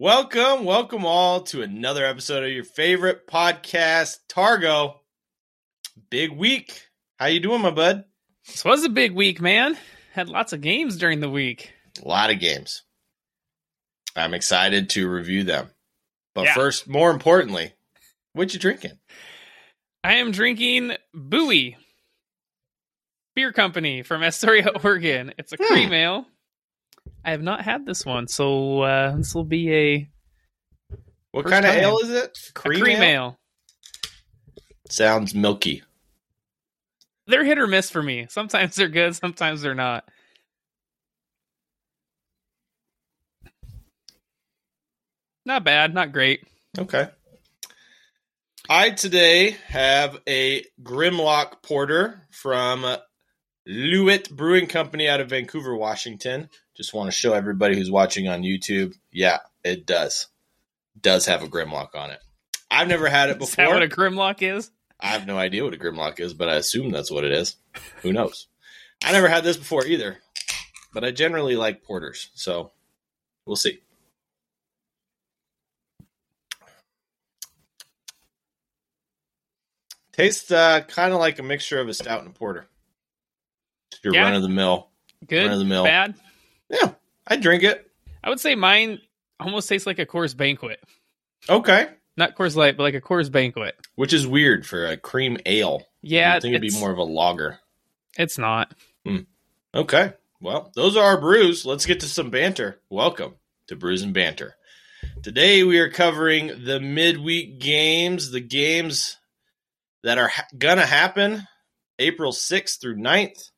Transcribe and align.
Welcome, 0.00 0.64
welcome 0.64 1.04
all 1.04 1.42
to 1.42 1.60
another 1.60 2.06
episode 2.06 2.42
of 2.42 2.50
your 2.50 2.64
favorite 2.64 3.26
podcast, 3.26 4.16
Targo. 4.30 4.94
Big 6.08 6.32
week. 6.32 6.86
How 7.18 7.26
you 7.26 7.38
doing, 7.38 7.60
my 7.60 7.70
bud? 7.70 8.04
This 8.46 8.64
was 8.64 8.82
a 8.82 8.88
big 8.88 9.12
week, 9.12 9.42
man. 9.42 9.76
Had 10.14 10.30
lots 10.30 10.54
of 10.54 10.62
games 10.62 10.96
during 10.96 11.20
the 11.20 11.28
week. 11.28 11.74
A 12.02 12.08
lot 12.08 12.30
of 12.30 12.40
games. 12.40 12.82
I'm 14.16 14.32
excited 14.32 14.88
to 14.88 15.06
review 15.06 15.44
them. 15.44 15.68
But 16.34 16.44
Yeah. 16.46 16.54
first, 16.54 16.88
more 16.88 17.10
importantly, 17.10 17.74
what 18.32 18.54
you 18.54 18.58
drinking? 18.58 18.98
I 20.02 20.14
am 20.14 20.30
drinking 20.30 20.96
Buoy 21.12 21.76
Beer 23.34 23.52
Company 23.52 24.02
from 24.02 24.22
Astoria, 24.22 24.70
Oregon. 24.82 25.34
It's 25.36 25.52
a 25.52 25.56
Hmm. 25.56 25.64
cream 25.66 25.92
ale. 25.92 26.26
I 27.24 27.32
have 27.32 27.42
not 27.42 27.62
had 27.62 27.84
this 27.86 28.04
one, 28.06 28.28
so 28.28 28.82
uh, 28.82 29.16
this 29.16 29.34
will 29.34 29.44
be 29.44 29.72
a, 29.74 30.10
What 31.32 31.46
kind 31.46 31.64
of 31.66 31.74
ale 31.74 31.98
is 31.98 32.10
it? 32.10 32.38
a 32.48 32.52
cream 32.52 32.86
ale. 32.86 33.38
Sounds 34.88 35.34
milky. 35.34 35.82
They're 37.26 37.44
hit 37.44 37.58
or 37.58 37.66
miss 37.66 37.90
for 37.90 38.02
me. 38.02 38.26
Sometimes 38.28 38.74
they're 38.74 38.88
good, 38.88 39.14
sometimes 39.14 39.62
they're 39.62 39.74
not. 39.74 40.04
Not 45.46 45.64
bad, 45.64 45.94
not 45.94 46.12
great. 46.12 46.44
Okay. 46.78 47.08
I 48.68 48.90
today 48.90 49.56
have 49.66 50.18
a 50.28 50.64
Grimlock 50.82 51.62
Porter 51.62 52.22
from 52.30 52.84
Loowit 53.68 54.30
Brewing 54.30 54.66
Company 54.66 55.08
out 55.08 55.20
of 55.20 55.30
Vancouver, 55.30 55.74
Washington. 55.74 56.48
Just 56.80 56.94
want 56.94 57.08
to 57.08 57.12
show 57.12 57.34
everybody 57.34 57.76
who's 57.76 57.90
watching 57.90 58.26
on 58.26 58.40
YouTube. 58.40 58.94
Yeah, 59.12 59.40
it 59.62 59.84
does. 59.84 60.28
Does 60.98 61.26
have 61.26 61.42
a 61.42 61.46
Grimlock 61.46 61.94
on 61.94 62.10
it. 62.10 62.20
I've 62.70 62.88
never 62.88 63.06
had 63.06 63.28
it 63.28 63.32
Is 63.42 63.50
that 63.50 63.64
before. 63.66 63.74
what 63.74 63.82
a 63.82 63.86
Grimlock 63.86 64.40
is? 64.40 64.70
I 64.98 65.08
have 65.08 65.26
no 65.26 65.36
idea 65.36 65.62
what 65.62 65.74
a 65.74 65.76
Grimlock 65.76 66.20
is, 66.20 66.32
but 66.32 66.48
I 66.48 66.54
assume 66.54 66.90
that's 66.90 67.10
what 67.10 67.24
it 67.24 67.32
is. 67.32 67.56
Who 68.00 68.14
knows? 68.14 68.46
I 69.04 69.12
never 69.12 69.28
had 69.28 69.44
this 69.44 69.58
before 69.58 69.84
either, 69.84 70.20
but 70.94 71.04
I 71.04 71.10
generally 71.10 71.54
like 71.54 71.82
porters, 71.82 72.30
so 72.32 72.72
we'll 73.44 73.56
see. 73.56 73.80
Tastes 80.12 80.50
uh, 80.50 80.80
kind 80.82 81.12
of 81.12 81.20
like 81.20 81.38
a 81.38 81.42
mixture 81.42 81.78
of 81.80 81.88
a 81.88 81.94
stout 81.94 82.20
and 82.20 82.28
a 82.28 82.32
porter. 82.32 82.66
Your 84.02 84.14
Yeah. 84.14 84.22
run 84.22 84.34
of 84.34 84.42
the 84.42 84.48
mill. 84.48 84.90
Good, 85.26 85.44
Run 85.44 85.52
of 85.52 85.58
the 85.58 85.64
mill. 85.64 85.84
bad. 85.84 86.14
Yeah, 86.70 86.92
I 87.26 87.36
drink 87.36 87.62
it. 87.64 87.90
I 88.22 88.28
would 88.28 88.40
say 88.40 88.54
mine 88.54 89.00
almost 89.38 89.68
tastes 89.68 89.86
like 89.86 89.98
a 89.98 90.06
Coors 90.06 90.36
Banquet. 90.36 90.80
Okay, 91.48 91.88
Not 92.16 92.36
Coors 92.36 92.54
Light, 92.56 92.76
but 92.76 92.82
like 92.84 92.94
a 92.94 93.00
Coors 93.00 93.30
Banquet. 93.32 93.74
which 93.96 94.12
is 94.12 94.26
weird 94.26 94.66
for 94.66 94.86
a 94.86 94.96
cream 94.96 95.36
ale. 95.46 95.86
Yeah, 96.02 96.34
I 96.36 96.40
think 96.40 96.54
it'd 96.54 96.62
be 96.72 96.78
more 96.78 96.90
of 96.90 96.98
a 96.98 97.02
lager. 97.02 97.58
It's 98.18 98.38
not. 98.38 98.72
Hmm. 99.06 99.18
Okay. 99.74 100.12
Well, 100.40 100.70
those 100.74 100.96
are 100.96 101.04
our 101.04 101.20
brews. 101.20 101.64
Let's 101.66 101.86
get 101.86 102.00
to 102.00 102.06
some 102.06 102.30
banter. 102.30 102.80
Welcome 102.88 103.34
to 103.68 103.76
Brews 103.76 104.02
and 104.02 104.14
Banter. 104.14 104.56
Today 105.22 105.64
we 105.64 105.78
are 105.78 105.90
covering 105.90 106.64
the 106.64 106.80
midweek 106.80 107.58
games, 107.60 108.30
the 108.30 108.40
games 108.40 109.16
that 110.02 110.18
are 110.18 110.28
ha- 110.28 110.46
gonna 110.56 110.86
happen 110.86 111.46
April 111.98 112.32
6th 112.32 112.80
through 112.80 112.96
9th. 112.96 113.49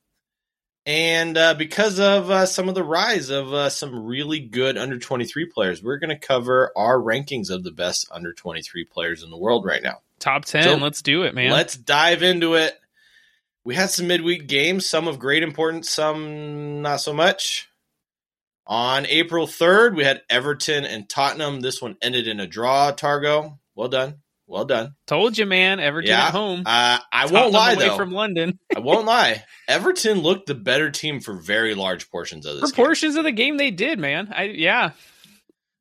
And 0.84 1.38
uh, 1.38 1.54
because 1.54 2.00
of 2.00 2.30
uh, 2.30 2.46
some 2.46 2.68
of 2.68 2.74
the 2.74 2.82
rise 2.82 3.30
of 3.30 3.52
uh, 3.52 3.70
some 3.70 4.04
really 4.04 4.40
good 4.40 4.76
under 4.76 4.98
23 4.98 5.46
players, 5.46 5.82
we're 5.82 5.98
going 5.98 6.10
to 6.10 6.18
cover 6.18 6.72
our 6.76 6.98
rankings 6.98 7.50
of 7.50 7.62
the 7.62 7.70
best 7.70 8.08
under 8.10 8.32
23 8.32 8.84
players 8.86 9.22
in 9.22 9.30
the 9.30 9.36
world 9.36 9.64
right 9.64 9.82
now. 9.82 10.00
Top 10.18 10.44
10. 10.44 10.62
So, 10.64 10.74
Let's 10.76 11.02
do 11.02 11.22
it, 11.22 11.34
man. 11.34 11.52
Let's 11.52 11.76
dive 11.76 12.22
into 12.22 12.54
it. 12.54 12.78
We 13.64 13.76
had 13.76 13.90
some 13.90 14.08
midweek 14.08 14.48
games, 14.48 14.86
some 14.86 15.06
of 15.06 15.20
great 15.20 15.44
importance, 15.44 15.88
some 15.88 16.82
not 16.82 17.00
so 17.00 17.12
much. 17.12 17.68
On 18.66 19.06
April 19.06 19.46
3rd, 19.46 19.96
we 19.96 20.04
had 20.04 20.22
Everton 20.28 20.84
and 20.84 21.08
Tottenham. 21.08 21.60
This 21.60 21.80
one 21.80 21.96
ended 22.02 22.26
in 22.26 22.40
a 22.40 22.46
draw, 22.46 22.90
Targo. 22.90 23.58
Well 23.76 23.88
done. 23.88 24.16
Well 24.46 24.64
done. 24.64 24.94
Told 25.06 25.38
you, 25.38 25.46
man. 25.46 25.80
Everton 25.80 26.10
Yeah. 26.10 26.26
at 26.26 26.32
home. 26.32 26.60
Uh, 26.66 26.98
I 27.12 27.22
Tottenham 27.22 27.40
won't 27.42 27.52
lie, 27.54 27.74
though. 27.76 27.96
from 27.96 28.10
London. 28.12 28.58
I 28.76 28.80
won't 28.80 29.06
lie. 29.06 29.44
Everton 29.68 30.18
looked 30.20 30.46
the 30.46 30.54
better 30.54 30.90
team 30.90 31.20
for 31.20 31.34
very 31.40 31.74
large 31.74 32.10
portions 32.10 32.44
of 32.44 32.60
this 32.60 32.70
For 32.70 32.76
game. 32.76 32.84
portions 32.86 33.16
of 33.16 33.24
the 33.24 33.32
game, 33.32 33.56
they 33.56 33.70
did, 33.70 33.98
man. 33.98 34.32
I 34.34 34.44
yeah. 34.44 34.90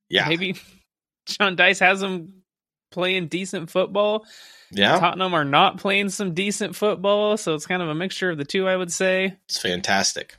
Yeah. 0.10 0.28
Maybe 0.30 0.56
Sean 1.28 1.56
Dyche 1.58 1.80
has 1.80 2.00
them 2.00 2.44
playing 2.92 3.28
decent 3.28 3.70
football. 3.70 4.26
Yeah. 4.72 4.98
Tottenham 5.00 5.34
are 5.34 5.44
not 5.44 5.78
playing 5.78 6.10
some 6.10 6.34
decent 6.34 6.76
football, 6.76 7.36
so 7.38 7.56
it's 7.56 7.66
kind 7.68 7.82
of 7.82 7.90
a 7.90 7.96
mixture 7.96 8.30
of 8.30 8.38
the 8.38 8.46
two, 8.46 8.68
I 8.70 8.76
would 8.78 8.92
say. 8.92 9.36
It's 9.50 9.60
fantastic. 9.60 10.36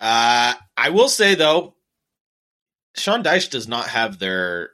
Uh, 0.00 0.54
I 0.78 0.90
will 0.90 1.08
say, 1.10 1.34
though, 1.34 1.74
Sean 2.96 3.22
Dyche 3.22 3.50
does 3.50 3.68
not 3.68 3.88
have 3.88 4.18
their 4.18 4.70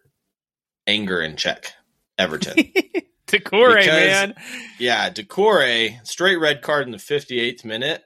anger 0.87 1.21
in 1.21 1.37
check. 1.37 1.73
Everton. 2.21 2.57
Doucoure, 3.27 3.77
Because- 3.77 3.87
man. 3.87 4.35
Yeah, 4.79 5.09
Doucoure, 5.11 6.07
straight 6.07 6.37
red 6.37 6.63
card 6.63 6.87
in 6.87 6.91
the 6.93 6.99
58th 6.99 7.65
minute. 7.65 8.05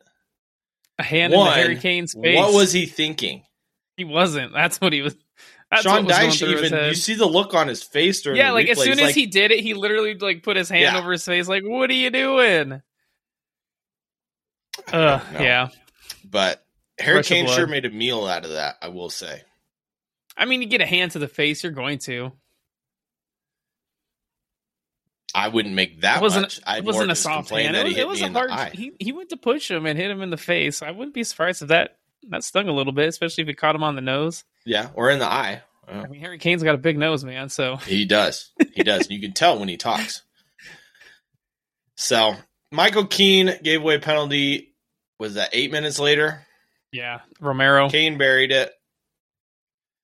A 0.98 1.02
hand 1.02 1.32
in 1.34 1.40
the 1.40 1.50
Harry 1.50 1.76
Kane's 1.76 2.14
face. 2.14 2.36
What 2.36 2.54
was 2.54 2.72
he 2.72 2.86
thinking? 2.86 3.42
he 3.96 4.04
wasn't. 4.04 4.52
That's 4.52 4.80
what 4.80 4.92
he 4.92 5.02
was. 5.02 5.16
Sean 5.80 6.04
what 6.04 6.06
was 6.06 6.18
going 6.18 6.30
Dyche 6.30 6.64
even, 6.66 6.84
you 6.88 6.94
see 6.94 7.14
the 7.14 7.26
look 7.26 7.52
on 7.54 7.66
his 7.66 7.82
face 7.82 8.22
during 8.22 8.38
yeah, 8.38 8.52
like 8.52 8.68
as 8.68 8.78
soon 8.78 8.92
He's 8.92 8.98
as 8.98 9.04
like, 9.06 9.14
he 9.16 9.26
did 9.26 9.50
it, 9.50 9.60
he 9.60 9.74
literally 9.74 10.14
like 10.14 10.42
put 10.44 10.56
his 10.56 10.68
hand 10.68 10.82
Yeah. 10.82 10.98
over 10.98 11.10
his 11.10 11.24
face, 11.24 11.48
like, 11.48 11.64
"What 11.64 11.90
are 11.90 11.94
you 11.94 12.10
doing?" 12.10 12.80
Uh, 14.92 15.20
yeah. 15.32 15.68
But 16.24 16.64
Harry 16.98 17.16
Rush 17.16 17.26
of 17.30 17.34
Kane 17.34 17.48
sure 17.48 17.66
made 17.66 17.84
a 17.86 17.90
meal 17.90 18.24
out 18.26 18.44
of 18.44 18.52
that, 18.52 18.76
I 18.82 18.88
will 18.88 19.10
say. 19.10 19.42
I 20.36 20.44
mean, 20.44 20.62
you 20.62 20.68
get 20.68 20.80
a 20.80 20.86
hand 20.86 21.12
to 21.12 21.18
the 21.18 21.28
face, 21.28 21.62
you're 21.62 21.72
going 21.72 21.98
to. 22.00 22.32
I 25.34 25.48
wouldn't 25.48 25.74
make 25.74 26.02
that 26.02 26.18
it 26.18 26.22
wasn't. 26.22 26.42
much. 26.42 26.78
It 26.78 26.84
wasn't 26.84 27.10
a 27.10 27.16
soft 27.16 27.50
hand. 27.50 27.76
It 27.76 27.84
was, 27.84 27.96
it 27.96 28.06
was 28.06 28.22
a 28.22 28.28
hard. 28.30 28.74
He 28.74 28.92
he 29.00 29.12
went 29.12 29.30
to 29.30 29.36
push 29.36 29.70
him 29.70 29.84
and 29.86 29.98
hit 29.98 30.10
him 30.10 30.22
in 30.22 30.30
the 30.30 30.36
face. 30.36 30.80
I 30.82 30.92
wouldn't 30.92 31.14
be 31.14 31.24
surprised 31.24 31.62
if 31.62 31.68
that 31.68 31.96
that 32.28 32.44
stung 32.44 32.68
a 32.68 32.72
little 32.72 32.92
bit, 32.92 33.08
especially 33.08 33.42
if 33.42 33.48
he 33.48 33.54
caught 33.54 33.74
him 33.74 33.82
on 33.82 33.96
the 33.96 34.00
nose. 34.00 34.44
Yeah, 34.64 34.90
or 34.94 35.10
in 35.10 35.18
the 35.18 35.26
eye. 35.26 35.62
Oh. 35.88 35.92
I 36.00 36.06
mean, 36.06 36.20
Harry 36.20 36.38
Kane's 36.38 36.62
got 36.62 36.74
a 36.74 36.78
big 36.78 36.96
nose, 36.96 37.24
man. 37.24 37.48
So 37.48 37.76
He 37.76 38.04
does. 38.04 38.52
He 38.74 38.82
does. 38.82 39.10
you 39.10 39.20
can 39.20 39.32
tell 39.32 39.58
when 39.58 39.68
he 39.68 39.76
talks. 39.76 40.22
So 41.96 42.34
Michael 42.70 43.06
Keane 43.06 43.54
gave 43.62 43.80
away 43.82 43.96
a 43.96 44.00
penalty. 44.00 44.74
Was 45.18 45.34
that 45.34 45.50
eight 45.52 45.70
minutes 45.72 45.98
later? 45.98 46.46
yeah, 46.92 47.20
Romero. 47.40 47.88
Kane 47.90 48.18
buried 48.18 48.52
it. 48.52 48.72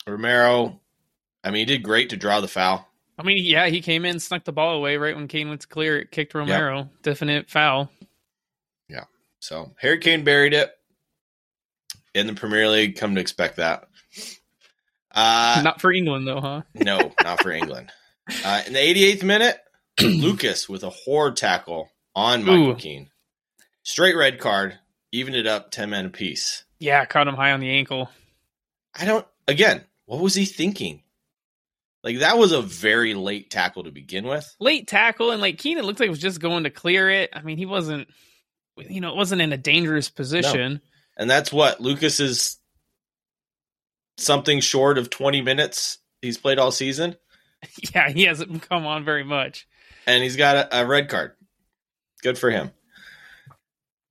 Romero, 0.07 0.81
I 1.45 1.51
mean, 1.51 1.61
he 1.61 1.65
did 1.77 1.83
great 1.83 2.11
to 2.11 2.17
draw 2.17 2.41
the 2.41 2.49
foul. 2.49 2.87
I 3.21 3.23
mean, 3.25 3.45
yeah, 3.45 3.69
he 3.69 3.81
came 3.81 4.05
in, 4.05 4.21
snuck 4.21 4.45
the 4.45 4.53
ball 4.53 4.75
away 4.77 4.97
right 4.97 5.15
when 5.15 5.29
Kane 5.29 5.49
went 5.49 5.61
to 5.63 5.69
clear 5.69 5.99
it, 5.99 6.11
kicked 6.11 6.35
Romero. 6.35 6.89
Definite 7.03 7.51
foul. 7.51 7.91
Yeah. 8.89 9.05
So 9.41 9.73
Harry 9.79 9.99
Kane 9.99 10.25
buried 10.25 10.55
it 10.55 10.71
in 12.15 12.27
the 12.27 12.35
Premier 12.35 12.69
League. 12.69 12.97
Come 12.97 13.15
to 13.15 13.21
expect 13.21 13.57
that. 13.57 13.89
Uh, 15.13 15.61
Not 15.65 15.81
for 15.81 15.93
England 15.93 16.27
though, 16.27 16.41
huh? 16.41 16.63
no, 16.75 17.13
not 17.23 17.43
for 17.43 17.51
England. 17.51 17.91
Uh, 18.45 18.63
in 18.67 18.73
the 18.73 18.79
88th 18.79 19.23
minute, 19.25 19.59
Lucas 20.01 20.69
with 20.69 20.85
a 20.85 20.91
horde 20.91 21.37
tackle 21.37 21.91
on 22.15 22.45
Michael 22.45 22.71
Ooh. 22.71 22.77
Keane. 22.77 23.11
Straight 23.83 24.17
red 24.17 24.39
card, 24.39 24.79
evened 25.11 25.37
it 25.37 25.47
up 25.47 25.71
10 25.71 25.91
men 25.91 26.07
apiece. 26.07 26.65
Yeah, 26.79 27.05
caught 27.05 27.27
him 27.27 27.35
high 27.35 27.53
on 27.53 27.61
the 27.61 27.71
ankle. 27.71 28.09
I 28.95 29.05
don't, 29.05 29.27
again, 29.49 29.85
what 30.07 30.21
was 30.21 30.35
he 30.35 30.45
thinking? 30.45 31.03
Like, 32.03 32.21
that 32.21 32.39
was 32.39 32.53
a 32.53 32.63
very 32.63 33.15
late 33.15 33.51
tackle 33.51 33.85
to 33.85 33.91
begin 33.91 34.27
with. 34.27 34.55
late 34.59 34.89
tackle 34.89 35.31
and 35.33 35.43
like 35.43 35.59
Keenan 35.59 35.85
looked 35.85 36.01
like 36.01 36.07
he 36.07 36.11
was 36.11 36.19
just 36.19 36.41
going 36.41 36.65
to 36.65 36.71
clear 36.71 37.11
it. 37.11 37.31
I 37.35 37.43
mean, 37.43 37.59
he 37.59 37.67
wasn't 37.67 38.09
you 38.89 39.01
know, 39.03 39.11
it 39.11 39.17
wasn't 39.17 39.43
in 39.43 39.53
a 39.53 39.59
dangerous 39.59 40.09
position. 40.09 40.81
And 41.19 41.29
that's 41.29 41.53
what 41.53 41.81
Lucas 41.81 42.19
is 42.21 42.57
something 44.17 44.61
short 44.61 44.97
of 44.97 45.11
20 45.11 45.43
minutes 45.43 45.99
he's 46.23 46.39
played 46.39 46.59
all 46.59 46.71
season. 46.71 47.17
Yeah, 47.95 48.09
he 48.09 48.23
hasn't 48.25 48.63
come 48.71 48.87
on 48.87 49.05
very 49.05 49.25
much. 49.25 49.67
and 50.07 50.23
he's 50.23 50.37
got 50.37 50.57
a, 50.57 50.81
a 50.81 50.87
red 50.87 51.11
card. 51.11 51.33
Good 52.23 52.39
for 52.39 52.51
him. 52.51 52.71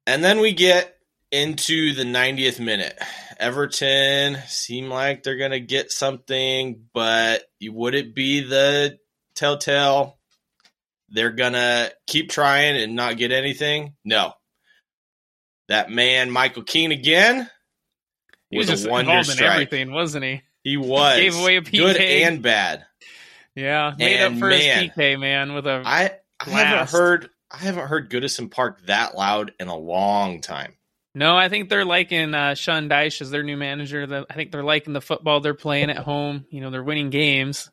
And 0.05 0.23
then 0.23 0.39
we 0.39 0.53
get 0.53 0.95
into 1.31 1.93
the 1.93 2.03
90th 2.03 2.59
minute. 2.59 2.97
Everton 3.39 4.37
seem 4.47 4.89
like 4.89 5.23
they're 5.23 5.37
going 5.37 5.51
to 5.51 5.59
get 5.59 5.91
something, 5.91 6.83
but 6.93 7.43
would 7.61 7.95
it 7.95 8.13
be 8.15 8.41
the 8.41 8.97
telltale? 9.35 10.17
They're 11.09 11.31
going 11.31 11.53
to 11.53 11.91
keep 12.07 12.29
trying 12.29 12.77
and 12.77 12.95
not 12.95 13.17
get 13.17 13.31
anything? 13.31 13.95
No. 14.03 14.33
That 15.67 15.89
man, 15.89 16.31
Michael 16.31 16.63
Keane, 16.63 16.91
again, 16.91 17.49
He 18.49 18.57
was 18.57 18.69
was 18.69 18.85
a 18.85 18.89
wonder 18.89 19.11
involved 19.11 19.29
in 19.29 19.35
strike. 19.35 19.51
everything, 19.53 19.91
wasn't 19.91 20.25
he? 20.25 20.41
He 20.63 20.77
was 20.77 21.17
Gave 21.17 21.35
away 21.39 21.55
a 21.57 21.61
good 21.61 21.95
PK. 21.95 22.27
and 22.27 22.41
bad. 22.41 22.85
Yeah, 23.55 23.93
made 23.97 24.17
And 24.17 24.33
up 24.35 24.39
for 24.39 24.49
man, 24.49 24.83
his 24.83 24.91
PK 24.91 25.19
man 25.19 25.53
with 25.53 25.65
a. 25.67 25.81
I 25.85 26.11
I 26.39 26.49
haven't 26.49 26.89
heard 26.89 27.29
I 27.51 27.57
haven't 27.57 27.87
heard 27.87 28.09
Goodison 28.09 28.49
Park 28.51 28.85
that 28.87 29.15
loud 29.15 29.53
in 29.59 29.67
a 29.67 29.75
long 29.77 30.41
time. 30.41 30.73
No, 31.15 31.35
I 31.35 31.49
think 31.49 31.69
they're 31.69 31.85
liking 31.85 32.33
uh, 32.33 32.55
Sean 32.55 32.87
Dyche 32.89 33.21
as 33.21 33.31
their 33.31 33.43
new 33.43 33.57
manager. 33.57 34.05
The- 34.05 34.25
I 34.29 34.33
think 34.35 34.51
they're 34.51 34.63
liking 34.63 34.93
the 34.93 35.01
football 35.01 35.39
they're 35.41 35.53
playing 35.53 35.89
at 35.89 35.97
home. 35.97 36.45
You 36.49 36.61
know, 36.61 36.69
they're 36.69 36.83
winning 36.83 37.09
games, 37.09 37.69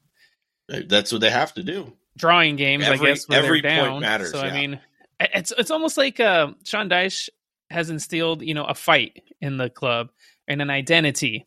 That's 0.68 1.12
what 1.12 1.20
they 1.20 1.30
have 1.30 1.52
to 1.54 1.62
do. 1.62 1.92
drawing 2.16 2.56
games. 2.56 2.84
Every- 2.84 3.10
I 3.10 3.12
guess 3.12 3.28
when 3.28 3.38
every 3.38 3.62
point 3.62 3.74
down. 3.74 4.00
matters, 4.00 4.32
So 4.32 4.40
I 4.40 4.52
mean, 4.52 4.80
it's 5.20 5.52
it's 5.56 5.70
almost 5.70 5.96
like 5.96 6.18
uh, 6.20 6.48
Sean 6.64 6.88
Dyche 6.88 7.28
has 7.70 7.90
instilled 7.90 8.42
you 8.42 8.54
know 8.54 8.64
a 8.64 8.74
fight 8.74 9.22
in 9.40 9.56
the 9.56 9.68
club 9.70 10.10
and 10.48 10.60
an 10.62 10.70
identity. 10.70 11.46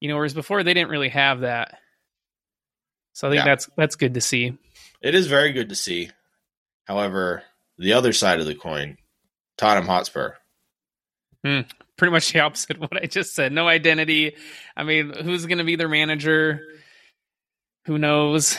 You 0.00 0.08
know, 0.08 0.16
whereas 0.16 0.34
before 0.34 0.62
they 0.62 0.74
didn't 0.74 0.90
really 0.90 1.08
have 1.08 1.40
that. 1.40 1.78
So 3.14 3.26
I 3.28 3.30
think 3.32 3.40
Yeah. 3.40 3.44
that's 3.46 3.68
that's 3.76 3.96
good 3.96 4.14
to 4.14 4.20
see. 4.20 4.56
It 5.00 5.14
is 5.14 5.26
very 5.26 5.52
good 5.52 5.68
to 5.70 5.74
see. 5.74 6.10
However, 6.86 7.42
the 7.78 7.92
other 7.94 8.12
side 8.12 8.40
of 8.40 8.46
the 8.46 8.54
coin, 8.54 8.96
Tottenham 9.56 9.86
Hotspur. 9.88 10.34
Hmm. 11.44 11.60
pretty 11.96 12.10
much 12.12 12.32
the 12.32 12.40
opposite 12.40 12.76
of 12.76 12.82
what 12.82 13.02
I 13.02 13.06
just 13.06 13.34
said. 13.34 13.52
No 13.52 13.68
identity. 13.68 14.34
I 14.76 14.82
mean, 14.82 15.12
who's 15.12 15.46
going 15.46 15.58
to 15.58 15.64
be 15.64 15.76
their 15.76 15.88
manager? 15.88 16.60
Who 17.86 17.98
knows? 17.98 18.58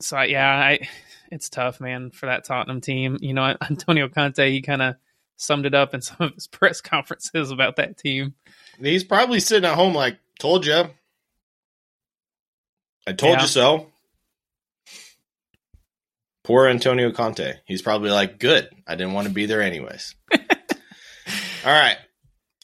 So 0.00 0.16
I- 0.16 0.24
yeah, 0.26 0.48
I 0.48 0.88
it's 1.30 1.48
tough, 1.48 1.80
man, 1.80 2.10
for 2.10 2.26
that 2.26 2.44
Tottenham 2.44 2.80
team. 2.80 3.16
You 3.20 3.34
know, 3.34 3.56
Antonio 3.70 4.08
Conte, 4.08 4.50
he 4.50 4.62
kind 4.62 4.82
of 4.82 4.96
summed 5.36 5.66
it 5.66 5.74
up 5.74 5.94
in 5.94 6.00
some 6.02 6.16
of 6.20 6.34
his 6.34 6.46
press 6.46 6.80
conferences 6.80 7.50
about 7.50 7.76
that 7.76 7.96
team. 7.96 8.34
He's 8.78 9.04
probably 9.04 9.40
sitting 9.40 9.68
at 9.68 9.76
home 9.76 9.94
like, 9.94 10.18
told 10.38 10.66
you. 10.66 10.84
I 13.06 13.12
told 13.12 13.36
Yeah. 13.36 13.42
you 13.42 13.46
so. 13.48 13.86
Poor 16.44 16.66
Antonio 16.66 17.12
Conte. 17.12 17.54
He's 17.66 17.82
probably 17.82 18.10
like, 18.10 18.38
good. 18.38 18.68
I 18.86 18.94
didn't 18.96 19.12
want 19.12 19.28
to 19.28 19.34
be 19.34 19.46
there 19.46 19.62
anyways. 19.62 20.14
All 21.64 21.70
right. 21.72 21.98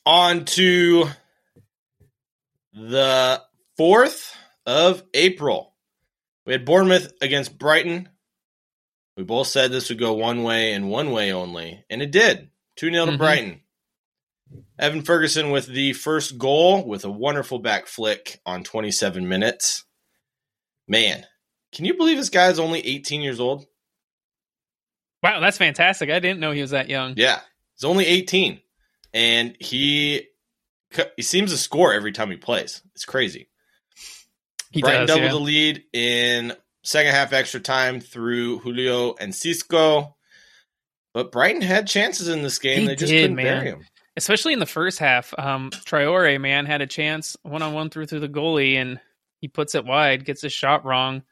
On 0.06 0.44
to 0.44 1.08
the 2.72 3.42
4th 3.78 4.32
of 4.64 5.02
April. 5.12 5.74
We 6.46 6.52
had 6.52 6.64
Bournemouth 6.64 7.12
against 7.20 7.58
Brighton. 7.58 8.08
We 9.16 9.24
both 9.24 9.48
said 9.48 9.70
this 9.70 9.88
would 9.88 9.98
go 9.98 10.14
one 10.14 10.42
way 10.42 10.72
and 10.72 10.88
one 10.90 11.10
way 11.10 11.32
only, 11.32 11.84
and 11.90 12.00
it 12.02 12.10
did. 12.10 12.50
2 12.76 12.90
0 12.90 13.06
to 13.06 13.12
Mhm. 13.12 13.18
Brighton. 13.18 13.62
Evan 14.78 15.02
Ferguson 15.02 15.50
with 15.50 15.66
the 15.66 15.92
first 15.94 16.38
goal 16.38 16.84
with 16.86 17.04
a 17.04 17.10
wonderful 17.10 17.58
back 17.58 17.86
flick 17.86 18.40
on 18.46 18.62
27 18.62 19.28
minutes. 19.28 19.84
Man, 20.86 21.26
can 21.72 21.84
you 21.84 21.94
believe 21.94 22.16
this 22.18 22.30
guy 22.30 22.48
is 22.48 22.58
only 22.60 22.86
18 22.86 23.22
years 23.22 23.40
old? 23.40 23.66
Wow, 25.22 25.40
that's 25.40 25.58
fantastic. 25.58 26.10
I 26.10 26.20
didn't 26.20 26.38
know 26.40 26.52
he 26.52 26.60
was 26.60 26.70
that 26.70 26.88
young. 26.88 27.14
Yeah, 27.16 27.40
he's 27.74 27.84
only 27.84 28.06
18, 28.06 28.60
and 29.16 29.56
he 29.58 30.28
he 31.16 31.22
seems 31.22 31.50
to 31.50 31.56
score 31.56 31.94
every 31.94 32.12
time 32.12 32.30
he 32.30 32.36
plays. 32.36 32.82
It's 32.94 33.06
crazy. 33.06 33.48
He 34.70 34.82
Brighton 34.82 35.06
does. 35.06 35.16
doubled 35.16 35.24
yeah. 35.24 35.32
the 35.32 35.38
lead 35.38 35.82
in 35.94 36.52
second 36.84 37.12
half 37.12 37.32
extra 37.32 37.60
time 37.60 38.00
through 38.00 38.58
Julio 38.58 39.14
Enciso. 39.14 40.12
But 41.14 41.32
Brighton 41.32 41.62
had 41.62 41.86
chances 41.86 42.28
in 42.28 42.42
this 42.42 42.58
game. 42.58 42.80
They 42.84 42.88
They, 42.88 42.96
just 42.96 43.10
did, 43.10 43.22
couldn't 43.22 43.36
man. 43.36 43.44
bury 43.46 43.70
him. 43.70 43.86
especially 44.18 44.52
in 44.52 44.58
the 44.58 44.66
first 44.66 44.98
half. 44.98 45.32
Um, 45.38 45.70
Traore 45.70 46.38
man 46.38 46.66
had 46.66 46.82
a 46.82 46.86
chance 46.86 47.36
one 47.42 47.62
on 47.62 47.72
one 47.72 47.88
through 47.88 48.06
through 48.06 48.20
the 48.20 48.28
goalie, 48.28 48.74
and 48.76 49.00
he 49.40 49.48
puts 49.48 49.74
it 49.74 49.86
wide, 49.86 50.26
gets 50.26 50.42
his 50.42 50.52
shot 50.52 50.84
wrong. 50.84 51.22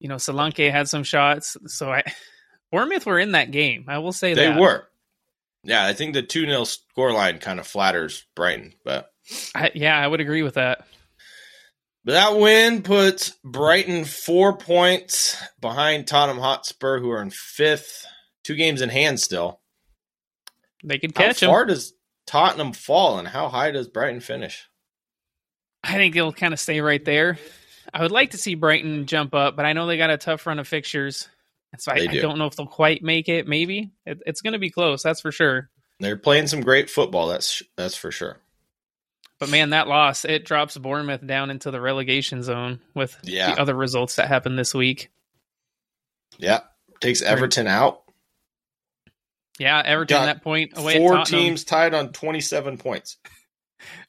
You 0.00 0.08
know, 0.10 0.16
Solanke 0.16 0.70
had 0.70 0.86
some 0.88 1.02
shots, 1.02 1.56
so 1.66 1.90
I 1.90 2.02
Bournemouth 2.70 3.06
were 3.06 3.18
in 3.18 3.32
that 3.32 3.50
game. 3.52 3.86
I 3.88 3.98
will 3.98 4.12
say 4.12 4.34
that 4.34 4.40
They 4.40 4.48
that 4.48 4.60
were. 4.60 4.86
Yeah, 5.62 5.84
I 5.84 5.92
think 5.92 6.14
the 6.14 6.22
2 6.22 6.46
0 6.46 6.62
scoreline 6.62 7.40
kind 7.40 7.60
of 7.60 7.66
flatters 7.66 8.24
Brighton. 8.34 8.74
But, 8.84 9.10
I, 9.54 9.70
yeah, 9.74 9.98
I 9.98 10.06
would 10.06 10.20
agree 10.20 10.42
with 10.42 10.54
that. 10.54 10.86
but 12.04 12.12
that 12.12 12.38
win 12.38 12.82
puts 12.82 13.30
Brighton 13.44 14.04
four 14.04 14.56
points 14.56 15.36
behind 15.60 16.06
Tottenham 16.06 16.42
Hotspur, 16.42 16.98
who 17.00 17.10
are 17.10 17.22
in 17.22 17.30
fifth, 17.30 18.06
two 18.42 18.56
games 18.56 18.80
in 18.80 18.88
hand 18.88 19.20
still. 19.20 19.60
They 20.82 20.98
could 20.98 21.14
catch 21.14 21.42
him. 21.42 21.48
How 21.50 21.54
far 21.56 21.64
does 21.66 21.92
Tottenham 22.26 22.72
fall, 22.72 23.18
and 23.18 23.28
how 23.28 23.48
high 23.48 23.70
does 23.70 23.88
Brighton 23.88 24.20
finish? 24.20 24.66
I 25.84 25.94
think 25.94 26.14
they'll 26.14 26.32
kind 26.32 26.54
of 26.54 26.60
stay 26.60 26.80
right 26.80 27.04
there. 27.04 27.38
I 27.92 28.02
would 28.02 28.12
like 28.12 28.30
to 28.30 28.38
see 28.38 28.54
Brighton 28.54 29.06
jump 29.06 29.34
up, 29.34 29.56
but 29.56 29.66
I 29.66 29.72
know 29.72 29.86
they 29.86 29.96
got 29.96 30.10
a 30.10 30.16
tough 30.16 30.46
run 30.46 30.58
of 30.58 30.68
fixtures. 30.68 31.28
And 31.72 31.80
so 31.80 31.92
I, 31.92 32.00
They 32.00 32.08
I 32.08 32.12
do. 32.12 32.20
don't 32.22 32.38
know 32.38 32.46
if 32.46 32.56
they'll 32.56 32.66
quite 32.66 33.02
make 33.02 33.28
it. 33.28 33.46
Maybe 33.46 33.90
it, 34.06 34.20
it's 34.26 34.40
going 34.40 34.54
to 34.54 34.58
be 34.58 34.70
close. 34.70 35.02
That's 35.02 35.20
for 35.20 35.30
sure. 35.32 35.70
They're 36.00 36.16
playing 36.16 36.46
some 36.48 36.60
great 36.62 36.88
football. 36.90 37.28
That's 37.28 37.62
that's 37.76 37.94
for 37.96 38.10
sure. 38.10 38.38
But 39.38 39.50
man, 39.50 39.70
that 39.70 39.86
loss 39.88 40.24
it 40.24 40.44
drops 40.44 40.76
Bournemouth 40.76 41.26
down 41.26 41.50
into 41.50 41.70
the 41.70 41.80
relegation 41.80 42.42
zone 42.42 42.80
with 42.94 43.16
Yeah. 43.22 43.54
the 43.54 43.60
other 43.60 43.74
results 43.74 44.16
that 44.16 44.28
happened 44.28 44.58
this 44.58 44.74
week. 44.74 45.10
Yeah, 46.38 46.60
takes 47.00 47.22
Everton 47.22 47.66
out. 47.66 48.02
Yeah, 49.58 49.82
Everton 49.84 50.16
Got 50.16 50.24
that 50.26 50.42
point 50.42 50.72
away 50.76 50.96
Four 50.96 51.24
teams 51.24 51.64
tied 51.64 51.92
on 51.94 52.12
twenty-seven 52.12 52.78
points. 52.78 53.16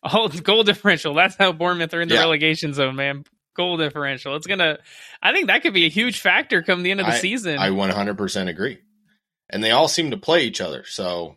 Oh, 0.04 0.28
goal 0.28 0.63
differential. 0.63 1.13
That's 1.13 1.38
how 1.38 1.54
Bournemouth 1.54 1.94
are 1.94 2.02
in 2.02 2.10
the 2.10 2.16
Yeah. 2.16 2.22
relegation 2.22 2.74
zone, 2.74 2.98
man. 2.98 3.24
Goal 3.56 3.77
differential. 3.77 4.36
It's 4.36 4.48
gonna. 4.48 4.80
I 5.21 5.33
think 5.33 5.48
that 5.48 5.62
could 5.63 5.74
be 5.74 5.86
a 5.86 5.89
huge 5.89 6.19
factor 6.21 6.62
come 6.63 6.83
the 6.83 6.92
end 6.92 7.00
of 7.01 7.06
the 7.06 7.12
season. 7.18 7.57
I 7.59 7.71
one 7.71 7.89
hundred 7.89 8.18
percent 8.18 8.50
agree, 8.50 8.80
and 9.50 9.63
they 9.63 9.71
all 9.71 9.88
seem 9.89 10.12
to 10.12 10.18
play 10.18 10.45
each 10.45 10.62
other. 10.62 10.86
So 10.86 11.36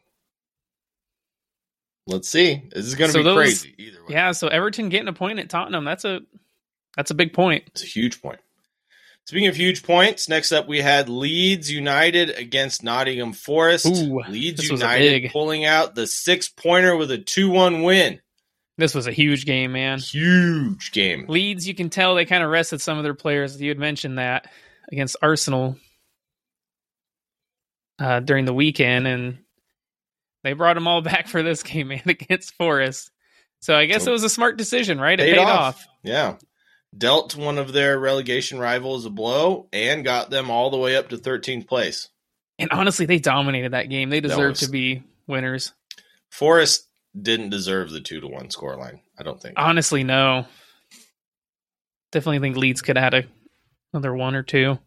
let's 2.07 2.29
see. 2.29 2.63
This 2.71 2.87
is 2.87 2.95
going 2.95 3.09
to 3.09 3.13
So 3.13 3.19
be 3.21 3.25
those- 3.25 3.37
crazy 3.37 3.75
either 3.79 3.99
way. 4.05 4.07
yeah, 4.15 4.33
so 4.33 4.49
Everton 4.49 4.89
getting 4.91 5.09
a 5.09 5.13
point 5.13 5.39
at 5.39 5.49
Tottenham. 5.51 5.85
That's 5.85 6.05
a 6.05 6.21
that's 6.97 7.11
a 7.11 7.15
big 7.15 7.33
point. 7.33 7.65
It's 7.69 7.83
a 7.83 7.87
huge 7.87 8.23
point. 8.23 8.39
Speaking 9.27 9.49
of 9.49 9.57
huge 9.57 9.83
points, 9.83 10.29
next 10.29 10.53
up 10.53 10.69
we 10.69 10.81
had 10.83 11.09
Leeds 11.09 11.71
United 11.71 12.31
against 12.31 12.85
Nottingham 12.85 13.33
Forest. 13.33 13.87
Ooh, 13.87 14.21
Leeds 14.29 14.61
this 14.61 14.71
was 14.71 14.83
a 14.83 14.85
United 14.85 15.33
pulling 15.33 15.65
out 15.65 15.95
the 15.95 16.07
six 16.07 16.49
pointer 16.49 16.95
with 16.95 17.11
a 17.11 17.19
2 17.19 17.49
1 17.51 17.83
win. 17.83 18.21
This 18.77 18.95
was 18.95 19.07
a 19.07 19.13
huge 19.13 19.47
game, 19.47 19.73
man. 19.73 19.99
Huge 20.01 20.91
game. 20.93 21.27
Leeds, 21.29 21.67
you 21.69 21.75
can 21.75 21.91
tell 21.91 22.15
they 22.15 22.25
kind 22.25 22.43
of 22.43 22.51
rested 22.51 22.81
some 22.81 22.99
of 22.99 23.05
their 23.05 23.15
players. 23.15 23.61
You 23.61 23.69
had 23.69 23.79
mentioned 23.79 24.19
that 24.19 24.51
against 24.91 25.17
Arsenal 25.23 25.77
uh, 27.99 28.21
during 28.21 28.45
the 28.45 28.55
weekend, 28.55 29.07
and 29.07 29.39
they 30.43 30.53
brought 30.53 30.75
them 30.75 30.87
all 30.87 31.03
back 31.03 31.29
for 31.29 31.43
this 31.43 31.63
game, 31.63 31.89
man, 31.89 32.03
against 32.07 32.55
Forest. 32.55 33.11
So 33.61 33.77
I 33.77 33.87
guess 33.87 34.05
So- 34.05 34.11
it 34.11 34.13
was 34.13 34.25
a 34.25 34.29
smart 34.29 34.57
decision, 34.57 35.01
right? 35.01 35.19
It 35.19 35.25
Paid 35.25 35.37
paid, 35.37 35.45
off. 35.47 35.77
off. 35.77 35.87
Yeah. 36.03 36.37
Dealt 36.97 37.35
one 37.37 37.59
of 37.59 37.73
their 37.73 37.99
relegation 37.99 38.59
rivals 38.59 39.05
a 39.05 39.11
blow 39.11 39.69
and 39.73 40.05
got 40.05 40.31
them 40.31 40.51
all 40.51 40.71
the 40.71 40.77
way 40.77 40.97
up 40.97 41.09
to 41.09 41.17
13th 41.17 41.67
place. 41.67 42.09
And 42.59 42.71
honestly, 42.71 43.07
they 43.07 43.19
dominated 43.19 43.73
that 43.73 43.89
game. 43.89 44.11
They 44.11 44.21
deserve 44.21 44.51
was- 44.51 44.61
to 44.61 44.69
be 44.69 45.03
winners. 45.27 45.73
Forest 46.31 46.89
didn't 47.21 47.51
deserve 47.51 47.91
the 47.91 48.01
2 48.01 48.21
to 48.21 48.27
1 48.27 48.49
scoreline, 48.49 49.01
I 49.19 49.23
don't 49.23 49.41
think. 49.41 49.55
Honestly, 49.59 50.05
no. 50.05 50.47
Definitely 52.13 52.41
think 52.41 52.57
Leeds 52.57 52.83
could 52.83 52.99
add 52.99 53.15
a, 53.15 53.25
another 53.93 54.15
one 54.15 54.35
or 54.35 54.43
two. 54.43 54.79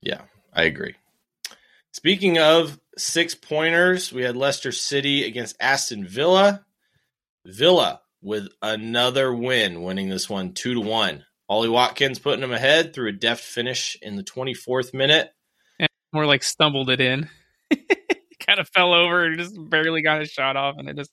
Yeah, 0.00 0.22
I 0.52 0.64
agree. 0.64 0.94
Speaking 1.92 2.38
of 2.38 2.80
six 2.96 3.34
pointers, 3.34 4.12
we 4.12 4.22
had 4.22 4.36
Leicester 4.36 4.72
City 4.72 5.24
against 5.24 5.56
Aston 5.60 6.06
Villa. 6.06 6.64
Villa 7.44 8.00
with 8.22 8.48
another 8.62 9.34
win, 9.34 9.82
winning 9.82 10.08
this 10.08 10.30
one 10.30 10.54
two 10.54 10.74
to 10.74 10.80
one. 10.80 11.24
Ollie 11.48 11.68
Watkins 11.68 12.18
putting 12.18 12.40
them 12.40 12.52
ahead 12.52 12.94
through 12.94 13.10
a 13.10 13.12
deft 13.12 13.44
finish 13.44 13.98
in 14.00 14.16
the 14.16 14.22
24th 14.22 14.94
minute. 14.94 15.30
And 15.78 15.88
More 16.12 16.24
like 16.24 16.42
stumbled 16.42 16.88
it 16.88 17.00
in. 17.00 17.28
kind 18.40 18.58
of 18.58 18.68
fell 18.68 18.94
over 18.94 19.24
and 19.24 19.38
just 19.38 19.54
barely 19.68 20.02
got 20.02 20.22
a 20.22 20.26
shot 20.26 20.56
off, 20.56 20.76
and 20.78 20.88
it 20.88 20.96
just 20.96 21.10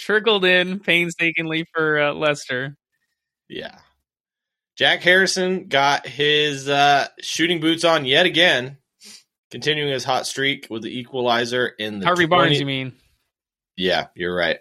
trickled 0.00 0.44
in 0.44 0.80
painstakingly 0.80 1.66
for 1.74 2.00
uh, 2.00 2.12
Leicester. 2.14 2.76
Yeah. 3.48 3.78
Jack 4.76 5.02
Harrison 5.02 5.66
got 5.68 6.06
his 6.06 6.68
uh, 6.68 7.08
shooting 7.20 7.60
boots 7.60 7.84
on 7.84 8.04
yet 8.06 8.24
again, 8.26 8.78
continuing 9.50 9.92
his 9.92 10.04
hot 10.04 10.26
streak 10.26 10.68
with 10.70 10.82
the 10.82 10.98
equalizer 10.98 11.66
in 11.66 12.00
the 12.00 12.06
Harvey 12.06 12.26
20 12.26 12.28
Barnes, 12.28 12.60
you 12.60 12.66
mean? 12.66 12.92
Yeah, 13.76 14.06
you're 14.14 14.34
right. 14.34 14.58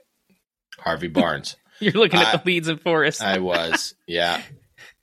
Harvey 0.78 1.08
Barnes. 1.10 1.56
You're 1.80 1.94
looking 1.94 2.20
at 2.20 2.34
Uh, 2.34 2.38
the 2.38 2.44
Leeds 2.46 2.68
and 2.68 2.82
Forest. 2.82 3.22
I 3.22 3.40
was, 3.40 3.94
yeah, 4.08 4.42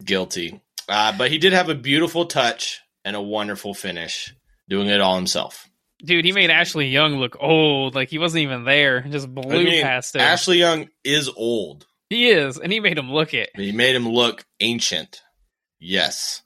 guilty. 0.04 0.60
Uh, 0.88 1.16
but 1.16 1.30
he 1.30 1.38
did 1.38 1.54
have 1.54 1.70
a 1.70 1.74
beautiful 1.74 2.26
touch 2.26 2.80
and 3.04 3.16
a 3.16 3.22
wonderful 3.22 3.72
finish, 3.72 4.34
doing 4.68 4.88
it 4.88 5.00
all 5.00 5.16
himself. 5.16 5.68
Dude, 6.06 6.24
he 6.24 6.32
made 6.32 6.50
Ashley 6.50 6.86
Young 6.86 7.16
look 7.16 7.36
old, 7.40 7.96
like 7.96 8.08
he 8.08 8.18
wasn't 8.18 8.42
even 8.42 8.64
there. 8.64 9.00
Just 9.00 9.32
blew 9.32 9.60
I 9.60 9.64
mean, 9.64 9.82
past 9.82 10.14
him. 10.14 10.20
Ashley 10.20 10.58
Young 10.58 10.88
is 11.02 11.28
old. 11.28 11.86
He 12.08 12.30
is, 12.30 12.58
and 12.58 12.72
he 12.72 12.78
made 12.78 12.96
him 12.96 13.12
look 13.12 13.34
it. 13.34 13.50
He 13.56 13.72
made 13.72 13.96
him 13.96 14.08
look 14.08 14.44
ancient. 14.60 15.20
Yes. 15.80 16.42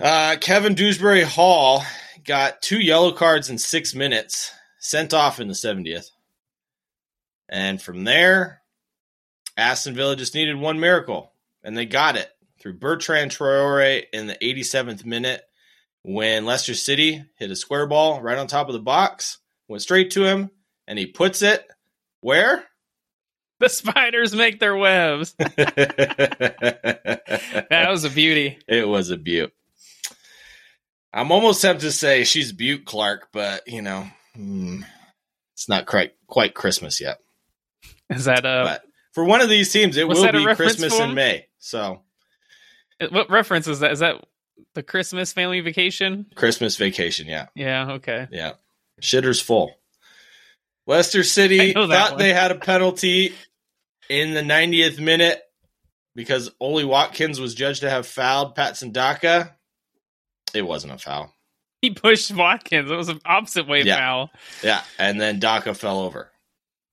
Uh, 0.00 0.36
Kevin 0.40 0.74
Dewsbury 0.74 1.22
Hall 1.22 1.84
got 2.24 2.62
two 2.62 2.80
yellow 2.80 3.12
cards 3.12 3.50
in 3.50 3.58
six 3.58 3.94
minutes, 3.94 4.52
sent 4.78 5.12
off 5.12 5.38
in 5.38 5.48
the 5.48 5.54
70th. 5.54 6.06
And 7.50 7.82
from 7.82 8.04
there, 8.04 8.62
Aston 9.58 9.94
Villa 9.94 10.16
just 10.16 10.34
needed 10.34 10.56
one 10.56 10.80
miracle, 10.80 11.32
and 11.62 11.76
they 11.76 11.84
got 11.84 12.16
it 12.16 12.30
through 12.58 12.78
Bertrand 12.78 13.30
Traore 13.30 14.04
in 14.12 14.26
the 14.26 14.36
87th 14.36 15.04
minute 15.04 15.42
when 16.02 16.44
Leicester 16.46 16.74
City 16.74 17.24
hit 17.36 17.50
a 17.50 17.56
square 17.56 17.86
ball 17.86 18.22
right 18.22 18.38
on 18.38 18.46
top 18.46 18.68
of 18.68 18.72
the 18.72 18.80
box, 18.80 19.38
went 19.68 19.82
straight 19.82 20.10
to 20.12 20.24
him, 20.24 20.50
and 20.86 20.98
he 20.98 21.06
puts 21.06 21.42
it 21.42 21.66
where? 22.20 22.64
The 23.58 23.68
spiders 23.68 24.34
make 24.34 24.58
their 24.58 24.76
webs. 24.76 25.34
that 25.38 25.58
was 27.88 28.04
a 28.04 28.10
beauty. 28.10 28.58
It 28.66 28.88
was 28.88 29.10
a 29.10 29.18
beaut. 29.18 29.52
I'm 31.12 31.30
almost 31.32 31.60
tempted 31.60 31.84
to 31.86 31.92
say 31.92 32.24
she's 32.24 32.52
Butte 32.52 32.86
Clark, 32.86 33.28
but 33.32 33.66
you 33.66 33.82
know, 33.82 34.06
hmm, 34.34 34.82
it's 35.54 35.68
not 35.68 35.84
quite 35.86 36.12
quite 36.26 36.54
Christmas 36.54 37.00
yet. 37.00 37.18
Is 38.08 38.24
that 38.24 38.46
uh 38.46 38.64
But 38.64 38.82
for 39.12 39.24
one 39.24 39.40
of 39.40 39.50
these 39.50 39.72
teams, 39.72 39.96
it 39.96 40.08
will 40.08 40.30
be 40.32 40.54
Christmas 40.54 40.98
in? 40.98 41.14
May. 41.14 41.46
So 41.58 42.02
what 43.10 43.28
reference 43.30 43.66
is 43.66 43.80
that? 43.80 43.92
Is 43.92 43.98
that 43.98 44.24
the 44.74 44.82
Christmas 44.82 45.32
family 45.32 45.60
vacation? 45.60 46.26
Christmas 46.34 46.76
vacation, 46.76 47.26
yeah, 47.26 47.46
Yeah, 47.54 47.92
okay. 47.92 48.28
yeah. 48.30 48.52
Shitter's 49.02 49.40
full. 49.40 49.74
Leicester 50.86 51.22
City 51.22 51.72
thought 51.72 52.12
one. 52.12 52.18
they 52.18 52.32
had 52.32 52.50
a 52.50 52.56
penalty 52.56 53.32
in 54.08 54.34
the 54.34 54.40
90th 54.42 54.98
minute 54.98 55.40
because 56.14 56.50
Oli 56.60 56.84
Watkins 56.84 57.38
was 57.40 57.54
judged 57.54 57.82
to 57.82 57.90
have 57.90 58.06
fouled 58.06 58.54
Patson 58.54 58.90
Daka. 58.92 59.54
It 60.54 60.62
wasn't 60.62 60.92
a 60.94 60.98
foul. 60.98 61.32
He 61.80 61.90
pushed 61.90 62.30
Watkins. 62.32 62.90
It 62.90 62.94
was 62.96 63.08
an 63.08 63.20
opposite 63.24 63.68
way 63.68 63.82
Yeah. 63.82 63.96
foul. 63.98 64.30
Yeah, 64.62 64.82
and 64.98 65.20
then 65.20 65.38
Daka 65.38 65.74
fell 65.74 66.00
over. 66.00 66.30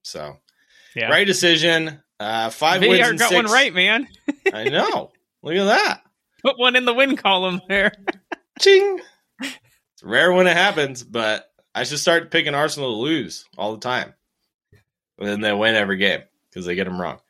So 0.03 0.37
Yeah. 0.95 1.09
right 1.09 1.25
decision. 1.27 2.01
Uh, 2.19 2.49
five 2.49 2.81
VAR 2.81 2.89
wins 2.89 3.07
and 3.09 3.19
got 3.19 3.29
six. 3.29 3.35
one 3.43 3.51
right, 3.51 3.73
man. 3.73 4.07
I 4.53 4.65
know. 4.65 5.11
Look 5.43 5.55
at 5.55 5.65
that. 5.65 6.01
Put 6.43 6.59
one 6.59 6.75
in 6.75 6.85
the 6.85 6.93
win 6.93 7.15
column 7.17 7.61
there. 7.67 7.91
Ching. 8.59 8.99
It's 9.41 10.03
rare 10.03 10.31
when 10.31 10.47
it 10.47 10.55
happens, 10.57 11.03
but 11.03 11.49
I 11.73 11.83
should 11.83 11.99
start 11.99 12.31
picking 12.31 12.53
Arsenal 12.55 12.91
to 12.91 13.01
lose 13.01 13.45
all 13.57 13.73
the 13.73 13.79
time. 13.79 14.13
And 15.19 15.27
then 15.27 15.41
they 15.41 15.53
win 15.53 15.75
every 15.75 15.97
game 15.97 16.21
because 16.49 16.65
they 16.65 16.75
get 16.75 16.85
them 16.85 16.99
wrong. 17.01 17.19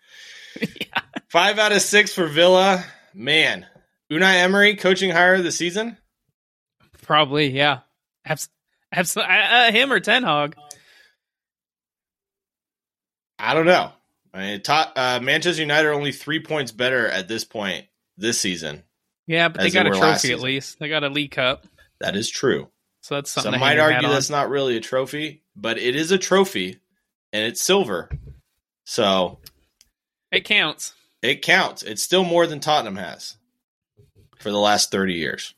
Yeah. 0.59 1.01
Five 1.29 1.59
out 1.59 1.71
of 1.71 1.81
six 1.81 2.13
for 2.13 2.25
Villa. 2.25 2.83
Man, 3.13 3.65
Unai 4.11 4.35
Emery 4.41 4.75
coaching 4.75 5.11
hire 5.11 5.35
of 5.35 5.43
the 5.43 5.51
season. 5.51 5.97
Probably, 7.03 7.51
yeah. 7.51 7.81
Abs- 8.25 8.49
abs- 8.91 9.17
uh, 9.17 9.21
uh, 9.21 9.71
him 9.71 9.91
or 9.91 9.99
Ten 9.99 10.23
Hag. 10.23 10.55
I 13.37 13.53
don't 13.53 13.65
know. 13.65 13.91
I 14.33 14.39
mean, 14.39 14.61
top, 14.61 14.93
uh, 14.95 15.19
Manchester 15.21 15.61
United 15.61 15.89
are 15.89 15.93
only 15.93 16.11
three 16.11 16.39
points 16.41 16.71
better 16.71 17.07
at 17.07 17.27
this 17.27 17.43
point 17.43 17.85
this 18.17 18.39
season. 18.39 18.83
Yeah, 19.27 19.50
but 19.50 19.60
they 19.60 19.67
As 19.67 19.74
they 19.74 19.84
got 19.84 19.88
a 19.88 20.00
trophy 20.00 20.31
at 20.31 20.39
least. 20.39 20.79
They 20.79 20.89
got 20.89 21.03
a 21.03 21.10
League 21.10 21.31
Cup. 21.31 21.65
That 22.00 22.15
is 22.15 22.29
true. 22.29 22.69
So 23.01 23.15
that's 23.15 23.31
something 23.31 23.53
Some 23.53 23.60
might 23.60 23.79
argue 23.79 24.07
that's 24.10 24.29
not 24.29 24.50
really 24.50 24.77
a 24.77 24.81
trophy, 24.81 25.43
but 25.55 25.77
it 25.77 25.96
is 25.96 26.12
a 26.12 26.17
trophy, 26.17 26.79
and 27.31 27.43
it's 27.46 27.62
silver, 27.62 28.10
so 28.84 29.39
It 30.31 30.41
counts. 30.46 30.93
it 31.22 31.41
counts. 31.41 31.84
It's 31.84 32.01
still 32.03 32.24
more 32.24 32.48
than 32.48 32.60
Tottenham 32.60 32.98
has 32.98 33.38
for 34.39 34.51
the 34.51 34.57
last 34.57 34.91
thirty 34.91 35.13
years. 35.13 35.53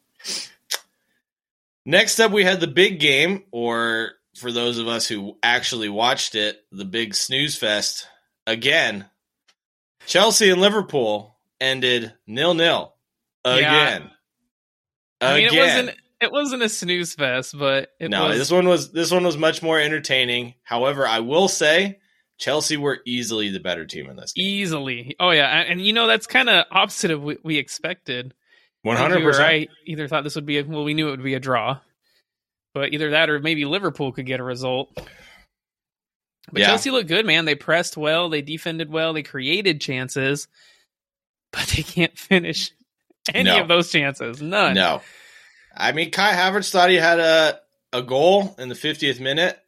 Next 1.85 2.19
up, 2.19 2.31
we 2.31 2.43
had 2.43 2.59
the 2.59 2.67
big 2.67 2.99
game, 2.99 3.43
or 3.51 4.11
for 4.35 4.51
those 4.51 4.77
of 4.77 4.87
us 4.87 5.07
who 5.07 5.37
actually 5.41 5.89
watched 5.89 6.35
it, 6.35 6.63
the 6.71 6.85
big 6.85 7.15
snooze 7.15 7.55
fest 7.55 8.07
again. 8.45 9.05
Chelsea 10.05 10.49
and 10.51 10.61
Liverpool 10.61 11.35
ended 11.59 12.13
nil 12.27 12.53
nil 12.53 12.93
Yeah. 13.45 13.53
again. 13.57 14.11
I 15.21 15.35
mean, 15.35 15.47
again. 15.47 15.57
it 15.57 15.61
wasn't 15.61 15.97
it 16.21 16.31
wasn't 16.31 16.63
a 16.63 16.69
snooze 16.69 17.13
fest, 17.13 17.57
but 17.57 17.89
it 17.99 18.09
no, 18.09 18.27
was. 18.27 18.37
this 18.37 18.51
one 18.51 18.67
was 18.67 18.91
this 18.91 19.11
one 19.11 19.23
was 19.23 19.37
much 19.37 19.61
more 19.61 19.79
entertaining. 19.79 20.55
However, 20.63 21.07
I 21.07 21.19
will 21.19 21.47
say 21.47 21.99
Chelsea 22.37 22.77
were 22.77 22.99
easily 23.05 23.49
the 23.49 23.59
better 23.59 23.85
team 23.85 24.09
in 24.09 24.15
this 24.15 24.33
game. 24.33 24.45
easily. 24.45 25.15
Oh 25.19 25.31
yeah, 25.31 25.47
and, 25.47 25.73
and 25.73 25.81
you 25.85 25.93
know 25.93 26.07
that's 26.07 26.27
kind 26.27 26.49
of 26.49 26.65
opposite 26.71 27.11
of 27.11 27.21
what 27.23 27.37
we 27.43 27.57
expected. 27.57 28.33
One 28.81 28.95
I 28.97 29.01
hundred 29.01 29.23
percent. 29.23 29.43
right. 29.43 29.69
Either 29.85 30.07
thought 30.07 30.23
this 30.23 30.35
would 30.35 30.45
be 30.45 30.57
a, 30.59 30.63
well, 30.63 30.83
we 30.85 30.93
knew 30.93 31.07
it 31.07 31.11
would 31.11 31.23
be 31.23 31.33
a 31.33 31.39
draw, 31.39 31.79
but 32.73 32.93
either 32.93 33.11
that 33.11 33.29
or 33.29 33.39
maybe 33.39 33.65
Liverpool 33.65 34.11
could 34.13 34.25
get 34.25 34.39
a 34.39 34.43
result. 34.43 34.89
But 36.51 36.61
Yeah. 36.61 36.67
Chelsea 36.67 36.89
looked 36.91 37.09
good, 37.09 37.25
man. 37.25 37.43
They 37.45 37.55
pressed 37.55 37.97
well, 37.97 38.29
they 38.29 38.41
defended 38.41 38.89
well, 38.89 39.11
they 39.13 39.21
created 39.23 39.81
chances, 39.81 40.47
but 41.51 41.67
they 41.75 41.83
can't 41.83 42.17
finish 42.17 42.71
any 43.33 43.49
No. 43.49 43.61
of 43.61 43.67
those 43.67 43.91
chances. 43.91 44.41
None. 44.41 44.73
No, 44.75 45.01
I 45.75 45.91
mean 45.91 46.11
Kai 46.11 46.33
Havertz 46.33 46.71
thought 46.71 46.89
he 46.89 46.95
had 46.97 47.19
a 47.19 47.59
a 47.93 48.01
goal 48.01 48.55
in 48.59 48.69
the 48.69 48.75
fiftieth 48.75 49.19
minute, 49.19 49.59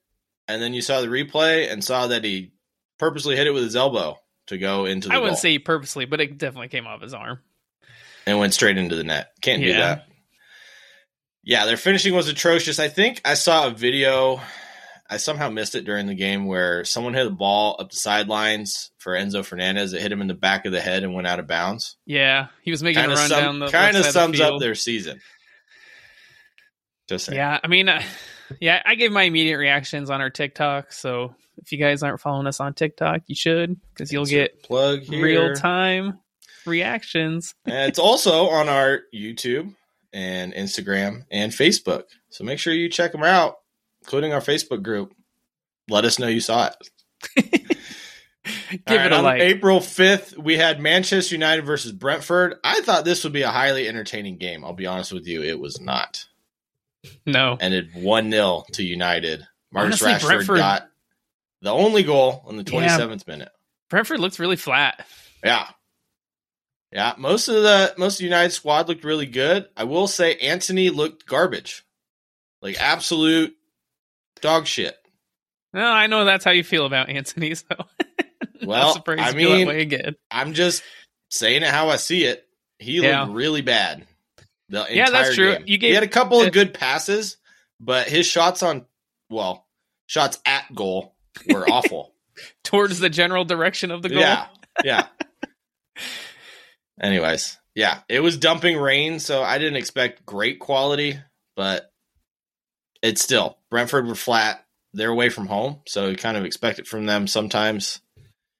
and 0.47 0.61
then 0.61 0.73
you 0.73 0.81
saw 0.81 1.01
the 1.01 1.07
replay 1.07 1.71
and 1.71 1.83
saw 1.83 2.07
that 2.07 2.23
he 2.23 2.51
purposely 2.99 3.35
hit 3.35 3.47
it 3.47 3.51
with 3.51 3.63
his 3.63 3.75
elbow 3.75 4.17
to 4.47 4.57
go 4.57 4.85
into 4.85 5.07
the 5.07 5.13
I 5.13 5.17
wouldn't 5.17 5.33
goal 5.35 5.41
say 5.41 5.57
purposely, 5.59 6.05
but 6.05 6.21
it 6.21 6.37
definitely 6.37 6.67
came 6.69 6.85
off 6.87 7.01
his 7.01 7.13
arm. 7.13 7.39
and 8.27 8.37
went 8.39 8.53
straight 8.53 8.77
into 8.77 8.95
the 8.95 9.03
net. 9.03 9.31
Can't 9.41 9.61
do 9.61 9.73
that. 9.73 10.07
Yeah, 11.43 11.65
their 11.65 11.77
finishing 11.77 12.13
was 12.13 12.27
atrocious. 12.27 12.77
I 12.79 12.87
think 12.87 13.19
I 13.25 13.33
saw 13.33 13.67
a 13.67 13.71
video. 13.71 14.39
I 15.11 15.17
somehow 15.17 15.49
missed 15.49 15.75
it 15.75 15.83
during 15.83 16.07
the 16.07 16.15
game 16.15 16.45
where 16.45 16.85
someone 16.85 17.13
hit 17.13 17.27
a 17.27 17.31
ball 17.31 17.75
up 17.77 17.91
the 17.91 17.97
sidelines 17.97 18.91
for 18.97 19.11
Enzo 19.11 19.43
Fernandez. 19.43 19.91
It 19.91 20.01
hit 20.01 20.09
him 20.09 20.21
in 20.21 20.27
the 20.27 20.33
back 20.33 20.65
of 20.65 20.71
the 20.71 20.79
head 20.79 21.03
and 21.03 21.13
went 21.13 21.27
out 21.27 21.37
of 21.37 21.47
bounds. 21.47 21.97
Yeah, 22.05 22.47
he 22.61 22.71
was 22.71 22.81
making 22.81 23.01
Kind 23.01 23.11
a 23.11 23.15
run 23.15 23.29
down 23.29 23.59
the 23.59 23.67
kind 23.67 23.97
of 23.97 24.03
left 24.03 24.13
side 24.13 24.21
of 24.21 24.35
sums 24.35 24.37
the 24.37 24.47
up 24.47 24.61
their 24.61 24.73
season. 24.73 25.19
Just 27.09 27.25
saying. 27.25 27.35
Yeah, 27.35 27.59
I 27.61 27.67
mean, 27.67 27.89
uh, 27.89 28.01
yeah, 28.61 28.81
I 28.85 28.95
gave 28.95 29.11
my 29.11 29.23
immediate 29.23 29.57
reactions 29.57 30.09
on 30.09 30.21
our 30.21 30.29
TikTok. 30.29 30.93
So 30.93 31.35
if 31.57 31.73
you 31.73 31.77
guys 31.77 32.03
aren't 32.03 32.21
following 32.21 32.47
us 32.47 32.61
on 32.61 32.73
TikTok, 32.73 33.23
you 33.27 33.35
should 33.35 33.75
because 33.93 34.13
you'll 34.13 34.25
get 34.25 34.63
plug 34.63 35.01
here. 35.01 35.21
real 35.21 35.53
time 35.55 36.19
reactions. 36.65 37.53
and 37.65 37.89
it's 37.89 37.99
also 37.99 38.47
on 38.47 38.69
our 38.69 39.01
YouTube 39.13 39.75
and 40.13 40.53
Instagram 40.53 41.25
and 41.29 41.51
Facebook. 41.51 42.03
So 42.29 42.45
make 42.45 42.59
sure 42.59 42.73
you 42.73 42.87
check 42.87 43.11
them 43.11 43.23
out, 43.23 43.55
including 44.01 44.33
our 44.33 44.41
Facebook 44.41 44.83
group. 44.83 45.13
Let 45.89 46.05
us 46.05 46.19
know 46.19 46.27
you 46.27 46.39
saw 46.39 46.67
it. 46.67 46.89
Give 48.87 48.97
right, 48.97 49.05
it 49.05 49.11
a 49.11 49.15
on 49.17 49.23
like. 49.23 49.41
April 49.41 49.79
5th, 49.79 50.37
we 50.37 50.57
had 50.57 50.79
Manchester 50.79 51.35
United 51.35 51.63
versus 51.65 51.91
Brentford. 51.91 52.55
I 52.63 52.81
thought 52.81 53.05
this 53.05 53.23
would 53.23 53.33
be 53.33 53.43
a 53.43 53.49
highly 53.51 53.87
entertaining 53.87 54.37
game. 54.37 54.65
I'll 54.65 54.73
be 54.73 54.87
honest 54.87 55.11
with 55.13 55.27
you, 55.27 55.43
it 55.43 55.59
was 55.59 55.79
not. 55.79 56.25
no, 57.25 57.57
Ended 57.59 57.89
1 57.93 58.31
0 58.31 58.63
to 58.73 58.83
United. 58.83 59.45
Marcus 59.71 60.01
Honestly, 60.01 60.27
Rashford 60.29 60.29
Brentford- 60.29 60.57
got 60.57 60.89
the 61.61 61.71
only 61.71 62.03
goal 62.03 62.45
in 62.49 62.57
the 62.57 62.63
Yeah. 62.63 62.97
27th 62.97 63.27
minute. 63.27 63.51
Brentford 63.89 64.19
looked 64.19 64.39
really 64.39 64.55
flat. 64.55 65.05
Yeah. 65.43 65.67
Yeah, 66.91 67.13
most 67.17 67.47
of 67.47 67.55
the 67.63 67.93
most 67.97 68.15
of 68.15 68.17
the 68.19 68.25
United 68.25 68.51
squad 68.51 68.87
looked 68.89 69.03
really 69.05 69.25
good. 69.25 69.69
I 69.77 69.85
will 69.85 70.07
say 70.07 70.35
Antony 70.35 70.89
looked 70.89 71.25
garbage. 71.25 71.83
Like 72.61 72.81
absolute 72.81 73.55
dog 74.41 74.67
shit. 74.67 74.97
No, 75.73 75.85
I 75.85 76.07
know 76.07 76.25
that's 76.25 76.43
how 76.43 76.51
you 76.51 76.63
feel 76.63 76.85
about 76.85 77.09
Antony. 77.09 77.55
So 77.55 77.65
Well, 78.63 79.01
I 79.07 79.33
mean, 79.33 79.69
again. 79.69 80.15
I'm 80.29 80.53
just 80.53 80.83
saying 81.29 81.63
it 81.63 81.69
how 81.69 81.89
I 81.89 81.95
see 81.95 82.25
it. 82.25 82.45
He 82.77 83.01
Yeah. 83.01 83.23
looked 83.23 83.33
really 83.35 83.61
bad. 83.61 84.05
The 84.69 84.85
Yeah, 84.89 85.09
that's 85.09 85.35
true. 85.35 85.53
game. 85.53 85.63
You 85.65 85.77
gave- 85.77 85.89
he 85.89 85.93
had 85.95 86.03
a 86.03 86.07
couple 86.07 86.39
uh, 86.39 86.45
of 86.47 86.51
good 86.53 86.73
passes, 86.73 87.37
but 87.79 88.07
his 88.07 88.25
shots 88.25 88.61
on 88.63 88.85
well, 89.29 89.65
shots 90.07 90.39
at 90.45 90.65
goal 90.75 91.15
were 91.47 91.65
awful. 91.69 92.13
Towards 92.63 92.99
the 92.99 93.09
general 93.09 93.45
direction 93.45 93.91
of 93.91 94.01
the 94.01 94.09
goal. 94.09 94.19
Yeah. 94.19 94.47
Yeah. 94.85 95.07
Anyways, 97.01 97.57
yeah, 97.75 97.99
it 98.09 98.19
was 98.21 98.37
dumping 98.37 98.77
rain, 98.77 99.19
so 99.19 99.41
I 99.43 99.57
didn't 99.57 99.75
expect 99.77 100.25
great 100.25 100.59
quality, 100.59 101.19
but 101.55 101.90
it's 103.01 103.21
still 103.21 103.57
Brentford 103.69 104.07
were 104.07 104.15
flat. 104.15 104.65
They're 104.93 105.09
away 105.09 105.29
from 105.29 105.47
home, 105.47 105.79
so 105.87 106.07
you 106.09 106.17
kind 106.17 106.35
of 106.37 106.43
expect 106.45 106.79
it 106.79 106.87
from 106.87 107.05
them 107.05 107.25
sometimes. 107.27 108.01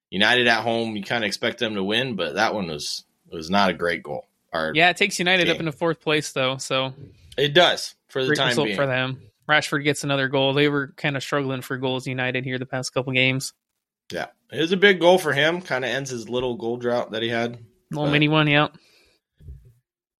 United 0.09 0.47
at 0.47 0.61
home, 0.63 0.95
you 0.95 1.03
kind 1.03 1.23
of 1.23 1.27
expect 1.27 1.59
them 1.59 1.75
to 1.75 1.83
win, 1.83 2.15
but 2.15 2.35
that 2.35 2.53
one 2.53 2.67
was 2.67 3.03
was 3.29 3.49
not 3.49 3.69
a 3.69 3.73
great 3.73 4.03
goal. 4.03 4.27
Or 4.53 4.71
Yeah, 4.75 4.89
it 4.89 4.97
takes 4.97 5.19
United 5.19 5.49
up 5.49 5.59
into 5.59 5.71
fourth 5.71 6.01
place 6.01 6.31
though, 6.33 6.57
so 6.57 6.93
it 7.37 7.53
does 7.53 7.95
for 8.09 8.21
the 8.21 8.27
great 8.27 8.37
time 8.37 8.47
result 8.49 8.65
being. 8.67 8.75
for 8.77 8.85
them. 8.87 9.21
Rashford 9.49 9.83
gets 9.83 10.03
another 10.03 10.27
goal. 10.29 10.53
They 10.53 10.67
were 10.69 10.93
kind 10.97 11.15
of 11.17 11.23
struggling 11.23 11.61
for 11.61 11.77
goals 11.77 12.07
United 12.07 12.45
here 12.45 12.57
the 12.57 12.65
past 12.65 12.93
couple 12.93 13.11
games. 13.13 13.53
Yeah, 14.11 14.27
it 14.51 14.59
was 14.59 14.71
a 14.73 14.77
big 14.77 14.99
goal 14.99 15.17
for 15.17 15.31
him. 15.33 15.61
Kind 15.61 15.83
of 15.85 15.91
ends 15.91 16.09
his 16.09 16.27
little 16.29 16.55
goal 16.55 16.77
drought 16.77 17.11
that 17.11 17.21
he 17.23 17.29
had. 17.29 17.57
Little 17.89 18.05
But- 18.05 18.11
mini 18.11 18.27
one, 18.27 18.47
yep. 18.47 18.75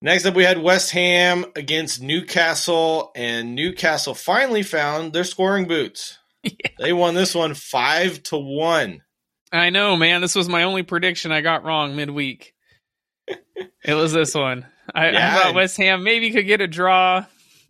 Next 0.03 0.25
up, 0.25 0.33
we 0.33 0.43
had 0.43 0.57
West 0.57 0.91
Ham 0.91 1.45
against 1.55 2.01
Newcastle, 2.01 3.11
and 3.15 3.53
Newcastle 3.53 4.15
finally 4.15 4.63
found 4.63 5.13
their 5.13 5.23
scoring 5.23 5.67
boots. 5.67 6.17
Yeah. 6.43 6.71
They 6.79 6.91
won 6.91 7.13
this 7.13 7.35
one 7.35 7.53
five 7.53 8.23
to 8.23 8.37
one. 8.37 9.03
I 9.51 9.69
know, 9.69 9.95
man. 9.95 10.21
This 10.21 10.33
was 10.33 10.49
my 10.49 10.63
only 10.63 10.81
prediction 10.81 11.31
I 11.31 11.41
got 11.41 11.63
wrong 11.63 11.95
midweek. 11.95 12.55
it 13.27 13.93
was 13.93 14.11
this 14.11 14.33
one. 14.33 14.65
I, 14.91 15.09
I 15.09 15.33
thought 15.35 15.53
West 15.53 15.77
Ham 15.77 16.03
maybe 16.03 16.31
could 16.31 16.47
get 16.47 16.59
a 16.59 16.67
draw. 16.67 17.25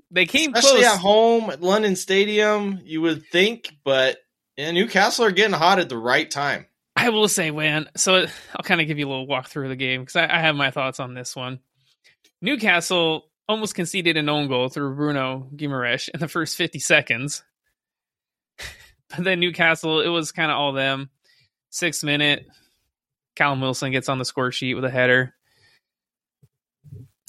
They 0.09 0.25
came 0.25 0.53
Especially 0.53 0.83
close. 0.83 0.93
at 0.93 0.99
home 0.99 1.49
at 1.49 1.61
London 1.61 1.97
Stadium, 1.97 2.79
you 2.85 3.01
would 3.01 3.25
think, 3.25 3.75
but 3.83 4.19
yeah, 4.55 4.71
Newcastle 4.71 5.25
are 5.25 5.31
getting 5.31 5.51
hot 5.51 5.79
at 5.79 5.89
the 5.89 5.97
right 5.97 6.31
time. 6.31 6.65
I 6.95 7.09
will 7.09 7.27
say, 7.27 7.51
man. 7.51 7.89
So 7.97 8.25
I'll 8.55 8.63
kind 8.63 8.79
of 8.79 8.87
give 8.87 8.99
you 8.99 9.07
a 9.07 9.09
little 9.09 9.27
walkthrough 9.27 9.63
of 9.63 9.69
the 9.69 9.75
game 9.75 10.01
because 10.01 10.15
I, 10.15 10.33
I 10.33 10.39
have 10.39 10.55
my 10.55 10.71
thoughts 10.71 11.01
on 11.01 11.13
this 11.13 11.35
one. 11.35 11.59
Newcastle 12.41 13.29
almost 13.47 13.75
conceded 13.75 14.17
an 14.17 14.29
own 14.29 14.47
goal 14.47 14.69
through 14.69 14.95
Bruno 14.95 15.49
Guimaraes 15.55 16.09
in 16.09 16.19
the 16.19 16.27
first 16.27 16.57
50 16.57 16.79
seconds. 16.79 17.43
But 19.13 19.25
then 19.25 19.41
Newcastle, 19.41 19.99
it 19.99 20.07
was 20.07 20.31
kind 20.31 20.49
of 20.49 20.57
all 20.57 20.71
them. 20.71 21.09
Six 21.69 22.01
minute, 22.01 22.47
Callum 23.35 23.59
Wilson 23.59 23.91
gets 23.91 24.07
on 24.07 24.19
the 24.19 24.23
score 24.23 24.53
sheet 24.53 24.75
with 24.75 24.85
a 24.85 24.89
header. 24.89 25.33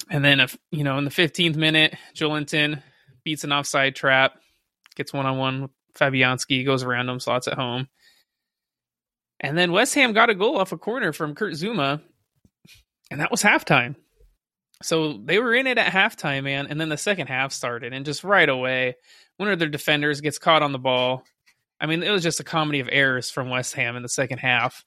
And 0.09 0.23
then, 0.23 0.39
if 0.39 0.57
you 0.71 0.85
know, 0.85 0.97
in 0.97 1.03
the 1.03 1.11
15th 1.11 1.57
minute, 1.57 1.95
Joelinton 2.15 2.81
beats 3.25 3.43
an 3.43 3.51
offside 3.51 3.97
trap, 3.97 4.39
gets 4.95 5.11
one 5.11 5.25
on 5.25 5.37
one 5.37 5.61
with 5.63 5.71
Fabianski, 5.95 6.65
goes 6.65 6.83
around 6.83 7.09
him, 7.09 7.19
slots 7.19 7.49
at 7.49 7.55
home. 7.55 7.89
And 9.39 9.57
then 9.57 9.73
West 9.73 9.93
Ham 9.95 10.13
got 10.13 10.29
a 10.29 10.35
goal 10.35 10.57
off 10.59 10.71
a 10.71 10.77
corner 10.77 11.11
from 11.11 11.35
Kurt 11.35 11.53
Zouma, 11.53 12.01
and 13.11 13.19
that 13.19 13.31
was 13.31 13.43
halftime. 13.43 13.95
So 14.81 15.19
they 15.23 15.39
were 15.39 15.53
in 15.53 15.67
it 15.67 15.77
at 15.77 15.91
halftime, 15.91 16.43
man. 16.43 16.67
And 16.67 16.79
then 16.79 16.89
the 16.89 16.97
second 16.97 17.27
half 17.27 17.53
started, 17.53 17.93
and 17.93 18.05
just 18.05 18.23
right 18.23 18.49
away, 18.49 18.95
one 19.37 19.49
of 19.49 19.59
their 19.59 19.69
defenders 19.69 20.21
gets 20.21 20.39
caught 20.39 20.61
on 20.61 20.71
the 20.71 20.79
ball. 20.79 21.23
I 21.79 21.85
mean, 21.85 22.03
it 22.03 22.11
was 22.11 22.23
just 22.23 22.39
a 22.39 22.43
comedy 22.43 22.79
of 22.79 22.89
errors 22.91 23.29
from 23.29 23.49
West 23.49 23.75
Ham 23.75 23.95
in 23.95 24.03
the 24.03 24.09
second 24.09 24.39
half. 24.39 24.83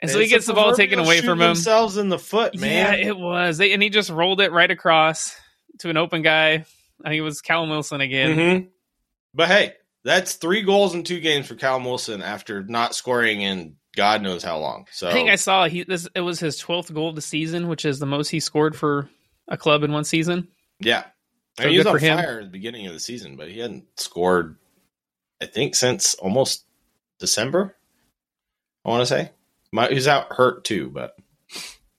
And 0.00 0.10
so 0.10 0.18
he 0.18 0.28
gets 0.28 0.46
the 0.46 0.52
ball 0.52 0.74
taken 0.74 0.98
away 0.98 1.20
from 1.20 1.40
him. 1.40 1.48
Themselves 1.48 1.96
in 1.96 2.10
the 2.10 2.18
foot, 2.18 2.54
man. 2.54 2.98
Yeah, 2.98 3.08
it 3.08 3.16
was. 3.16 3.56
They, 3.56 3.72
and 3.72 3.82
he 3.82 3.88
just 3.88 4.10
rolled 4.10 4.40
it 4.40 4.52
right 4.52 4.70
across 4.70 5.34
to 5.78 5.88
an 5.88 5.96
open 5.96 6.22
guy. 6.22 6.64
I 7.04 7.08
think 7.08 7.18
it 7.18 7.22
was 7.22 7.40
Callum 7.40 7.70
Wilson 7.70 8.00
again. 8.00 8.36
Mhm. 8.36 8.68
But 9.34 9.48
hey, 9.48 9.72
that's 10.04 10.34
three 10.34 10.62
goals 10.62 10.94
in 10.94 11.02
two 11.02 11.20
games 11.20 11.46
for 11.46 11.54
Callum 11.54 11.84
Wilson 11.84 12.22
after 12.22 12.62
not 12.62 12.94
scoring 12.94 13.40
in 13.40 13.76
God 13.96 14.22
knows 14.22 14.44
how 14.44 14.58
long. 14.58 14.86
So 14.92 15.08
I 15.08 15.12
think 15.12 15.30
I 15.30 15.36
saw 15.36 15.66
he 15.66 15.82
this 15.84 16.06
it 16.14 16.20
was 16.20 16.38
his 16.38 16.58
twelfth 16.58 16.92
goal 16.94 17.08
of 17.08 17.14
the 17.16 17.22
season, 17.22 17.66
which 17.68 17.84
is 17.84 17.98
the 17.98 18.06
most 18.06 18.28
he 18.28 18.38
scored 18.40 18.76
for 18.76 19.08
a 19.48 19.56
club 19.56 19.82
in 19.82 19.92
one 19.92 20.04
season. 20.04 20.48
yeah, 20.80 21.04
I 21.58 21.62
So 21.62 21.64
mean, 21.64 21.72
he 21.72 21.78
was 21.78 21.86
on 21.86 21.98
fire 21.98 22.38
at 22.40 22.44
the 22.44 22.50
beginning 22.50 22.86
of 22.86 22.92
the 22.92 23.00
season, 23.00 23.36
but 23.36 23.48
he 23.50 23.58
hadn't 23.60 23.84
scored. 23.96 24.56
I 25.42 25.46
think 25.46 25.74
since 25.74 26.14
almost 26.14 26.64
December. 27.18 27.76
I 28.84 28.88
want 28.90 29.00
to 29.02 29.06
say 29.06 29.30
My, 29.72 29.88
he's 29.88 30.06
out 30.06 30.32
hurt 30.32 30.64
too, 30.64 30.90
but 30.90 31.16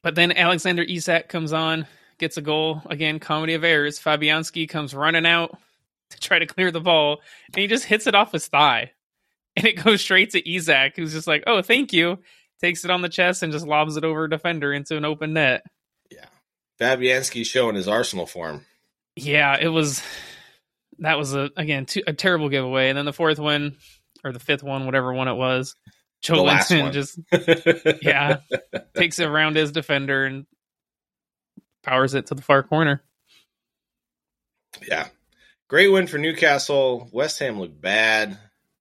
But 0.03 0.15
then 0.15 0.31
Alexander 0.31 0.83
Isak 0.83 1.27
comes 1.27 1.51
on, 1.51 1.85
gets 2.17 2.37
a 2.37 2.41
goal 2.41 2.81
again. 2.89 3.19
Comedy 3.19 3.53
of 3.55 3.63
errors. 3.63 3.99
Fabianski 3.99 4.69
comes 4.69 4.93
running 4.93 5.25
out 5.25 5.57
to 6.11 6.19
try 6.19 6.39
to 6.39 6.45
clear 6.45 6.71
the 6.71 6.79
ball, 6.81 7.21
and 7.47 7.57
he 7.61 7.67
just 7.67 7.83
hits 7.85 8.07
it 8.07 8.15
off 8.15 8.31
his 8.31 8.47
thigh, 8.47 8.91
and 9.57 9.65
it 9.65 9.83
goes 9.83 10.01
straight 10.01 10.29
to 10.31 10.49
Isak, 10.53 10.95
who's 10.95 11.13
just 11.13 11.27
like, 11.27 11.43
"Oh, 11.47 11.63
thank 11.63 11.91
you." 11.91 12.19
Takes 12.61 12.85
it 12.85 12.91
on 12.91 13.01
the 13.01 13.09
chest 13.09 13.43
and 13.43 13.51
just 13.51 13.67
lobs 13.67 13.97
it 13.97 14.03
over 14.03 14.25
a 14.25 14.29
defender 14.29 14.71
into 14.73 14.97
an 14.97 15.05
open 15.05 15.33
net. 15.33 15.63
Yeah. 16.11 16.25
Fabianski 16.79 17.45
showing 17.45 17.75
his 17.75 17.87
Arsenal 17.87 18.25
form. 18.25 18.65
Yeah, 19.15 19.57
it 19.59 19.67
was. 19.67 20.01
That 20.99 21.17
was 21.17 21.33
a 21.33 21.49
again 21.57 21.85
two, 21.87 22.03
a 22.05 22.13
terrible 22.13 22.49
giveaway, 22.49 22.89
and 22.89 22.97
then 22.97 23.05
the 23.05 23.13
fourth 23.13 23.39
one 23.39 23.77
or 24.23 24.31
the 24.31 24.39
fifth 24.39 24.63
one, 24.63 24.85
whatever 24.85 25.11
one 25.11 25.27
it 25.27 25.33
was, 25.33 25.75
Joelinton 26.23 26.91
just 26.93 27.19
yeah 28.03 28.37
takes 28.95 29.19
it 29.19 29.27
around 29.27 29.55
his 29.55 29.71
defender 29.71 30.25
and 30.25 30.45
powers 31.83 32.13
it 32.13 32.27
to 32.27 32.35
the 32.35 32.41
far 32.41 32.63
corner. 32.63 33.03
yeah. 34.87 35.07
Great 35.67 35.89
win 35.89 36.07
for 36.07 36.17
Newcastle. 36.17 37.09
West 37.11 37.39
Ham 37.39 37.59
looked 37.59 37.81
bad. 37.81 38.37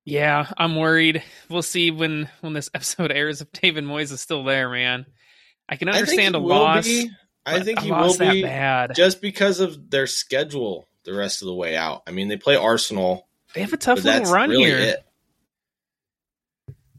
Yeah, 0.07 0.47
I'm 0.57 0.77
worried. 0.77 1.25
We'll 1.51 1.63
see 1.63 1.91
when 1.91 2.29
when 2.41 2.53
this 2.53 2.71
episode 2.75 3.11
airs 3.13 3.43
if 3.43 3.51
David 3.53 3.85
Moyes 3.85 4.13
is 4.13 4.21
still 4.21 4.45
there, 4.45 4.71
man. 4.71 5.05
I 5.69 5.75
can 5.77 5.89
understand 5.89 6.37
a 6.37 6.39
loss. 6.39 6.87
be. 6.87 7.11
I 7.45 7.61
think 7.61 7.81
he 7.81 7.91
will 7.93 8.17
be 8.17 8.43
bad. 8.43 8.95
just 8.95 9.21
because 9.21 9.61
of 9.61 9.91
their 9.91 10.07
schedule 10.07 10.89
the 11.05 11.13
rest 11.15 11.43
of 11.43 11.47
the 11.47 11.55
way 11.55 11.77
out. 11.77 12.03
I 12.07 12.11
mean, 12.13 12.27
they 12.29 12.37
play 12.37 12.57
Arsenal, 12.57 13.29
They 13.55 13.61
have 13.61 13.73
a 13.73 13.77
tough 13.77 14.03
little 14.03 14.33
run 14.33 14.51
really 14.51 14.65
here. 14.65 14.79
it. 14.79 15.05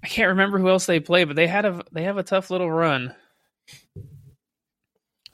I 0.04 0.08
can't 0.08 0.30
remember 0.30 0.58
who 0.60 0.70
else 0.70 0.86
they 0.86 1.00
play, 1.02 1.24
but 1.26 1.36
they 1.36 1.48
had 1.48 1.66
a 1.66 1.84
they 1.92 2.04
have 2.04 2.18
a 2.18 2.24
tough 2.24 2.50
little 2.50 2.72
run. 2.72 3.16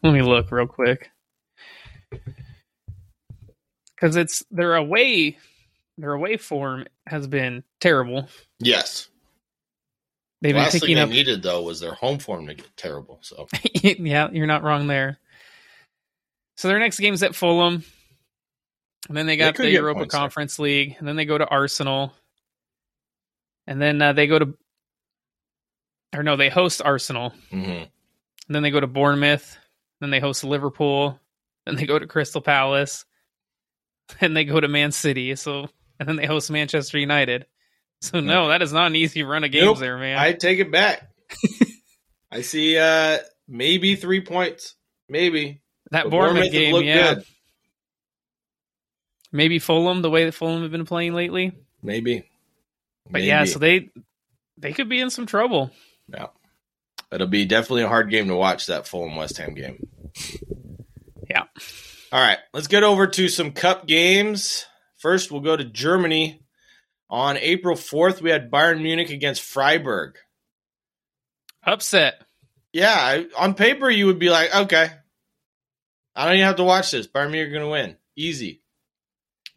Let 0.04 0.14
me 0.14 0.22
look 0.22 0.52
real 0.52 0.68
quick. 0.68 1.10
Cuz 4.00 4.16
it's 4.16 4.44
their 4.52 4.76
away 4.76 5.38
their 5.98 6.14
away 6.14 6.38
form 6.38 6.86
has 7.08 7.28
been 7.28 7.64
terrible. 7.80 8.28
Yes. 8.60 9.10
They've 10.42 10.50
the 10.50 10.54
been 10.54 10.64
last 10.64 10.72
thing 10.74 10.82
picking 10.82 10.96
they 10.96 11.02
up 11.02 11.10
needed 11.10 11.44
though 11.44 11.62
was 11.62 11.80
their 11.80 11.94
home 11.94 12.20
form 12.20 12.48
to 12.48 12.54
get 12.54 12.76
terrible. 12.76 13.20
So 13.22 13.48
yeah, 13.84 14.30
you're 14.32 14.48
not 14.48 14.64
wrong 14.64 14.88
there. 14.88 15.20
So 16.58 16.68
their 16.68 16.80
next 16.80 17.00
game's 17.00 17.24
at 17.24 17.36
Fulham. 17.36 17.84
And 19.08 19.18
then 19.18 19.26
they 19.26 19.38
got 19.38 19.56
could 19.56 19.66
the 19.66 19.72
Europa 19.72 20.02
points 20.02 20.14
there. 20.14 20.20
Conference 20.20 20.60
League, 20.60 20.96
and 20.98 21.08
then 21.08 21.18
they 21.18 21.26
go 21.26 21.38
to 21.38 21.48
Arsenal. 21.48 22.14
And 23.68 23.82
then 23.82 24.02
uh, 24.02 24.14
they 24.14 24.28
go 24.28 24.40
to 24.40 24.58
or 26.16 26.24
no, 26.24 26.36
they 26.36 26.50
host 26.50 26.82
Arsenal. 26.84 27.34
mhm. 27.52 27.88
And 28.48 28.56
then 28.56 28.64
they 28.64 28.72
go 28.72 28.80
to 28.80 28.88
Bournemouth. 28.88 29.58
Then 30.02 30.10
they 30.10 30.20
host 30.20 30.44
Liverpool. 30.44 31.20
Then 31.66 31.76
they 31.76 31.86
go 31.86 31.98
to 31.98 32.08
Crystal 32.08 32.42
Palace. 32.42 33.06
Then 34.20 34.34
they 34.34 34.44
go 34.44 34.60
to 34.60 34.68
Man 34.68 34.92
City. 34.92 35.34
So 35.36 35.70
and 36.00 36.08
then 36.10 36.16
they 36.16 36.26
host 36.26 36.50
Manchester 36.52 36.98
United. 36.98 37.46
So 38.02 38.20
no, 38.20 38.50
that 38.50 38.62
is 38.62 38.74
not 38.74 38.88
an 38.88 38.98
easy 38.98 39.24
run 39.24 39.46
of 39.46 39.52
games 39.52 39.64
Nope. 39.64 39.78
there, 39.80 39.98
man. 39.98 40.18
I 40.18 40.34
take 40.34 40.60
it 40.60 40.70
back. 40.70 41.10
I 42.30 42.42
see 42.42 42.78
uh 42.78 43.20
maybe 43.48 43.96
three 43.96 44.20
points. 44.20 44.76
Maybe. 45.08 45.62
that 45.92 46.04
But 46.04 46.10
Bournemouth 46.10 46.44
have 46.44 46.52
game, 46.52 46.76
yeah. 46.84 47.14
good. 47.14 47.26
Maybe 49.32 49.58
Fulham, 49.58 50.02
the 50.02 50.10
way 50.10 50.26
that 50.26 50.34
Fulham 50.34 50.64
have 50.64 50.72
been 50.72 50.84
playing 50.86 51.14
lately. 51.14 51.54
Maybe. 51.82 52.30
But 53.10 53.24
yeah, 53.24 53.46
so 53.46 53.58
they 53.60 53.90
they 54.58 54.74
could 54.74 54.90
be 54.90 55.00
in 55.00 55.10
some 55.10 55.26
trouble. 55.26 55.72
Yeah. 56.10 56.28
It'll 57.10 57.28
be 57.28 57.46
definitely 57.46 57.84
a 57.84 57.88
hard 57.88 58.10
game 58.10 58.28
to 58.28 58.36
watch 58.36 58.66
that 58.66 58.86
Fulham 58.86 59.16
West 59.16 59.38
Ham 59.38 59.54
game. 59.54 59.88
Yeah. 61.30 61.44
All 62.12 62.20
right, 62.20 62.40
let's 62.54 62.68
get 62.68 62.84
over 62.84 63.08
to 63.08 63.30
some 63.30 63.54
cup 63.54 63.88
games. 63.88 64.66
First, 65.04 65.32
we'll 65.34 65.42
go 65.42 65.58
to 65.58 65.66
Germany. 65.66 66.40
On 67.10 67.36
April 67.36 67.76
4th, 67.76 68.22
we 68.22 68.30
had 68.30 68.50
Bayern 68.50 68.82
Munich 68.82 69.10
against 69.10 69.42
Freiburg. 69.42 70.16
Upset. 71.62 72.22
Yeah, 72.72 73.24
on 73.38 73.54
paper, 73.54 73.90
you 73.90 74.06
would 74.06 74.18
be 74.18 74.30
like, 74.30 74.56
okay, 74.56 74.90
I 76.16 76.24
don't 76.26 76.36
even 76.36 76.46
have 76.46 76.56
to 76.56 76.64
watch 76.64 76.92
this. 76.92 77.06
Bayern 77.06 77.32
Munich 77.32 77.50
are 77.50 77.52
going 77.60 77.66
to 77.66 77.70
win. 77.70 77.98
Easy. 78.16 78.62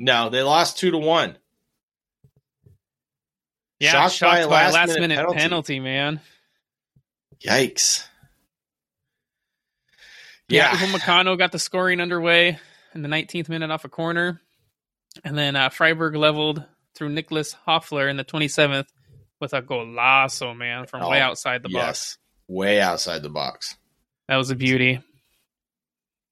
No, 0.00 0.30
they 0.30 0.42
lost 0.42 0.78
2 0.78 0.90
to 0.90 0.98
1. 0.98 1.38
Yeah, 3.78 3.92
Shocked 3.92 4.14
shocked, 4.14 4.32
by 4.32 4.38
a 4.40 4.48
by 4.48 4.64
last 4.64 4.74
last 4.74 4.88
minute 4.88 5.00
minute, 5.02 5.16
penalty. 5.18 5.38
penalty. 5.38 5.80
man. 5.80 6.20
Yikes. 7.40 8.04
Yeah, 10.48 10.72
Yeah. 10.72 10.76
Upamecano 10.78 11.38
got 11.38 11.52
the 11.52 11.60
scoring 11.60 12.00
underway 12.00 12.58
in 12.96 13.02
the 13.02 13.08
19th 13.08 13.48
minute 13.48 13.70
off 13.70 13.84
a 13.84 13.88
corner, 13.88 14.40
and 15.24 15.36
then 15.36 15.56
uh, 15.56 15.68
Freiburg 15.68 16.14
leveled 16.16 16.64
through 16.94 17.10
Nicholas 17.10 17.54
Höfler 17.66 18.08
in 18.10 18.16
the 18.16 18.24
27th 18.24 18.86
with 19.40 19.52
a 19.52 19.62
golazo, 19.62 20.56
man, 20.56 20.86
from 20.86 21.08
way 21.08 21.20
Oh, 21.20 21.24
outside 21.24 21.62
the 21.62 21.68
box. 21.68 21.74
yes. 21.74 22.18
Way 22.48 22.80
outside 22.80 23.22
the 23.22 23.28
box. 23.30 23.76
That 24.28 24.36
was 24.36 24.50
a 24.50 24.54
beauty. 24.56 25.00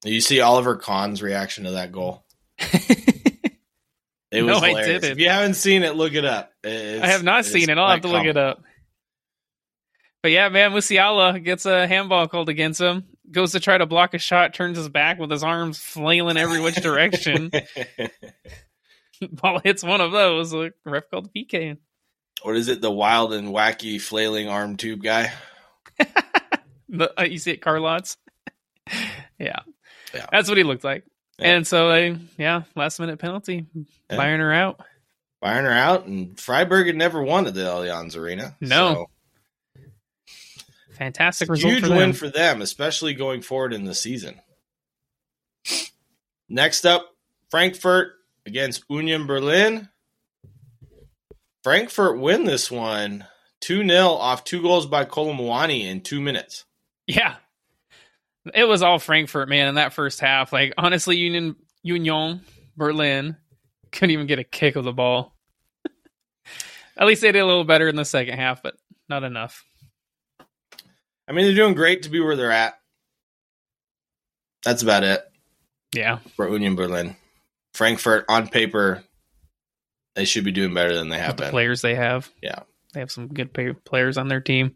You 0.03 0.21
see 0.21 0.39
Oliver 0.41 0.75
Kahn's 0.75 1.21
reaction 1.21 1.63
to 1.65 1.71
that 1.71 1.91
goal? 1.91 2.23
It 4.31 4.41
was 4.41 4.47
No, 4.61 4.67
was 4.67 4.77
I 4.79 4.83
didn't. 4.85 5.11
If 5.11 5.19
you 5.19 5.29
haven't 5.29 5.53
seen 5.53 5.83
it, 5.83 5.95
look 5.95 6.13
it 6.13 6.25
up. 6.25 6.51
It's- 6.61 7.01
I 7.01 7.07
have 7.07 7.23
not 7.23 7.45
seen 7.45 7.69
it. 7.69 7.77
I'll 7.77 7.87
have 7.89 8.01
to 8.01 8.09
quite 8.09 8.17
look 8.25 8.27
it 8.27 8.35
up. 8.37 8.61
But 10.21 10.31
yeah, 10.31 10.49
man, 10.49 10.71
Musiala 10.71 11.41
gets 11.41 11.65
a 11.65 11.87
handball 11.87 12.27
called 12.27 12.49
against 12.49 12.81
him. 12.81 13.05
Goes 13.31 13.53
to 13.53 13.61
try 13.61 13.77
to 13.77 13.85
block 13.85 14.13
a 14.13 14.17
shot, 14.17 14.53
turns 14.53 14.77
his 14.77 14.89
back 14.89 15.19
with 15.19 15.31
his 15.31 15.43
arms 15.43 15.79
flailing 15.79 16.35
every 16.35 16.59
which 16.59 16.75
direction. 16.75 17.49
Ball 19.31 19.59
hits 19.63 19.83
one 19.83 20.01
of 20.01 20.11
those. 20.11 20.53
Like, 20.53 20.73
ref 20.83 21.09
called 21.09 21.33
PK. 21.33 21.77
Or 22.43 22.53
is 22.53 22.67
it? 22.67 22.81
The 22.81 22.91
wild 22.91 23.33
and 23.33 23.49
wacky 23.49 23.99
flailing 23.99 24.47
arm 24.49 24.77
tube 24.77 25.03
guy. 25.03 25.31
The, 26.87 27.19
uh, 27.19 27.23
you 27.23 27.39
see 27.39 27.51
it, 27.51 27.61
Carlots. 27.61 28.15
yeah. 29.39 29.59
Yeah. 30.13 30.25
that's 30.31 30.47
what 30.47 30.57
he 30.57 30.63
looked 30.63 30.83
like. 30.83 31.03
Yeah. 31.39 31.55
And 31.55 31.67
so, 31.67 31.89
they, 31.89 32.15
yeah, 32.37 32.61
last 32.75 32.99
minute 32.99 33.17
penalty, 33.17 33.65
Yeah. 33.73 33.83
Bayern 34.17 34.39
are 34.39 34.53
out. 34.53 34.79
Bayern 35.43 35.63
her 35.63 35.71
out, 35.71 36.05
and 36.05 36.39
Freiburg 36.39 36.87
had 36.87 36.95
never 36.95 37.21
won 37.21 37.47
at 37.47 37.55
the 37.55 37.61
Allianz 37.61 38.15
Arena. 38.15 38.55
No. 38.61 39.07
Fantastic 40.91 41.49
result 41.49 41.73
huge 41.73 41.85
for 41.85 41.89
win 41.89 42.13
for 42.13 42.29
them, 42.29 42.61
especially 42.61 43.13
going 43.13 43.41
forward 43.41 43.73
in 43.73 43.83
the 43.83 43.95
season. 43.95 44.39
Next 46.47 46.85
up, 46.85 47.09
Frankfurt 47.49 48.13
against 48.45 48.83
Union 48.89 49.25
Berlin. 49.27 49.89
Frankfurt 51.63 52.19
win 52.19 52.43
this 52.45 52.69
one 52.69 53.25
2 53.61 53.87
0 53.87 54.07
off 54.07 54.43
two 54.43 54.61
goals 54.61 54.85
by 54.85 55.05
Kolo 55.05 55.33
Muani 55.33 55.81
in 55.85 56.01
two 56.01 56.21
minutes. 56.21 56.65
Yeah. 57.07 57.35
It 58.53 58.65
was 58.65 58.83
all 58.83 58.99
Frankfurt, 58.99 59.49
man, 59.49 59.67
in 59.67 59.75
that 59.75 59.93
first 59.93 60.19
half. 60.19 60.53
Like 60.53 60.73
honestly, 60.77 61.17
Union 61.17 61.55
Union 61.81 62.41
Berlin 62.77 63.37
couldn't 63.91 64.11
even 64.11 64.27
get 64.27 64.37
a 64.39 64.43
kick 64.43 64.75
of 64.75 64.83
the 64.83 64.93
ball. 64.93 65.33
At 66.97 67.07
least 67.07 67.21
they 67.21 67.31
did 67.31 67.39
a 67.39 67.45
little 67.45 67.63
better 67.63 67.87
in 67.87 67.95
the 67.95 68.05
second 68.05 68.37
half, 68.37 68.61
but 68.61 68.75
not 69.09 69.23
enough. 69.23 69.63
I 71.27 71.31
mean, 71.31 71.45
they're 71.45 71.55
doing 71.55 71.73
great 71.73 72.03
to 72.03 72.09
be 72.09 72.19
where 72.19 72.35
they're 72.35 72.51
at. 72.51 72.75
That's 74.63 74.83
about 74.83 75.03
it 75.03 75.23
Yeah. 75.95 76.19
for 76.35 76.47
Union 76.49 76.75
Berlin. 76.75 77.15
Frankfurt, 77.75 78.25
on 78.29 78.47
paper, 78.47 79.03
they 80.15 80.25
should 80.25 80.45
be 80.45 80.51
doing 80.51 80.73
better 80.73 80.95
than 80.95 81.09
they 81.09 81.19
have 81.19 81.29
With 81.29 81.37
the 81.37 81.43
been. 81.43 81.51
players 81.51 81.81
they 81.81 81.95
have. 81.95 82.31
Yeah. 82.41 82.59
They 82.93 83.01
have 83.01 83.11
some 83.11 83.27
good 83.27 83.53
players 83.83 84.17
on 84.17 84.29
their 84.29 84.39
team. 84.39 84.75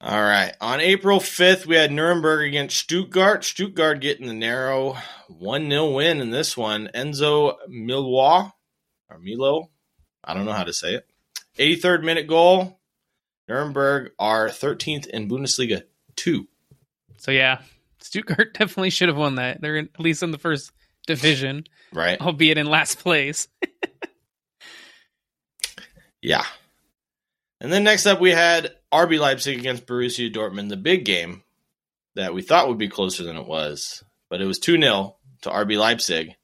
All 0.00 0.20
right. 0.22 0.54
On 0.60 0.80
April 0.80 1.18
5th, 1.20 1.66
we 1.66 1.76
had 1.76 1.92
Nuremberg 1.92 2.46
against 2.48 2.76
Stuttgart. 2.78 3.44
Stuttgart 3.44 4.00
getting 4.00 4.26
the 4.26 4.32
narrow 4.32 4.96
1 5.28 5.68
0 5.68 5.90
win 5.92 6.20
in 6.20 6.30
this 6.30 6.56
one. 6.56 6.88
Enzo 6.94 7.56
Milois, 7.68 8.50
or 9.10 9.18
Milo, 9.18 9.70
I 10.24 10.34
don't 10.34 10.46
know 10.46 10.52
how 10.52 10.64
to 10.64 10.72
say 10.72 10.94
it. 10.94 11.06
83rd 11.58 12.04
minute 12.04 12.26
goal. 12.28 12.80
Nuremberg 13.48 14.12
are 14.18 14.48
13th 14.48 15.06
in 15.08 15.28
Bundesliga 15.28 15.82
2. 16.16 16.46
So 17.18 17.30
yeah, 17.30 17.60
Stuttgart 18.00 18.54
definitely 18.58 18.90
should 18.90 19.08
have 19.08 19.16
won 19.18 19.34
that. 19.34 19.60
They're 19.60 19.78
at 19.78 19.98
least 20.00 20.22
in 20.22 20.30
the 20.30 20.38
first 20.38 20.70
division, 21.06 21.64
Right? 21.92 22.20
albeit 22.20 22.58
in 22.58 22.66
last 22.66 22.98
place. 22.98 23.48
Yeah. 26.20 26.44
And 27.60 27.72
then 27.72 27.84
next 27.84 28.06
up, 28.06 28.20
we 28.20 28.30
had 28.30 28.72
RB 28.92 29.18
Leipzig 29.18 29.58
against 29.58 29.86
Borussia 29.86 30.32
Dortmund, 30.32 30.68
the 30.68 30.76
big 30.76 31.04
game 31.04 31.42
that 32.14 32.34
we 32.34 32.42
thought 32.42 32.68
would 32.68 32.78
be 32.78 32.88
closer 32.88 33.24
than 33.24 33.36
it 33.36 33.46
was, 33.46 34.02
but 34.28 34.40
it 34.40 34.46
was 34.46 34.58
2 34.58 34.80
0 34.80 35.16
to 35.42 35.50
RB 35.50 35.78
Leipzig, 35.78 36.34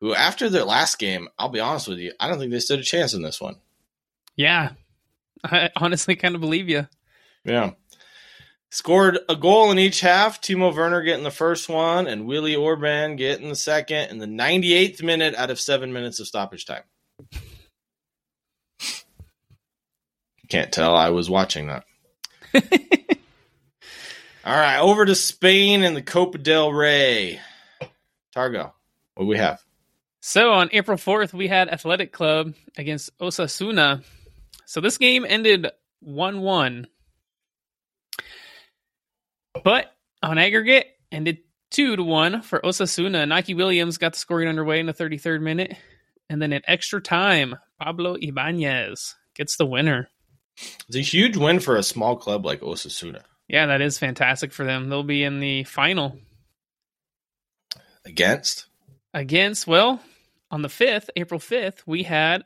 who, 0.00 0.14
after 0.14 0.48
their 0.48 0.64
last 0.64 0.98
game, 0.98 1.28
I'll 1.38 1.48
be 1.48 1.60
honest 1.60 1.88
with 1.88 1.98
you, 1.98 2.12
I 2.18 2.28
don't 2.28 2.38
think 2.38 2.50
they 2.50 2.60
stood 2.60 2.80
a 2.80 2.84
chance 2.84 3.14
in 3.14 3.22
this 3.22 3.40
one. 3.40 3.56
Yeah. 4.36 4.70
I 5.44 5.70
honestly 5.76 6.16
kind 6.16 6.34
of 6.34 6.40
believe 6.40 6.68
you. 6.68 6.88
Yeah. 7.44 7.72
Scored 8.72 9.18
a 9.28 9.36
goal 9.36 9.70
in 9.70 9.78
each 9.78 10.00
half. 10.00 10.40
Timo 10.40 10.74
Werner 10.74 11.02
getting 11.02 11.24
the 11.24 11.30
first 11.30 11.68
one, 11.68 12.06
and 12.06 12.24
Willi 12.24 12.56
Orban 12.56 13.16
getting 13.16 13.50
the 13.50 13.54
second 13.54 14.08
in 14.08 14.16
the 14.16 14.24
98th 14.24 15.02
minute 15.02 15.34
out 15.34 15.50
of 15.50 15.60
seven 15.60 15.92
minutes 15.92 16.20
of 16.20 16.26
stoppage 16.26 16.64
time. 16.64 16.84
Can't 20.48 20.72
tell 20.72 20.96
I 20.96 21.10
was 21.10 21.28
watching 21.28 21.66
that. 21.66 21.84
All 24.42 24.56
right, 24.56 24.80
over 24.80 25.04
to 25.04 25.14
Spain 25.14 25.82
and 25.82 25.94
the 25.94 26.00
Copa 26.00 26.38
del 26.38 26.72
Rey. 26.72 27.40
Targo, 28.32 28.72
what 29.16 29.24
do 29.24 29.28
we 29.28 29.36
have? 29.36 29.62
So 30.20 30.50
on 30.50 30.70
April 30.72 30.96
4th, 30.96 31.34
we 31.34 31.46
had 31.46 31.68
Athletic 31.68 32.10
Club 32.10 32.54
against 32.78 33.18
Osasuna. 33.18 34.02
So 34.64 34.80
this 34.80 34.96
game 34.96 35.26
ended 35.28 35.70
1 36.00 36.40
1. 36.40 36.86
But 39.64 39.92
on 40.22 40.38
aggregate, 40.38 40.86
ended 41.10 41.38
2 41.72 41.96
to 41.96 42.02
1 42.02 42.42
for 42.42 42.60
Osasuna. 42.60 43.26
Nike 43.26 43.54
Williams 43.54 43.98
got 43.98 44.12
the 44.12 44.18
scoring 44.18 44.48
underway 44.48 44.80
in 44.80 44.86
the 44.86 44.94
33rd 44.94 45.42
minute. 45.42 45.76
And 46.30 46.40
then 46.40 46.52
at 46.52 46.64
extra 46.66 47.00
time, 47.00 47.56
Pablo 47.80 48.16
Ibanez 48.20 49.14
gets 49.34 49.56
the 49.56 49.66
winner. 49.66 50.08
It's 50.88 50.96
a 50.96 51.00
huge 51.00 51.36
win 51.36 51.60
for 51.60 51.76
a 51.76 51.82
small 51.82 52.16
club 52.16 52.44
like 52.44 52.60
Osasuna. 52.60 53.22
Yeah, 53.48 53.66
that 53.66 53.80
is 53.80 53.98
fantastic 53.98 54.52
for 54.52 54.64
them. 54.64 54.88
They'll 54.88 55.02
be 55.02 55.24
in 55.24 55.40
the 55.40 55.64
final 55.64 56.18
Against? 58.04 58.66
against, 59.14 59.66
well, 59.66 60.00
on 60.50 60.62
the 60.62 60.68
5th, 60.68 61.08
April 61.16 61.38
5th, 61.38 61.82
we 61.86 62.02
had 62.02 62.44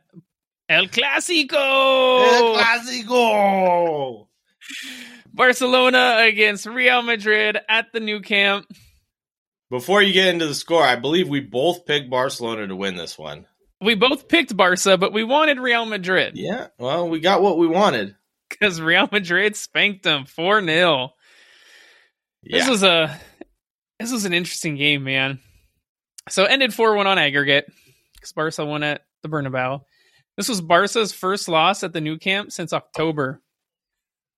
El 0.68 0.86
Clasico. 0.86 1.54
El 1.54 2.56
Clásico! 2.56 4.26
Barcelona 5.32 6.16
against 6.20 6.66
Real 6.66 7.02
Madrid 7.02 7.58
at 7.68 7.92
the 7.92 8.00
Nou 8.00 8.20
Camp. 8.20 8.66
Before 9.70 10.00
you 10.00 10.12
get 10.12 10.28
into 10.28 10.46
the 10.46 10.54
score, 10.54 10.82
I 10.84 10.96
believe 10.96 11.28
we 11.28 11.40
both 11.40 11.86
picked 11.86 12.08
Barcelona 12.08 12.68
to 12.68 12.76
win 12.76 12.96
this 12.96 13.18
one. 13.18 13.46
We 13.80 13.94
both 13.94 14.28
picked 14.28 14.56
Barca, 14.56 14.96
but 14.96 15.12
we 15.12 15.24
wanted 15.24 15.58
Real 15.58 15.84
Madrid 15.84 16.36
Yeah, 16.36 16.68
well, 16.78 17.08
we 17.08 17.20
got 17.20 17.42
what 17.42 17.58
we 17.58 17.66
wanted. 17.66 18.14
because 18.48 18.80
Real 18.80 19.08
Madrid 19.12 19.54
spanked 19.56 20.02
them 20.04 20.24
4 20.24 20.64
0. 20.64 21.10
This 22.44 22.68
was 22.68 22.82
a 22.82 23.18
this 23.98 24.12
was 24.12 24.24
an 24.24 24.32
interesting 24.32 24.76
game, 24.76 25.04
man. 25.04 25.40
So 26.28 26.44
ended 26.44 26.72
4 26.72 26.94
1 26.94 27.06
on 27.06 27.18
aggregate 27.18 27.66
because 28.14 28.32
Barca 28.32 28.64
won 28.64 28.82
at 28.82 29.02
the 29.22 29.28
Bernabeu. 29.28 29.82
This 30.36 30.48
was 30.48 30.60
Barca's 30.60 31.12
first 31.12 31.48
loss 31.48 31.82
at 31.82 31.92
the 31.92 32.00
Nou 32.00 32.18
Camp 32.18 32.52
since 32.52 32.72
October, 32.72 33.42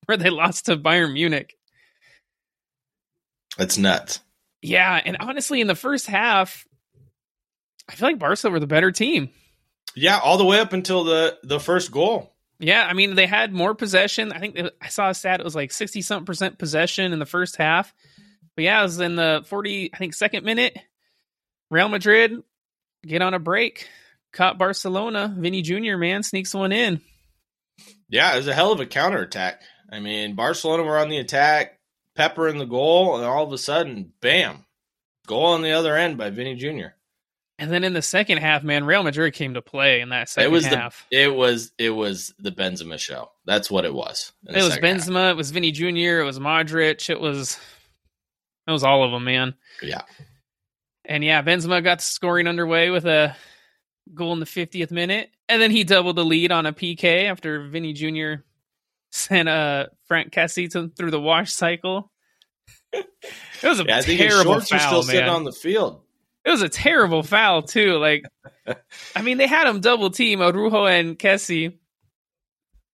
where 0.06 0.16
they 0.16 0.30
lost 0.30 0.66
to 0.66 0.76
Bayern 0.76 1.12
Munich. 1.12 1.54
That's 3.56 3.78
nuts. 3.78 4.20
Yeah, 4.62 5.00
and 5.04 5.16
honestly, 5.20 5.60
in 5.60 5.66
the 5.66 5.74
first 5.74 6.06
half, 6.06 6.66
I 7.88 7.94
feel 7.94 8.08
like 8.08 8.18
Barca 8.18 8.50
were 8.50 8.60
the 8.60 8.66
better 8.66 8.90
team. 8.92 9.30
Yeah, 9.94 10.18
all 10.18 10.36
the 10.38 10.44
way 10.44 10.60
up 10.60 10.72
until 10.72 11.04
the 11.04 11.38
the 11.42 11.60
first 11.60 11.90
goal. 11.90 12.32
Yeah, 12.60 12.84
I 12.88 12.92
mean 12.92 13.14
they 13.14 13.26
had 13.26 13.52
more 13.52 13.74
possession. 13.74 14.32
I 14.32 14.38
think 14.40 14.56
it- 14.56 14.76
I 14.80 14.88
saw 14.88 15.10
a 15.10 15.14
stat; 15.14 15.40
it 15.40 15.44
was 15.44 15.54
like 15.54 15.72
sixty 15.72 16.02
something 16.02 16.26
percent 16.26 16.58
possession 16.58 17.12
in 17.12 17.18
the 17.18 17.26
first 17.26 17.56
half. 17.56 17.92
But 18.56 18.64
yeah, 18.64 18.80
it 18.80 18.84
was 18.84 19.00
in 19.00 19.16
the 19.16 19.44
forty, 19.46 19.90
I 19.92 19.96
think, 19.96 20.14
second 20.14 20.44
minute. 20.44 20.76
Real 21.70 21.88
Madrid 21.88 22.42
get 23.06 23.22
on 23.22 23.34
a 23.34 23.38
break, 23.38 23.88
caught 24.32 24.58
Barcelona. 24.58 25.34
Vinny 25.36 25.62
Jr. 25.62 25.96
man 25.96 26.22
sneaks 26.22 26.54
one 26.54 26.72
in. 26.72 27.00
Yeah, 28.08 28.34
it 28.34 28.38
was 28.38 28.48
a 28.48 28.54
hell 28.54 28.72
of 28.72 28.80
a 28.80 28.86
counterattack. 28.86 29.62
I 29.90 30.00
mean, 30.00 30.34
Barcelona 30.34 30.82
were 30.82 30.98
on 30.98 31.08
the 31.08 31.18
attack, 31.18 31.78
Pepper 32.14 32.48
in 32.48 32.58
the 32.58 32.66
goal, 32.66 33.16
and 33.16 33.24
all 33.24 33.44
of 33.44 33.52
a 33.52 33.58
sudden, 33.58 34.12
bam, 34.20 34.64
goal 35.26 35.46
on 35.46 35.62
the 35.62 35.72
other 35.72 35.96
end 35.96 36.18
by 36.18 36.30
Vinny 36.30 36.54
Jr. 36.54 36.88
And 37.60 37.72
then 37.72 37.82
in 37.82 37.92
the 37.92 38.02
second 38.02 38.38
half, 38.38 38.62
man, 38.62 38.84
Real 38.84 39.02
Madrid 39.02 39.34
came 39.34 39.54
to 39.54 39.62
play 39.62 40.00
in 40.00 40.10
that 40.10 40.28
second 40.28 40.48
it 40.48 40.52
was 40.52 40.66
half. 40.66 41.06
the 41.10 41.24
it 41.24 41.34
was 41.34 41.72
it 41.76 41.90
was 41.90 42.32
the 42.38 42.52
Benzema 42.52 42.98
show. 42.98 43.30
That's 43.46 43.68
what 43.68 43.84
it 43.84 43.92
was. 43.92 44.32
it 44.46 44.54
was 44.54 44.74
second 44.74 44.84
half. 44.84 45.08
Benzema, 45.08 45.30
it 45.30 45.36
was 45.36 45.50
Vinny 45.50 45.72
Jr., 45.72 46.20
it 46.20 46.24
was 46.24 46.38
Modric, 46.38 47.10
it 47.10 47.20
was 47.20 47.58
it 48.66 48.70
was 48.70 48.84
all 48.84 49.02
of 49.02 49.10
them, 49.10 49.24
man. 49.24 49.54
Yeah. 49.82 50.02
And 51.04 51.24
yeah, 51.24 51.42
Benzema 51.42 51.82
got 51.82 52.00
scoring 52.00 52.46
underway 52.46 52.90
with 52.90 53.06
a 53.06 53.34
goal 54.14 54.34
in 54.34 54.40
the 54.40 54.46
50th 54.46 54.90
minute, 54.90 55.30
and 55.48 55.60
then 55.60 55.70
he 55.70 55.82
doubled 55.82 56.16
the 56.16 56.24
lead 56.24 56.52
on 56.52 56.66
a 56.66 56.72
PK 56.72 57.24
after 57.24 57.66
Vinny 57.66 57.92
Jr. 57.92 58.42
sent 59.10 59.48
uh, 59.48 59.86
Franck 60.06 60.32
Kessie 60.32 60.70
through 60.96 61.10
the 61.10 61.20
wash 61.20 61.52
cycle. 61.52 62.10
it 62.92 63.06
was 63.62 63.80
a 63.80 63.84
Yeah, 63.84 64.00
terrible 64.00 64.60
foul, 64.60 64.62
still 64.62 65.02
sitting 65.02 65.20
man. 65.26 65.30
on 65.30 65.44
the 65.44 65.52
field. 65.52 66.02
It 66.44 66.50
was 66.50 66.62
a 66.62 66.68
terrible 66.68 67.22
foul 67.22 67.62
too. 67.62 67.98
Like, 67.98 68.24
I 69.16 69.22
mean, 69.22 69.38
they 69.38 69.46
had 69.46 69.68
him 69.68 69.80
double 69.80 70.10
team 70.10 70.40
Araujo 70.40 70.86
and 70.86 71.18
Kessie, 71.18 71.76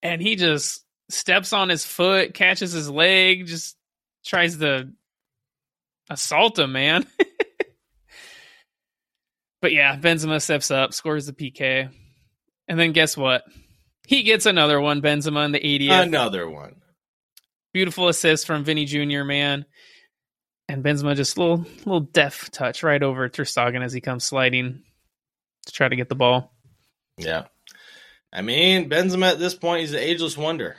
and 0.03 0.20
he 0.20 0.37
just 0.37 0.85
steps 1.09 1.53
on 1.53 1.68
his 1.68 1.85
foot, 1.85 2.35
catches 2.35 2.72
his 2.72 2.90
leg, 2.90 3.46
just 3.46 3.77
tries 4.24 4.59
to 4.59 4.88
assault 6.11 6.59
him, 6.59 6.72
man. 6.72 7.07
but 9.61 9.72
yeah, 9.72 9.96
Benzema 9.96 10.40
steps 10.42 10.70
up, 10.70 10.92
scores 10.92 11.27
the 11.27 11.33
PK, 11.33 11.88
and 12.68 12.79
then 12.81 12.92
guess 12.92 13.16
what? 13.16 13.44
He 14.06 14.22
gets 14.22 14.46
another 14.46 14.80
one. 14.80 15.02
Benzema 15.02 15.44
in 15.44 15.52
the 15.52 15.60
80th. 15.60 16.02
Another 16.02 16.48
one. 16.48 16.76
Beautiful 17.72 18.08
assist 18.08 18.46
from 18.46 18.64
Vinny 18.64 18.84
Jr. 18.84 19.24
Man. 19.24 19.64
And 20.68 20.84
Benzema 20.84 21.14
just 21.16 21.36
little 21.36 21.66
little 21.78 22.00
deft 22.00 22.54
touch 22.54 22.82
right 22.82 23.02
over 23.02 23.28
Ter 23.28 23.44
Stegen 23.44 23.84
as 23.84 23.92
he 23.92 24.00
comes 24.00 24.24
sliding 24.24 24.82
to 25.66 25.72
try 25.72 25.88
to 25.88 25.96
get 25.96 26.08
the 26.08 26.14
ball. 26.14 26.54
Yeah. 27.18 27.44
I 28.32 28.42
mean, 28.42 28.88
Benzema 28.88 29.32
at 29.32 29.38
this 29.38 29.54
point, 29.54 29.82
he's 29.82 29.92
an 29.92 30.00
ageless 30.00 30.36
wonder. 30.36 30.76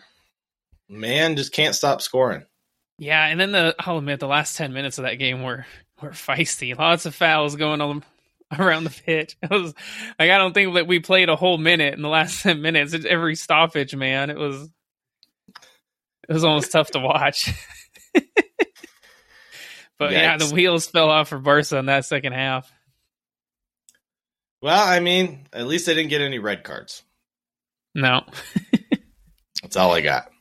Man 0.89 1.35
just 1.35 1.51
can't 1.51 1.75
stop 1.75 2.01
scoring. 2.01 2.45
Yeah, 2.97 3.25
and 3.25 3.39
then 3.39 3.51
the 3.51 3.75
oh 3.79 3.83
I'll 3.91 3.97
admit 3.97 4.19
the 4.19 4.27
last 4.27 4.55
ten 4.57 4.73
minutes 4.73 4.97
of 4.97 5.03
that 5.03 5.15
game 5.15 5.43
were 5.43 5.65
were 6.01 6.11
feisty. 6.11 6.77
Lots 6.77 7.05
of 7.05 7.15
fouls 7.15 7.55
going 7.55 7.81
on 7.81 8.03
around 8.59 8.85
the 8.85 8.89
pitch. 8.89 9.37
It 9.41 9.49
was 9.49 9.73
like 10.19 10.29
I 10.31 10.37
don't 10.37 10.53
think 10.53 10.75
that 10.75 10.87
we 10.87 10.99
played 10.99 11.29
a 11.29 11.35
whole 11.35 11.57
minute 11.57 11.93
in 11.93 12.01
the 12.01 12.09
last 12.09 12.41
ten 12.43 12.61
minutes. 12.61 12.93
It's 12.93 13.05
every 13.05 13.35
stoppage, 13.35 13.95
man. 13.95 14.29
It 14.29 14.37
was 14.37 14.69
it 16.27 16.33
was 16.33 16.43
almost 16.43 16.71
tough 16.71 16.91
to 16.91 16.99
watch. 16.99 17.51
but 18.13 18.23
Yikes. 19.99 20.11
yeah, 20.11 20.37
the 20.37 20.51
wheels 20.53 20.87
fell 20.87 21.09
off 21.09 21.29
for 21.29 21.39
Barca 21.39 21.77
in 21.77 21.85
that 21.87 22.05
second 22.05 22.33
half. 22.33 22.71
Well, 24.61 24.87
I 24.87 24.99
mean, 24.99 25.47
at 25.53 25.67
least 25.67 25.85
they 25.85 25.93
didn't 25.93 26.09
get 26.09 26.21
any 26.21 26.39
red 26.39 26.63
cards. 26.63 27.03
No. 27.93 28.23
That's 29.61 29.77
all 29.77 29.93
I 29.93 30.01
got. 30.01 30.31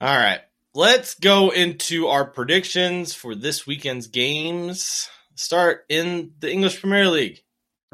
All 0.00 0.16
right. 0.16 0.40
Let's 0.74 1.14
go 1.14 1.50
into 1.50 2.08
our 2.08 2.24
predictions 2.24 3.12
for 3.12 3.34
this 3.34 3.66
weekend's 3.66 4.06
games. 4.06 5.08
Start 5.34 5.84
in 5.88 6.32
the 6.40 6.50
English 6.50 6.80
Premier 6.80 7.08
League. 7.08 7.42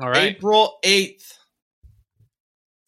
All 0.01 0.09
right. 0.09 0.37
April 0.37 0.79
8th. 0.85 1.35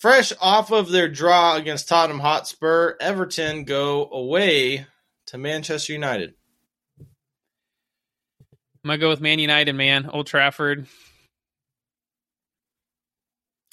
Fresh 0.01 0.33
off 0.41 0.73
of 0.73 0.91
their 0.91 1.09
draw 1.09 1.57
against 1.57 1.89
Tottenham 1.89 2.21
Hotspur, 2.21 2.95
Everton 3.01 3.65
go 3.65 4.09
away 4.11 4.87
to 5.27 5.39
Manchester 5.39 5.93
United. 5.93 6.35
I'm 8.83 8.89
going 8.89 8.99
to 8.99 9.01
go 9.01 9.11
with 9.11 9.21
Man 9.21 9.39
United, 9.39 9.75
man. 9.75 10.09
Old 10.11 10.27
Trafford. 10.27 10.87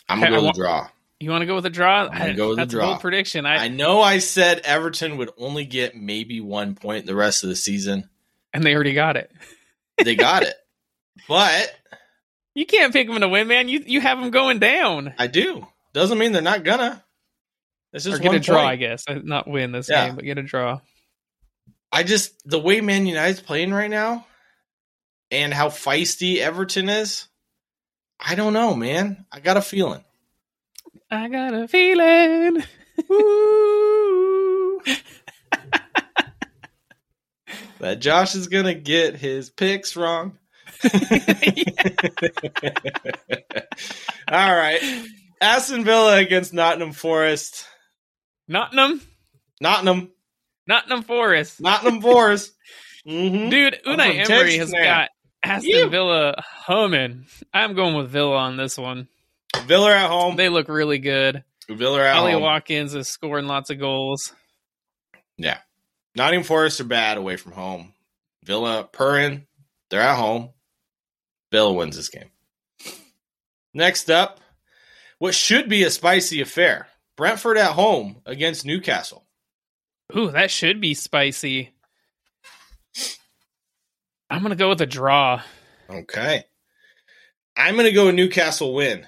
I'm 0.09 0.19
going 0.19 0.31
to 0.33 0.39
go 0.39 0.45
with 0.47 0.55
the 0.55 0.61
draw. 0.61 0.89
You 1.19 1.31
want 1.31 1.41
to 1.41 1.45
go 1.47 1.55
with 1.55 1.65
a 1.65 1.71
draw? 1.71 2.07
I'm 2.11 2.35
go 2.35 2.49
with 2.49 2.57
That's 2.57 2.73
a 2.73 2.77
draw. 2.77 2.83
a 2.83 2.87
bold 2.89 3.01
prediction. 3.01 3.45
I, 3.45 3.65
I 3.65 3.67
know 3.69 4.01
I 4.01 4.19
said 4.19 4.59
Everton 4.59 5.17
would 5.17 5.31
only 5.37 5.65
get 5.65 5.95
maybe 5.95 6.41
one 6.41 6.75
point 6.75 7.05
the 7.07 7.15
rest 7.15 7.43
of 7.43 7.49
the 7.49 7.55
season, 7.55 8.07
and 8.53 8.63
they 8.63 8.75
already 8.75 8.93
got 8.93 9.17
it. 9.17 9.31
they 10.03 10.15
got 10.15 10.43
it, 10.43 10.53
but 11.27 11.73
you 12.53 12.65
can't 12.65 12.91
pick 12.91 13.07
them 13.07 13.21
to 13.21 13.29
win, 13.29 13.47
man. 13.47 13.69
You 13.69 13.83
you 13.85 14.01
have 14.01 14.19
them 14.19 14.31
going 14.31 14.59
down. 14.59 15.13
I 15.17 15.27
do. 15.27 15.65
Doesn't 15.93 16.17
mean 16.17 16.31
they're 16.31 16.41
not 16.41 16.63
gonna. 16.63 17.03
It's 17.93 18.05
just 18.05 18.19
or 18.19 18.23
get 18.23 18.35
a 18.35 18.39
draw, 18.39 18.57
point. 18.57 18.69
I 18.69 18.75
guess. 18.75 19.05
Uh, 19.07 19.19
not 19.23 19.47
win 19.47 19.71
this 19.71 19.89
yeah. 19.89 20.07
game, 20.07 20.15
but 20.15 20.25
get 20.25 20.37
a 20.37 20.43
draw. 20.43 20.79
I 21.91 22.03
just 22.03 22.33
the 22.45 22.59
way 22.59 22.81
Man 22.81 23.05
United's 23.05 23.41
playing 23.41 23.71
right 23.71 23.89
now, 23.89 24.25
and 25.31 25.53
how 25.53 25.69
feisty 25.69 26.37
Everton 26.37 26.89
is. 26.89 27.27
I 28.19 28.35
don't 28.35 28.53
know, 28.53 28.73
man. 28.73 29.25
I 29.31 29.39
got 29.39 29.57
a 29.57 29.61
feeling. 29.61 30.03
I 31.09 31.29
got 31.29 31.53
a 31.53 31.67
feeling. 31.67 32.63
that 37.79 37.99
Josh 37.99 38.35
is 38.35 38.47
gonna 38.47 38.73
get 38.73 39.15
his 39.15 39.49
picks 39.49 39.95
wrong. 39.95 40.37
All 44.27 44.55
right. 44.55 44.81
Aston 45.41 45.83
Villa 45.83 46.17
against 46.17 46.53
Nottingham 46.53 46.91
Forest. 46.93 47.65
Nottingham? 48.47 49.01
Nottingham. 49.61 50.11
Nottingham 50.67 51.03
Forest. 51.03 51.61
Nottingham 51.61 52.01
Forest. 52.01 52.53
Mm-hmm. 53.07 53.49
Dude, 53.49 53.79
Unai 53.85 54.29
Emery 54.29 54.57
has 54.57 54.71
got 54.71 55.09
Aston 55.43 55.89
Villa 55.89 56.35
humming. 56.45 57.25
I'm 57.53 57.73
going 57.73 57.95
with 57.95 58.09
Villa 58.09 58.35
on 58.35 58.57
this 58.57 58.77
one. 58.77 59.07
Villa 59.65 59.91
at 59.91 60.09
home. 60.09 60.35
They 60.35 60.49
look 60.49 60.67
really 60.67 60.99
good. 60.99 61.43
Villa 61.69 62.03
at 62.03 62.17
Ollie 62.17 62.33
home. 62.33 62.41
Watkins 62.41 62.95
is 62.95 63.07
scoring 63.07 63.47
lots 63.47 63.69
of 63.69 63.79
goals. 63.79 64.33
Yeah. 65.37 65.59
Nottingham 66.15 66.43
Forest 66.43 66.81
are 66.81 66.85
bad 66.85 67.17
away 67.17 67.35
from 67.35 67.51
home. 67.51 67.93
Villa, 68.43 68.87
Purin, 68.91 69.45
they're 69.89 70.01
at 70.01 70.15
home. 70.17 70.49
Villa 71.51 71.73
wins 71.73 71.95
this 71.95 72.09
game. 72.09 72.29
Next 73.73 74.09
up, 74.09 74.39
what 75.19 75.33
should 75.33 75.69
be 75.69 75.83
a 75.83 75.89
spicy 75.89 76.41
affair. 76.41 76.87
Brentford 77.15 77.57
at 77.57 77.71
home 77.71 78.21
against 78.25 78.65
Newcastle. 78.65 79.25
Ooh, 80.15 80.31
that 80.31 80.51
should 80.51 80.79
be 80.79 80.93
spicy. 80.93 81.73
I'm 84.29 84.41
going 84.41 84.51
to 84.51 84.55
go 84.55 84.69
with 84.69 84.81
a 84.81 84.85
draw. 84.85 85.41
Okay. 85.89 86.43
I'm 87.55 87.73
going 87.73 87.87
to 87.87 87.91
go 87.91 88.09
a 88.09 88.13
Newcastle 88.13 88.73
win. 88.73 89.07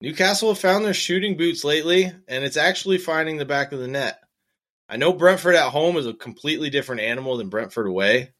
Newcastle 0.00 0.50
have 0.50 0.58
found 0.58 0.84
their 0.84 0.94
shooting 0.94 1.36
boots 1.36 1.64
lately, 1.64 2.12
and 2.28 2.44
it's 2.44 2.56
actually 2.56 2.98
finding 2.98 3.36
the 3.36 3.44
back 3.44 3.72
of 3.72 3.80
the 3.80 3.88
net. 3.88 4.20
I 4.88 4.96
know 4.96 5.12
Brentford 5.12 5.56
at 5.56 5.70
home 5.70 5.96
is 5.96 6.06
a 6.06 6.12
completely 6.12 6.70
different 6.70 7.00
animal 7.00 7.36
than 7.36 7.48
Brentford 7.48 7.86
away, 7.86 8.32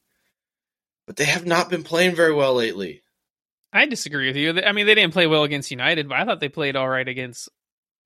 but 1.07 1.17
they 1.17 1.25
have 1.25 1.47
not 1.47 1.71
been 1.71 1.83
playing 1.83 2.15
very 2.15 2.33
well 2.33 2.55
lately. 2.55 3.03
I 3.73 3.87
disagree 3.87 4.29
with 4.29 4.37
you. 4.37 4.63
I 4.63 4.73
mean, 4.73 4.87
they 4.87 4.95
didn't 4.95 5.13
play 5.13 5.27
well 5.27 5.43
against 5.45 5.71
United, 5.71 6.09
but 6.09 6.19
I 6.19 6.25
thought 6.25 6.41
they 6.41 6.49
played 6.49 6.77
all 6.77 6.89
right 6.89 7.07
against 7.07 7.49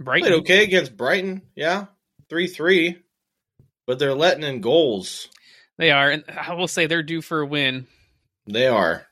Brighton. 0.01 0.29
Played 0.29 0.41
okay 0.41 0.65
against 0.65 0.97
Brighton, 0.97 1.43
yeah, 1.55 1.87
three 2.31 2.47
three, 2.47 3.03
but 3.87 3.99
they're 3.99 4.15
letting 4.15 4.45
in 4.45 4.61
goals. 4.61 5.29
They 5.77 5.91
are, 5.91 6.11
and 6.11 6.25
I 6.29 6.55
will 6.55 6.69
say 6.69 6.87
they're 6.87 7.03
due 7.03 7.23
for 7.23 7.41
a 7.41 7.47
win. 7.47 7.87
They 8.47 8.67
are, 8.67 9.07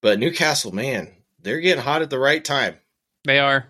but 0.00 0.18
Newcastle, 0.18 0.72
man, 0.72 1.12
they're 1.40 1.60
getting 1.60 1.84
hot 1.84 2.02
at 2.02 2.10
the 2.10 2.18
right 2.18 2.44
time. 2.44 2.76
They 3.24 3.38
are. 3.38 3.66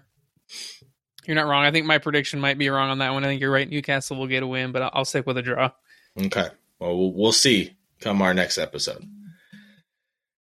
You're 1.26 1.36
not 1.36 1.46
wrong. 1.46 1.64
I 1.64 1.70
think 1.70 1.86
my 1.86 1.98
prediction 1.98 2.40
might 2.40 2.58
be 2.58 2.70
wrong 2.70 2.90
on 2.90 2.98
that 2.98 3.12
one. 3.12 3.24
I 3.24 3.28
think 3.28 3.40
you're 3.42 3.52
right. 3.52 3.68
Newcastle 3.68 4.16
will 4.16 4.26
get 4.26 4.42
a 4.42 4.46
win, 4.46 4.72
but 4.72 4.90
I'll 4.94 5.04
stick 5.04 5.26
with 5.26 5.36
a 5.36 5.42
draw. 5.42 5.70
Okay. 6.18 6.48
Well, 6.78 7.12
we'll 7.12 7.32
see 7.32 7.76
come 8.00 8.22
our 8.22 8.32
next 8.32 8.56
episode. 8.56 9.06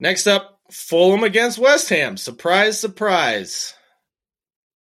Next 0.01 0.27
up, 0.27 0.61
Fulham 0.71 1.25
against 1.25 1.59
West 1.59 1.89
Ham. 1.89 2.17
Surprise, 2.17 2.79
surprise. 2.79 3.75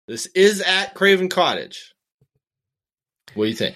This 0.08 0.26
is 0.28 0.62
at 0.62 0.94
Craven 0.94 1.30
Cottage. 1.30 1.94
What 3.34 3.46
do 3.46 3.50
you 3.50 3.56
think? 3.56 3.76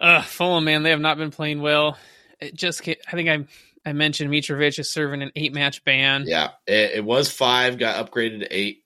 Uh, 0.00 0.22
Fulham, 0.22 0.64
man, 0.64 0.82
they 0.82 0.90
have 0.90 1.00
not 1.00 1.18
been 1.18 1.30
playing 1.30 1.60
well. 1.60 1.96
It 2.40 2.54
just, 2.54 2.88
I 2.88 2.96
think 3.12 3.28
I 3.28 3.44
I 3.84 3.92
mentioned 3.92 4.30
Mitrovic 4.30 4.78
is 4.78 4.90
serving 4.90 5.22
an 5.22 5.32
eight 5.36 5.52
match 5.54 5.84
ban. 5.84 6.24
Yeah, 6.26 6.50
it, 6.66 6.92
it 6.96 7.04
was 7.04 7.30
five, 7.30 7.78
got 7.78 8.04
upgraded 8.10 8.40
to 8.40 8.56
eight 8.56 8.82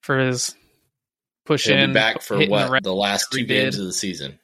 for 0.00 0.18
his 0.18 0.54
push 1.44 1.66
He'll 1.66 1.76
in. 1.78 1.92
back 1.92 2.22
for 2.22 2.38
what 2.46 2.70
the, 2.70 2.80
the 2.84 2.94
last 2.94 3.30
two 3.32 3.44
games 3.44 3.74
did. 3.76 3.80
of 3.80 3.86
the 3.86 3.92
season. 3.92 4.38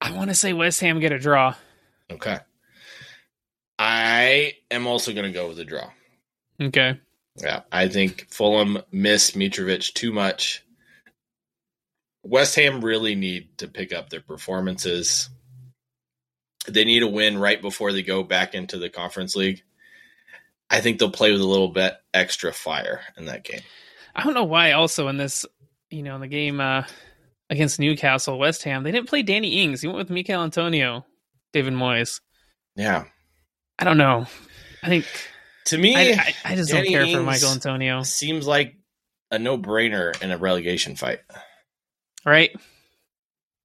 I 0.00 0.12
want 0.12 0.30
to 0.30 0.34
say 0.34 0.52
West 0.52 0.80
Ham 0.80 1.00
get 1.00 1.12
a 1.12 1.18
draw. 1.18 1.54
Okay. 2.10 2.38
I 3.88 4.54
am 4.68 4.88
also 4.88 5.12
going 5.12 5.26
to 5.26 5.30
go 5.32 5.46
with 5.46 5.60
a 5.60 5.64
draw. 5.64 5.88
Okay. 6.60 6.98
Yeah, 7.40 7.60
I 7.70 7.86
think 7.86 8.26
Fulham 8.30 8.78
miss 8.90 9.30
Mitrovic 9.30 9.94
too 9.94 10.12
much. 10.12 10.64
West 12.24 12.56
Ham 12.56 12.84
really 12.84 13.14
need 13.14 13.58
to 13.58 13.68
pick 13.68 13.92
up 13.92 14.10
their 14.10 14.20
performances. 14.20 15.30
They 16.66 16.84
need 16.84 17.04
a 17.04 17.08
win 17.08 17.38
right 17.38 17.62
before 17.62 17.92
they 17.92 18.02
go 18.02 18.24
back 18.24 18.54
into 18.54 18.76
the 18.76 18.90
Conference 18.90 19.36
League. 19.36 19.62
I 20.68 20.80
think 20.80 20.98
they'll 20.98 21.12
play 21.12 21.30
with 21.30 21.40
a 21.40 21.46
little 21.46 21.68
bit 21.68 21.94
extra 22.12 22.52
fire 22.52 23.02
in 23.16 23.26
that 23.26 23.44
game. 23.44 23.60
I 24.16 24.24
don't 24.24 24.34
know 24.34 24.42
why. 24.42 24.72
Also, 24.72 25.06
in 25.06 25.16
this, 25.16 25.46
you 25.90 26.02
know, 26.02 26.16
in 26.16 26.22
the 26.22 26.26
game 26.26 26.58
uh, 26.60 26.82
against 27.50 27.78
Newcastle, 27.78 28.36
West 28.36 28.64
Ham, 28.64 28.82
they 28.82 28.90
didn't 28.90 29.08
play 29.08 29.22
Danny 29.22 29.62
Ings. 29.62 29.80
He 29.80 29.86
went 29.86 29.98
with 29.98 30.10
Michail 30.10 30.42
Antonio, 30.42 31.06
David 31.52 31.74
Moyes. 31.74 32.20
Yeah, 32.74 33.04
I 33.78 33.84
don't 33.84 33.98
know. 33.98 34.26
I 34.82 34.88
think 34.88 35.06
to 35.66 35.78
me, 35.78 35.96
I, 35.96 36.00
I, 36.00 36.34
I 36.44 36.54
just 36.56 36.70
Danny 36.70 36.90
don't 36.90 36.92
care 36.92 37.02
Ings 37.02 37.14
for 37.14 37.22
Michail 37.22 37.52
Antonio. 37.52 38.02
Seems 38.02 38.46
like 38.46 38.76
a 39.30 39.38
no-brainer 39.38 40.20
in 40.22 40.30
a 40.30 40.38
relegation 40.38 40.96
fight, 40.96 41.18
right? 42.24 42.50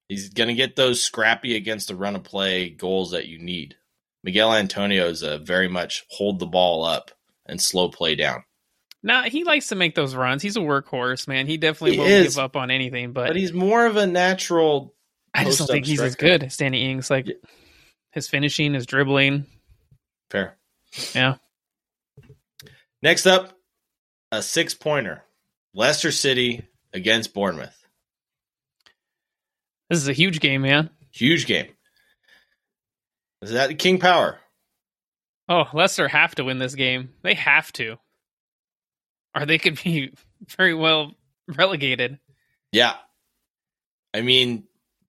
He's 0.08 0.30
going 0.30 0.48
to 0.48 0.54
get 0.54 0.76
those 0.76 1.00
scrappy 1.00 1.56
against 1.56 1.88
the 1.88 1.96
run 1.96 2.16
of 2.16 2.24
play 2.24 2.68
goals 2.68 3.12
that 3.12 3.28
you 3.28 3.38
need. 3.38 3.76
Michail 4.24 4.52
Antonio 4.52 5.06
is 5.06 5.22
a 5.22 5.38
very 5.38 5.68
much 5.68 6.04
hold 6.10 6.38
the 6.38 6.46
ball 6.46 6.84
up 6.84 7.10
and 7.46 7.60
slow 7.60 7.88
play 7.88 8.14
down. 8.14 8.44
Nah, 9.02 9.22
he 9.24 9.42
likes 9.44 9.68
to 9.68 9.74
make 9.74 9.94
those 9.94 10.14
runs. 10.14 10.42
He's 10.42 10.56
a 10.56 10.60
workhorse, 10.60 11.26
man. 11.26 11.46
He 11.46 11.56
definitely 11.56 11.92
he 11.92 11.98
won't 11.98 12.10
is, 12.10 12.34
give 12.34 12.44
up 12.44 12.56
on 12.56 12.70
anything. 12.70 13.12
But 13.12 13.28
but 13.28 13.36
he's 13.36 13.52
more 13.52 13.86
of 13.86 13.96
a 13.96 14.06
natural. 14.06 14.94
I 15.34 15.44
just 15.44 15.58
don't 15.58 15.66
think 15.66 15.86
he's 15.86 16.00
as 16.00 16.14
good 16.14 16.44
as 16.44 16.56
Danny 16.56 16.90
Ings. 16.90 17.10
Like 17.10 17.26
yeah. 17.26 17.34
his 18.12 18.28
finishing, 18.28 18.74
his 18.74 18.86
dribbling. 18.86 19.46
Fair. 20.32 20.56
Yeah. 21.14 21.34
Next 23.02 23.26
up, 23.26 23.52
a 24.30 24.42
six 24.42 24.72
pointer. 24.72 25.22
Leicester 25.74 26.10
City 26.10 26.66
against 26.94 27.34
Bournemouth. 27.34 27.76
This 29.90 29.98
is 29.98 30.08
a 30.08 30.14
huge 30.14 30.40
game, 30.40 30.62
man. 30.62 30.88
Huge 31.10 31.44
game. 31.44 31.68
Is 33.42 33.50
that 33.50 33.78
King 33.78 33.98
Power? 33.98 34.38
Oh, 35.50 35.64
Leicester 35.74 36.08
have 36.08 36.34
to 36.36 36.44
win 36.44 36.58
this 36.58 36.74
game. 36.74 37.10
They 37.22 37.34
have 37.34 37.70
to. 37.74 37.96
or 39.36 39.44
they 39.44 39.58
could 39.58 39.82
be 39.82 40.14
very 40.56 40.72
well 40.72 41.12
relegated. 41.46 42.18
Yeah. 42.70 42.94
I 44.14 44.22
mean, 44.22 44.64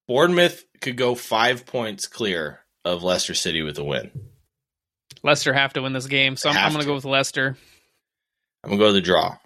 Bournemouth 0.06 0.66
could 0.82 0.98
go 0.98 1.16
five 1.16 1.66
points 1.66 2.08
clear 2.08 2.60
of 2.84 3.04
Leicester 3.04 3.34
City 3.36 3.62
with 3.62 3.78
a 3.78 3.86
win. 3.86 4.12
Leicester 5.24 5.54
have 5.54 5.74
to 5.74 5.82
win 5.82 5.94
this 5.94 6.08
game, 6.08 6.36
so 6.36 6.50
I'm, 6.50 6.58
I'm 6.58 6.72
going 6.72 6.82
to 6.82 6.88
go 6.88 6.96
with 6.96 7.06
Leicester. 7.06 7.58
I'm 8.64 8.70
going 8.70 8.80
to 8.80 8.84
go 8.84 8.88
with 8.88 8.96
the 8.96 9.02
draw. 9.02 9.38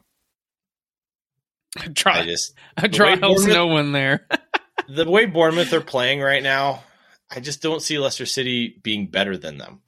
A 1.84 1.90
draw, 1.94 2.14
I 2.14 2.24
just, 2.26 2.54
a 2.78 2.88
draw 2.88 3.16
helps 3.16 3.46
no 3.46 3.68
one 3.68 3.92
there. 3.92 4.28
the 4.90 5.10
way 5.10 5.26
Bournemouth 5.26 5.74
are 5.74 5.82
playing 5.82 6.22
right 6.22 6.42
now, 6.42 6.84
I 7.30 7.40
just 7.40 7.62
don't 7.62 7.82
see 7.82 8.00
Leicester 8.00 8.26
City 8.26 8.80
being 8.82 9.08
better 9.08 9.38
than 9.38 9.58
them. 9.58 9.82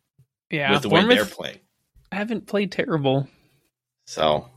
Yeah, 0.52 0.72
with 0.72 0.82
the 0.82 0.90
way 0.90 1.06
they're 1.06 1.26
playing. 1.26 1.60
I 2.12 2.16
haven't 2.16 2.48
played 2.48 2.72
terrible. 2.72 3.28
So 4.08 4.50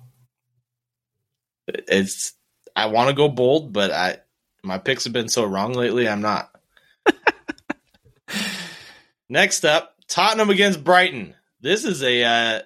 it's 1.68 2.32
I 2.74 2.86
want 2.86 3.10
to 3.10 3.14
go 3.14 3.28
bold, 3.28 3.72
but 3.72 3.90
I 3.90 4.16
my 4.62 4.78
picks 4.78 5.04
have 5.04 5.12
been 5.12 5.28
so 5.28 5.44
wrong 5.44 5.74
lately. 5.74 6.08
I'm 6.08 6.22
not. 6.22 6.50
Next 9.28 9.64
up, 9.64 9.91
Tottenham 10.12 10.50
against 10.50 10.84
Brighton. 10.84 11.34
This 11.62 11.86
is 11.86 12.02
a 12.02 12.22
uh, 12.22 12.60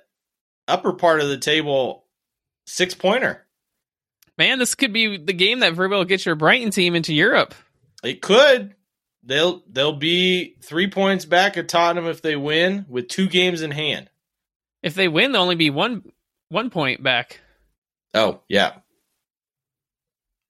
upper 0.66 0.92
part 0.94 1.20
of 1.20 1.28
the 1.28 1.38
table 1.38 2.04
six 2.66 2.92
pointer. 2.92 3.46
Man, 4.37 4.59
this 4.59 4.74
could 4.74 4.92
be 4.92 5.16
the 5.16 5.32
game 5.32 5.61
that 5.61 5.74
very 5.74 5.87
well 5.87 6.04
gets 6.04 6.26
your 6.26 6.35
Brighton 6.35 6.70
team 6.70 6.96
into 6.96 7.14
Europe. 7.14 7.54
It 8.02 8.20
could. 8.20 8.74
They'll 9.22 9.62
they'll 9.70 9.92
be 9.92 10.56
three 10.61 10.90
points 10.90 11.24
back 11.24 11.56
at 11.56 11.68
Tottenham 11.68 12.06
if 12.06 12.20
they 12.20 12.35
win 12.35 12.85
with 12.88 13.06
two 13.06 13.28
games 13.28 13.62
in 13.62 13.70
hand. 13.70 14.11
If 14.82 14.94
they 14.94 15.06
win, 15.06 15.30
they'll 15.30 15.42
only 15.42 15.54
be 15.54 15.70
one 15.70 16.02
one 16.48 16.68
point 16.68 17.00
back. 17.00 17.40
Oh 18.12 18.40
yeah, 18.48 18.72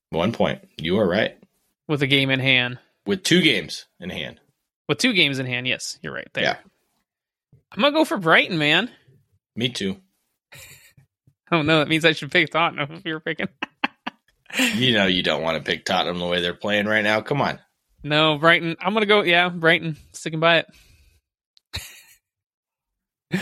one 0.08 0.32
point. 0.32 0.66
You 0.78 0.98
are 0.98 1.06
right. 1.06 1.36
With 1.88 2.02
a 2.02 2.06
game 2.06 2.30
in 2.30 2.40
hand. 2.40 2.78
With 3.04 3.22
two 3.22 3.42
games 3.42 3.84
in 4.00 4.08
hand. 4.08 4.40
With 4.88 4.96
two 4.98 5.12
games 5.12 5.38
in 5.38 5.44
hand, 5.44 5.68
yes, 5.68 5.98
you're 6.02 6.14
right 6.14 6.28
there. 6.32 6.44
Yeah. 6.44 6.56
I'm 7.76 7.82
gonna 7.82 7.92
go 7.92 8.06
for 8.06 8.16
Brighton, 8.16 8.56
man. 8.56 8.90
Me 9.54 9.68
too. 9.68 9.98
oh 11.52 11.62
no, 11.62 11.80
that 11.80 11.88
means 11.88 12.04
I 12.04 12.12
should 12.12 12.32
pick 12.32 12.50
Tottenham 12.50 12.90
if 12.92 13.04
you're 13.04 13.20
picking. 13.20 13.48
you 14.74 14.94
know 14.94 15.06
you 15.06 15.22
don't 15.22 15.42
want 15.42 15.58
to 15.58 15.70
pick 15.70 15.84
Tottenham 15.84 16.18
the 16.18 16.26
way 16.26 16.40
they're 16.40 16.54
playing 16.54 16.86
right 16.86 17.04
now. 17.04 17.20
Come 17.20 17.42
on. 17.42 17.60
No, 18.02 18.38
Brighton. 18.38 18.76
I'm 18.80 18.94
gonna 18.94 19.06
go. 19.06 19.22
Yeah, 19.22 19.50
Brighton. 19.50 19.96
Sticking 20.12 20.40
by 20.40 20.64
it. 23.30 23.30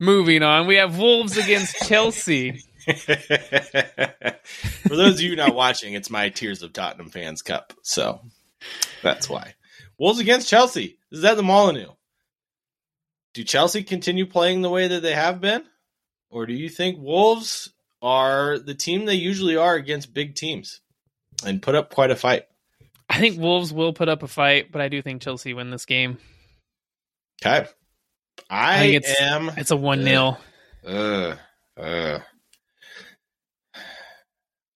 Moving 0.00 0.42
on, 0.42 0.66
we 0.66 0.76
have 0.76 0.98
Wolves 0.98 1.36
against 1.36 1.88
Chelsea. 1.88 2.60
For 2.86 4.88
those 4.88 5.14
of 5.14 5.20
you 5.20 5.36
not 5.36 5.54
watching, 5.54 5.94
it's 5.94 6.10
my 6.10 6.28
Tears 6.28 6.62
of 6.62 6.72
Tottenham 6.72 7.10
fans 7.10 7.42
cup, 7.42 7.72
so 7.82 8.20
that's 9.02 9.28
why. 9.28 9.54
Wolves 9.98 10.20
against 10.20 10.48
Chelsea. 10.48 10.98
Is 11.10 11.22
that 11.22 11.36
the 11.36 11.42
Molyneux? 11.42 11.95
Do 13.36 13.44
Chelsea 13.44 13.82
continue 13.82 14.24
playing 14.24 14.62
the 14.62 14.70
way 14.70 14.88
that 14.88 15.02
they 15.02 15.12
have 15.12 15.42
been, 15.42 15.62
or 16.30 16.46
do 16.46 16.54
you 16.54 16.70
think 16.70 16.98
Wolves 16.98 17.70
are 18.00 18.58
the 18.58 18.74
team 18.74 19.04
they 19.04 19.16
usually 19.16 19.58
are 19.58 19.74
against 19.74 20.14
big 20.14 20.34
teams 20.34 20.80
and 21.44 21.60
put 21.60 21.74
up 21.74 21.92
quite 21.92 22.10
a 22.10 22.16
fight? 22.16 22.44
I 23.10 23.20
think 23.20 23.38
Wolves 23.38 23.74
will 23.74 23.92
put 23.92 24.08
up 24.08 24.22
a 24.22 24.26
fight, 24.26 24.72
but 24.72 24.80
I 24.80 24.88
do 24.88 25.02
think 25.02 25.20
Chelsea 25.20 25.52
win 25.52 25.68
this 25.68 25.84
game. 25.84 26.16
Okay. 27.44 27.68
I, 28.48 28.80
I 28.80 28.84
it's, 28.84 29.20
am. 29.20 29.50
It's 29.58 29.70
a 29.70 29.76
1 29.76 30.02
0. 30.02 30.38
Uh, 30.86 31.36
uh, 31.76 32.18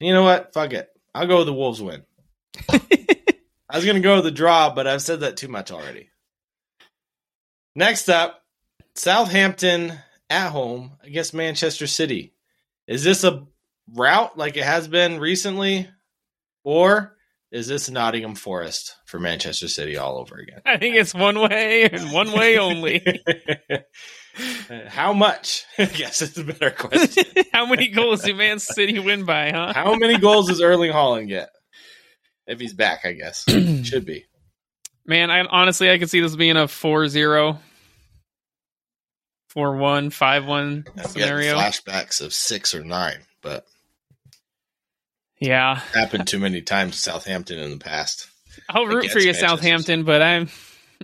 you 0.01 0.13
know 0.13 0.23
what? 0.23 0.53
Fuck 0.53 0.75
it. 0.75 0.91
I'll 1.15 1.27
go 1.27 1.39
with 1.39 1.47
the 1.47 1.55
Wolves 1.55 1.81
win. 1.81 2.03
I 2.69 3.77
was 3.77 3.87
going 3.87 3.97
to 3.97 4.03
go 4.03 4.17
with 4.17 4.25
the 4.25 4.31
draw, 4.31 4.75
but 4.75 4.87
I've 4.87 5.01
said 5.01 5.21
that 5.21 5.39
too 5.39 5.49
much 5.49 5.71
already. 5.71 6.11
Next 7.75 8.11
up, 8.11 8.40
Southampton 9.01 9.95
at 10.29 10.51
home 10.51 10.99
against 11.03 11.33
Manchester 11.33 11.87
City. 11.87 12.35
Is 12.87 13.03
this 13.03 13.25
a 13.25 13.47
route 13.95 14.37
like 14.37 14.59
it 14.59 14.65
has 14.65 14.89
been 14.89 15.19
recently? 15.19 15.89
Or 16.65 17.17
is 17.51 17.67
this 17.67 17.89
Nottingham 17.89 18.35
Forest 18.35 18.95
for 19.07 19.19
Manchester 19.19 19.69
City 19.69 19.97
all 19.97 20.19
over 20.19 20.37
again? 20.37 20.61
I 20.67 20.77
think 20.77 20.97
it's 20.97 21.15
one 21.15 21.41
way 21.41 21.85
and 21.85 22.13
one 22.13 22.31
way 22.33 22.59
only. 22.59 23.03
How 24.89 25.15
much? 25.15 25.65
I 25.79 25.87
guess 25.87 26.21
it's 26.21 26.37
a 26.37 26.45
better 26.45 26.71
question. 26.71 27.25
How 27.55 27.65
many 27.65 27.89
goals 27.89 28.23
do 28.23 28.35
Man 28.35 28.59
City 28.59 28.99
win 28.99 29.25
by, 29.25 29.51
huh? 29.51 29.73
How 29.75 29.95
many 29.95 30.19
goals 30.19 30.49
does 30.49 30.61
Erling 30.61 30.93
Haaland 30.93 31.29
get? 31.29 31.49
If 32.47 32.61
he's 32.61 32.75
back, 32.75 33.07
I 33.07 33.13
guess. 33.13 33.45
Should 33.83 34.05
be. 34.05 34.27
Man, 35.07 35.31
I 35.31 35.41
honestly 35.41 35.91
I 35.91 35.97
could 35.99 36.11
see 36.11 36.21
this 36.21 36.37
being 36.37 36.59
a 36.59 36.67
4-0 36.67 37.59
4-1, 39.55 40.09
5-1 40.09 41.09
scenario. 41.09 41.57
Flashbacks 41.57 42.21
of 42.21 42.33
6 42.33 42.75
or 42.75 42.85
9, 42.85 43.15
but 43.43 43.67
yeah. 45.41 45.77
Happened 45.95 46.29
too 46.29 46.39
many 46.39 46.61
times 46.61 46.99
Southampton 46.99 47.59
in 47.59 47.71
the 47.71 47.79
past. 47.79 48.29
I'll 48.69 48.87
root 48.87 49.11
for 49.11 49.19
you, 49.19 49.33
Southampton, 49.33 50.05
but 50.05 50.23
I'm 50.23 50.49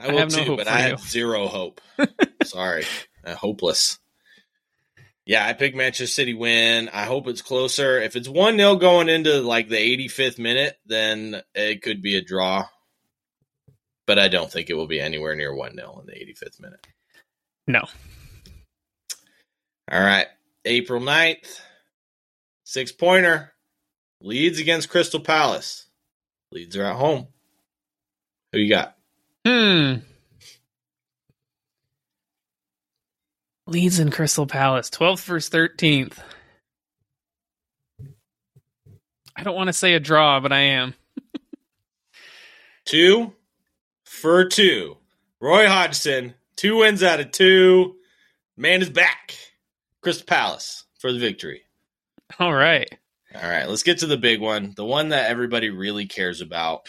I, 0.01 0.09
I 0.09 0.13
have 0.15 0.31
no 0.31 0.39
too, 0.39 0.45
hope 0.51 0.59
but 0.59 0.69
I 0.69 0.81
have 0.81 1.01
zero 1.01 1.49
hope. 1.49 1.81
Sorry. 2.45 2.85
Uh, 3.25 3.35
hopeless. 3.35 3.99
Yeah, 5.25 5.45
I 5.45 5.55
picked 5.55 5.77
Manchester 5.77 6.07
City 6.07 6.35
win. 6.35 6.89
I 6.93 7.05
hope 7.05 7.27
it's 7.27 7.43
closer. 7.43 8.01
If 8.01 8.15
it's 8.15 8.29
1 8.29 8.57
0 8.57 8.77
going 8.77 9.09
into 9.09 9.41
like 9.41 9.69
the 9.69 9.77
85th 9.77 10.39
minute, 10.39 10.79
then 10.87 11.43
it 11.55 11.83
could 11.83 12.03
be 12.03 12.17
a 12.17 12.23
draw. 12.23 12.67
But 14.07 14.21
I 14.21 14.29
don't 14.29 14.53
think 14.53 14.71
it 14.71 14.75
will 14.75 14.87
be 14.87 15.01
anywhere 15.01 15.35
near 15.35 15.53
1 15.55 15.75
0 15.75 15.99
in 16.01 16.07
the 16.07 16.13
85th 16.13 16.61
minute. 16.61 16.87
No. 17.67 17.83
All 19.91 20.01
right. 20.01 20.27
April 20.65 21.01
9th, 21.01 21.61
six 22.65 22.91
pointer. 22.93 23.53
Leeds 24.21 24.59
against 24.59 24.89
Crystal 24.89 25.21
Palace. 25.21 25.87
Leeds 26.51 26.77
are 26.77 26.85
at 26.85 26.97
home. 26.97 27.29
Who 28.53 28.59
you 28.59 28.69
got? 28.69 28.97
Hmm. 29.47 29.97
Leeds 33.69 33.99
and 33.99 34.13
Crystal 34.13 34.47
Palace, 34.47 34.91
12th 34.91 35.25
versus 35.25 35.51
13th. 35.51 36.19
I 39.37 39.43
don't 39.43 39.57
want 39.57 39.69
to 39.69 39.73
say 39.73 39.95
a 39.95 40.01
draw, 40.01 40.41
but 40.41 40.53
I 40.53 40.61
am. 40.61 40.95
two 42.87 43.35
for 44.05 44.47
two. 44.47 44.97
Roy 45.41 45.67
Hodgson, 45.69 46.35
two 46.57 46.79
wins 46.79 47.03
out 47.03 47.21
of 47.21 47.33
two. 47.33 47.97
Man 48.57 48.81
is 48.81 48.89
back. 48.89 49.35
Crystal 50.07 50.25
Palace 50.25 50.85
for 51.01 51.13
the 51.13 51.19
victory. 51.19 51.63
All 52.39 52.55
right. 52.55 52.89
All 53.35 53.43
right, 53.43 53.69
let's 53.69 53.83
get 53.83 53.99
to 53.99 54.07
the 54.07 54.17
big 54.17 54.41
one, 54.41 54.73
the 54.77 54.85
one 54.85 55.09
that 55.09 55.29
everybody 55.29 55.69
really 55.69 56.07
cares 56.07 56.41
about. 56.41 56.87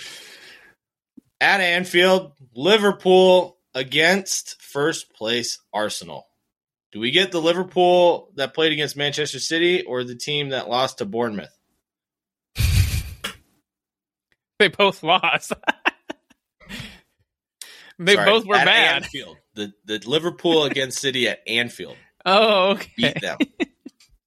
At 1.41 1.59
Anfield, 1.59 2.33
Liverpool 2.53 3.57
against 3.73 4.61
first 4.61 5.15
place 5.15 5.57
Arsenal. 5.73 6.27
Do 6.91 6.99
we 6.99 7.09
get 7.09 7.31
the 7.31 7.41
Liverpool 7.41 8.29
that 8.35 8.53
played 8.53 8.71
against 8.71 8.95
Manchester 8.95 9.39
City 9.39 9.81
or 9.81 10.03
the 10.03 10.13
team 10.13 10.49
that 10.49 10.69
lost 10.69 10.99
to 10.99 11.05
Bournemouth? 11.05 11.57
they 14.59 14.67
both 14.67 15.01
lost. 15.01 15.53
they 17.97 18.13
Sorry, 18.13 18.29
both 18.29 18.45
were 18.45 18.53
bad. 18.53 19.05
Anfield. 19.05 19.37
The 19.55 19.73
the 19.85 20.03
Liverpool 20.05 20.65
against 20.65 20.99
City 20.99 21.27
at 21.27 21.39
Anfield. 21.47 21.97
Oh, 22.27 22.69
okay. 22.71 22.91
Beat 22.97 23.21
them. 23.21 23.37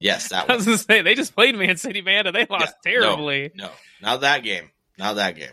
Yes, 0.00 0.30
that 0.30 0.48
I 0.50 0.56
was 0.56 0.64
going 0.64 0.78
to 0.78 0.82
say 0.82 1.02
they 1.02 1.14
just 1.14 1.34
played 1.34 1.54
Man 1.54 1.76
City, 1.76 2.02
man, 2.02 2.26
and 2.26 2.34
they 2.34 2.46
lost 2.48 2.74
yeah, 2.84 2.92
terribly. 2.92 3.52
No, 3.54 3.66
no, 3.66 3.70
not 4.00 4.22
that 4.22 4.42
game. 4.42 4.70
Not 4.98 5.16
that 5.16 5.36
game. 5.36 5.52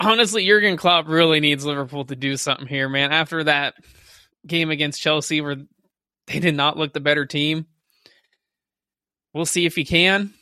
Honestly, 0.00 0.44
Jurgen 0.44 0.76
Klopp 0.76 1.06
really 1.06 1.38
needs 1.38 1.64
Liverpool 1.64 2.04
to 2.06 2.16
do 2.16 2.36
something 2.36 2.66
here, 2.66 2.88
man. 2.88 3.12
After 3.12 3.44
that 3.44 3.74
game 4.46 4.70
against 4.70 5.00
Chelsea, 5.00 5.40
where 5.40 5.56
they 6.26 6.40
did 6.40 6.56
not 6.56 6.76
look 6.76 6.92
the 6.92 7.00
better 7.00 7.24
team, 7.24 7.66
we'll 9.32 9.46
see 9.46 9.66
if 9.66 9.76
he 9.76 9.84
can. 9.84 10.34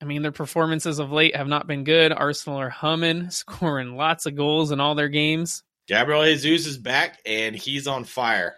I 0.00 0.06
mean, 0.06 0.22
their 0.22 0.32
performances 0.32 0.98
of 0.98 1.12
late 1.12 1.36
have 1.36 1.48
not 1.48 1.66
been 1.66 1.84
good. 1.84 2.12
Arsenal 2.12 2.60
are 2.60 2.70
humming, 2.70 3.30
scoring 3.30 3.96
lots 3.96 4.26
of 4.26 4.36
goals 4.36 4.70
in 4.70 4.80
all 4.80 4.94
their 4.94 5.08
games. 5.08 5.62
Gabriel 5.86 6.24
Jesus 6.24 6.66
is 6.66 6.78
back, 6.78 7.18
and 7.26 7.54
he's 7.54 7.86
on 7.86 8.04
fire. 8.04 8.56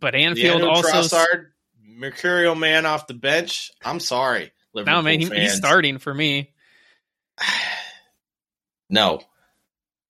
But 0.00 0.14
Anfield 0.14 0.62
also 0.62 0.88
Trossard 0.88 1.46
mercurial 1.82 2.54
man 2.54 2.86
off 2.86 3.06
the 3.06 3.14
bench. 3.14 3.70
I'm 3.84 4.00
sorry, 4.00 4.52
Liverpool 4.74 4.96
no 4.96 5.02
man, 5.02 5.20
he, 5.20 5.28
he's 5.28 5.54
starting 5.54 5.98
for 5.98 6.12
me. 6.12 6.52
no, 8.90 9.20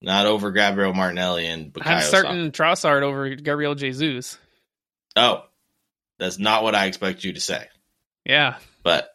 not 0.02 0.26
over 0.26 0.50
Gabriel 0.52 0.92
Martinelli 0.92 1.46
and 1.46 1.72
Bukayo 1.72 1.86
I'm 1.86 2.02
starting 2.02 2.52
Trossard 2.52 3.02
over 3.02 3.34
Gabriel 3.34 3.74
Jesus. 3.74 4.38
Oh, 5.14 5.44
that's 6.18 6.38
not 6.38 6.62
what 6.62 6.74
I 6.74 6.86
expect 6.86 7.24
you 7.24 7.32
to 7.32 7.40
say. 7.40 7.66
Yeah, 8.24 8.56
But 8.82 9.08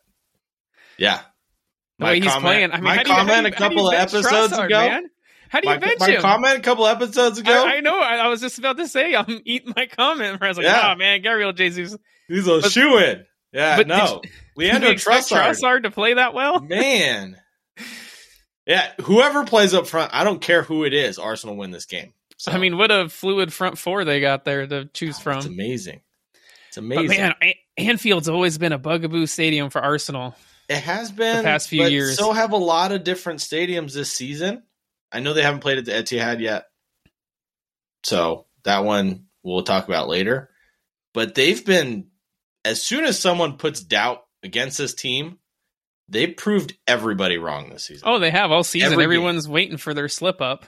yeah, 0.98 1.22
The 2.00 2.06
way 2.06 2.20
he's 2.22 2.34
playing. 2.36 2.72
I 2.72 2.76
mean, 2.76 2.84
my 2.86 2.96
how 2.96 3.04
do 3.04 3.10
you, 3.10 3.16
how 3.16 3.26
comment 3.26 3.48
you- 3.48 3.54
a 3.54 3.56
how 3.56 3.68
do 3.70 3.76
you 3.76 3.82
couple 3.82 3.88
of 3.90 3.94
episodes 3.96 4.54
Trossard, 4.54 4.66
ago. 4.68 4.80
man? 4.88 5.10
How 5.52 5.60
do 5.60 5.68
you 5.68 5.76
My, 5.76 5.80
bench 5.80 6.00
my 6.00 6.08
him? 6.12 6.22
comment 6.22 6.58
a 6.58 6.62
couple 6.62 6.88
episodes 6.88 7.38
ago. 7.40 7.52
I, 7.52 7.76
I 7.76 7.80
know. 7.82 8.00
I, 8.00 8.16
I 8.16 8.28
was 8.30 8.40
just 8.40 8.58
about 8.58 8.78
to 8.78 8.88
say 8.88 9.14
I'm 9.16 9.42
eating 9.46 9.74
my 9.76 9.86
comment. 9.86 10.40
Where 10.40 10.48
I 10.48 10.50
was 10.50 10.58
like, 10.58 10.66
Yeah. 10.66 10.92
"Oh 10.94 10.96
man, 10.98 11.22
Gabriel 11.22 11.52
Jesus." 11.54 11.98
he's 12.30 12.48
a 12.48 12.62
shoe 12.70 12.98
in. 13.00 13.26
Yeah, 13.52 13.76
but 13.76 13.86
no, 13.88 14.22
Leandro 14.56 14.88
you 14.88 14.94
expect 14.94 15.28
Trossard. 15.30 15.50
Trossard 15.60 15.84
to 15.84 15.92
play 15.92 16.14
that 16.14 16.34
well? 16.34 16.62
Man. 16.62 17.38
Yeah, 18.68 18.92
whoever 19.02 19.44
plays 19.44 19.74
up 19.74 19.88
front, 19.88 20.12
I 20.14 20.24
don't 20.24 20.40
care 20.40 20.62
who 20.62 20.84
it 20.86 20.94
is, 20.94 21.18
Arsenal 21.18 21.58
win 21.58 21.72
this 21.72 21.86
game. 21.86 22.14
So, 22.38 22.52
I 22.52 22.60
mean, 22.60 22.78
what 22.78 22.92
a 22.92 23.10
fluid 23.10 23.52
front 23.52 23.78
four 23.80 24.06
they 24.06 24.22
got 24.22 24.46
there 24.46 24.68
to 24.68 24.86
choose 24.86 25.16
it's 25.16 25.20
from. 25.20 25.46
amazing. 25.46 26.02
It's 26.68 26.78
But 26.78 26.84
amazing. 26.86 27.18
man, 27.18 27.34
Anfield's 27.78 28.30
always 28.30 28.60
been 28.60 28.72
a 28.72 28.78
bugaboo 28.78 29.26
stadium 29.26 29.72
for 29.72 29.82
Arsenal. 29.82 30.36
it 30.70 30.78
has 30.78 31.12
been 31.12 31.38
the 31.38 31.44
past 31.44 31.70
few 31.70 31.82
but 31.82 31.92
years. 31.92 32.18
So 32.18 32.32
have 32.34 32.52
a 32.52 32.58
lot 32.58 32.92
of 32.92 33.04
different 33.04 33.40
stadiums 33.40 33.94
this 33.94 34.12
season. 34.14 34.62
I 35.12 35.20
know 35.20 35.34
they 35.34 35.44
haven't 35.44 35.62
played 35.62 35.78
at 35.78 35.86
the 35.86 35.92
Etihad 35.92 36.40
yet, 36.40 36.66
so 38.04 38.46
that 38.64 38.84
one 38.84 39.26
we'll 39.44 39.64
talk 39.64 39.88
about 39.88 40.08
later. 40.08 40.50
But 41.14 41.36
they've 41.36 41.64
been 41.66 42.08
as 42.64 42.82
soon 42.82 43.04
as 43.04 43.20
someone 43.20 43.58
puts 43.58 43.82
doubt 43.82 44.24
against 44.44 44.78
this 44.78 44.94
team, 44.94 45.40
they 46.08 46.28
proved 46.28 46.76
everybody 46.88 47.38
wrong 47.38 47.70
this 47.70 47.86
season. 47.86 48.08
Oh, 48.08 48.20
they 48.20 48.32
have 48.32 48.52
all 48.52 48.64
season. 48.64 48.94
Every 48.94 49.06
Everyone's 49.06 49.48
waiting 49.48 49.78
for 49.78 49.94
their 49.94 50.10
slip 50.10 50.42
up. 50.42 50.66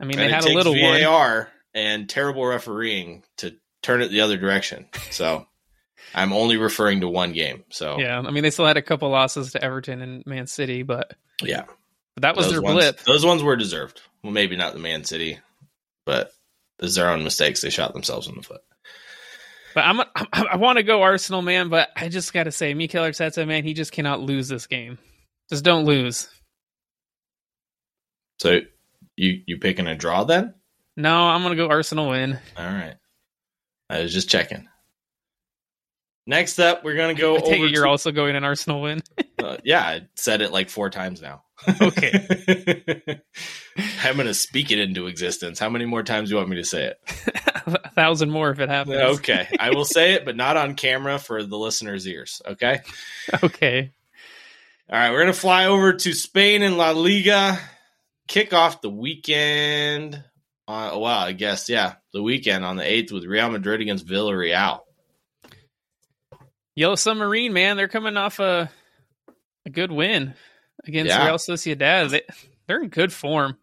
I 0.00 0.04
mean, 0.04 0.18
and 0.18 0.20
they 0.20 0.26
it 0.26 0.34
had 0.34 0.44
a 0.44 0.54
little 0.54 0.78
one. 0.78 1.00
VAR 1.00 1.48
and 1.74 2.08
terrible 2.08 2.44
refereeing 2.44 3.24
to 3.38 3.56
turn 3.82 4.02
it 4.02 4.08
the 4.08 4.20
other 4.20 4.36
direction. 4.36 4.86
So 5.10 5.46
I'm 6.14 6.32
only 6.32 6.56
referring 6.56 7.00
to 7.00 7.08
one 7.08 7.32
game. 7.32 7.64
So 7.70 7.98
Yeah, 7.98 8.18
I 8.20 8.30
mean, 8.30 8.42
they 8.42 8.50
still 8.50 8.66
had 8.66 8.76
a 8.76 8.82
couple 8.82 9.08
losses 9.10 9.52
to 9.52 9.62
Everton 9.62 10.02
and 10.02 10.26
Man 10.26 10.46
City, 10.46 10.82
but, 10.82 11.14
yeah. 11.42 11.64
But 12.16 12.22
that 12.22 12.36
was 12.36 12.46
those 12.46 12.54
their 12.54 12.62
ones, 12.62 12.74
blip. 12.74 13.00
Those 13.04 13.24
ones 13.24 13.42
were 13.42 13.56
deserved. 13.56 14.00
Well, 14.24 14.32
maybe 14.32 14.56
not 14.56 14.72
the 14.72 14.78
Man 14.78 15.04
City, 15.04 15.38
but 16.06 16.32
it's 16.78 16.94
their 16.94 17.10
own 17.10 17.22
mistakes. 17.22 17.60
They 17.60 17.70
shot 17.70 17.92
themselves 17.92 18.26
in 18.26 18.34
the 18.34 18.42
foot. 18.42 18.62
But 19.74 19.84
I'm, 19.84 20.00
I, 20.00 20.46
I 20.52 20.56
want 20.56 20.78
to 20.78 20.82
go 20.82 21.02
Arsenal, 21.02 21.42
man. 21.42 21.68
But 21.68 21.90
I 21.94 22.08
just 22.08 22.32
got 22.32 22.44
to 22.44 22.50
say, 22.50 22.72
Mikel 22.72 23.04
Arteta, 23.04 23.46
man, 23.46 23.64
he 23.64 23.74
just 23.74 23.92
cannot 23.92 24.22
lose 24.22 24.48
this 24.48 24.66
game. 24.66 24.96
Just 25.50 25.62
don't 25.62 25.84
lose. 25.84 26.28
So 28.38 28.60
you 29.16 29.42
you 29.46 29.58
picking 29.58 29.86
a 29.86 29.94
draw 29.94 30.24
then? 30.24 30.54
No, 30.96 31.28
I'm 31.28 31.42
gonna 31.42 31.56
go 31.56 31.68
Arsenal 31.68 32.08
win. 32.08 32.38
All 32.56 32.64
right. 32.64 32.96
I 33.90 34.00
was 34.00 34.12
just 34.14 34.30
checking. 34.30 34.66
Next 36.28 36.58
up, 36.58 36.82
we're 36.82 36.96
gonna 36.96 37.14
go 37.14 37.36
I 37.36 37.40
take 37.40 37.54
over. 37.60 37.66
it 37.66 37.70
you're 37.70 37.84
to- 37.84 37.90
also 37.90 38.10
going 38.10 38.34
an 38.34 38.42
Arsenal 38.44 38.82
win. 38.82 39.02
uh, 39.38 39.58
yeah, 39.62 39.80
I 39.80 40.00
said 40.16 40.42
it 40.42 40.50
like 40.52 40.70
four 40.70 40.90
times 40.90 41.22
now. 41.22 41.42
Okay. 41.80 43.20
I'm 44.02 44.16
gonna 44.16 44.34
speak 44.34 44.72
it 44.72 44.78
into 44.80 45.06
existence. 45.06 45.58
How 45.58 45.68
many 45.70 45.84
more 45.84 46.02
times 46.02 46.28
do 46.28 46.34
you 46.34 46.38
want 46.38 46.48
me 46.48 46.56
to 46.56 46.64
say 46.64 46.84
it? 46.84 47.00
a 47.66 47.90
thousand 47.90 48.30
more 48.30 48.50
if 48.50 48.58
it 48.58 48.68
happens. 48.68 49.18
Okay, 49.18 49.46
I 49.58 49.70
will 49.70 49.84
say 49.84 50.14
it, 50.14 50.24
but 50.24 50.36
not 50.36 50.56
on 50.56 50.74
camera 50.74 51.18
for 51.18 51.42
the 51.44 51.56
listeners' 51.56 52.06
ears. 52.08 52.42
Okay. 52.44 52.80
Okay. 53.42 53.92
All 54.90 54.98
right, 54.98 55.12
we're 55.12 55.20
gonna 55.20 55.32
fly 55.32 55.66
over 55.66 55.92
to 55.92 56.12
Spain 56.12 56.62
and 56.62 56.76
La 56.76 56.90
Liga. 56.90 57.58
Kick 58.26 58.52
off 58.52 58.80
the 58.80 58.90
weekend. 58.90 60.16
Uh, 60.68 60.90
oh, 60.92 60.98
wow, 60.98 61.20
I 61.20 61.30
guess 61.32 61.68
yeah, 61.68 61.94
the 62.12 62.22
weekend 62.22 62.64
on 62.64 62.76
the 62.76 62.84
eighth 62.84 63.12
with 63.12 63.24
Real 63.24 63.48
Madrid 63.48 63.80
against 63.80 64.06
Villarreal. 64.06 64.80
Yellow 66.76 66.94
Submarine, 66.94 67.52
man, 67.52 67.76
they're 67.76 67.88
coming 67.88 68.16
off 68.16 68.38
a 68.38 68.70
a 69.64 69.70
good 69.70 69.90
win 69.90 70.34
against 70.84 71.08
Yeah. 71.10 71.26
Real 71.26 71.36
Sociedad. 71.38 72.10
They, 72.10 72.22
they're 72.66 72.80
in 72.82 72.88
good 72.88 73.12
form. 73.12 73.56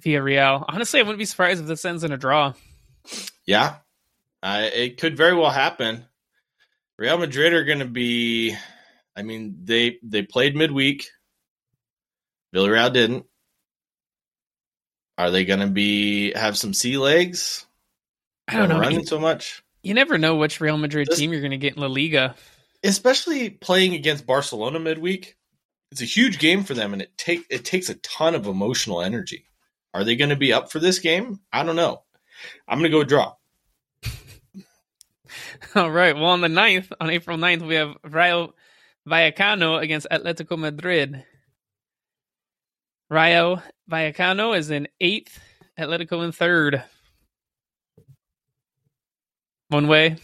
Villarreal. 0.00 0.64
Honestly, 0.68 0.98
I 0.98 1.02
wouldn't 1.04 1.18
be 1.18 1.24
surprised 1.24 1.60
if 1.60 1.66
this 1.66 1.84
ends 1.84 2.02
in 2.02 2.12
a 2.12 2.16
draw. 2.16 2.54
Yeah, 3.46 3.76
uh, 4.42 4.68
it 4.72 4.98
could 4.98 5.16
very 5.16 5.34
well 5.36 5.50
happen. 5.50 6.06
Real 6.98 7.18
Madrid 7.18 7.52
are 7.52 7.64
going 7.64 7.80
to 7.80 7.84
be. 7.84 8.56
I 9.14 9.22
mean, 9.22 9.58
they 9.64 9.98
they 10.02 10.22
played 10.22 10.56
midweek. 10.56 11.08
Villarreal 12.54 12.92
didn't. 12.92 13.26
Are 15.18 15.30
they 15.30 15.44
going 15.44 15.60
to 15.60 15.66
be 15.68 16.32
have 16.32 16.56
some 16.56 16.72
sea 16.72 16.96
legs? 16.96 17.66
I 18.48 18.56
don't 18.56 18.68
know. 18.68 18.80
running 18.80 19.06
so 19.06 19.20
much, 19.20 19.61
you 19.82 19.94
never 19.94 20.18
know 20.18 20.36
which 20.36 20.60
Real 20.60 20.76
Madrid 20.78 21.08
This- 21.08 21.18
team 21.18 21.32
you're 21.32 21.40
going 21.40 21.50
to 21.52 21.56
get 21.58 21.74
in 21.76 21.80
La 21.82 21.88
Liga. 21.88 22.34
especially 22.84 23.50
playing 23.50 23.94
against 23.94 24.26
Barcelona 24.26 24.78
midweek. 24.78 25.36
It's 25.90 26.00
a 26.02 26.06
huge 26.06 26.38
game 26.38 26.64
for 26.64 26.74
them, 26.74 26.92
and 26.94 27.02
it 27.02 27.16
take 27.18 27.44
it 27.50 27.64
takes 27.64 27.88
a 27.90 27.94
ton 27.96 28.34
of 28.34 28.46
emotional 28.46 29.02
energy. 29.02 29.44
Are 29.94 30.04
they 30.04 30.16
going 30.16 30.30
to 30.30 30.36
be 30.36 30.52
up 30.52 30.72
for 30.72 30.78
this 30.78 30.98
game? 31.00 31.40
I 31.52 31.62
don't 31.64 31.76
know. 31.76 32.02
I'm 32.66 32.78
going 32.78 32.90
to 32.90 32.96
go 32.98 33.04
draw. 33.04 33.34
All 35.74 35.90
right. 35.90 36.14
Well, 36.14 36.26
on 36.26 36.40
the 36.40 36.48
9th, 36.48 36.92
on 37.00 37.10
April 37.10 37.36
9th, 37.36 37.66
we 37.66 37.74
have 37.74 37.96
Rayo 38.04 38.54
Vallecano 39.08 39.80
against 39.82 40.06
Atletico 40.10 40.58
Madrid. 40.58 41.24
Rayo 43.10 43.62
Vallecano 43.90 44.56
is 44.56 44.70
in 44.70 44.88
eighth, 45.00 45.38
Atletico 45.78 46.24
in 46.24 46.32
third. 46.32 46.82
One 49.72 49.88
way 49.88 50.16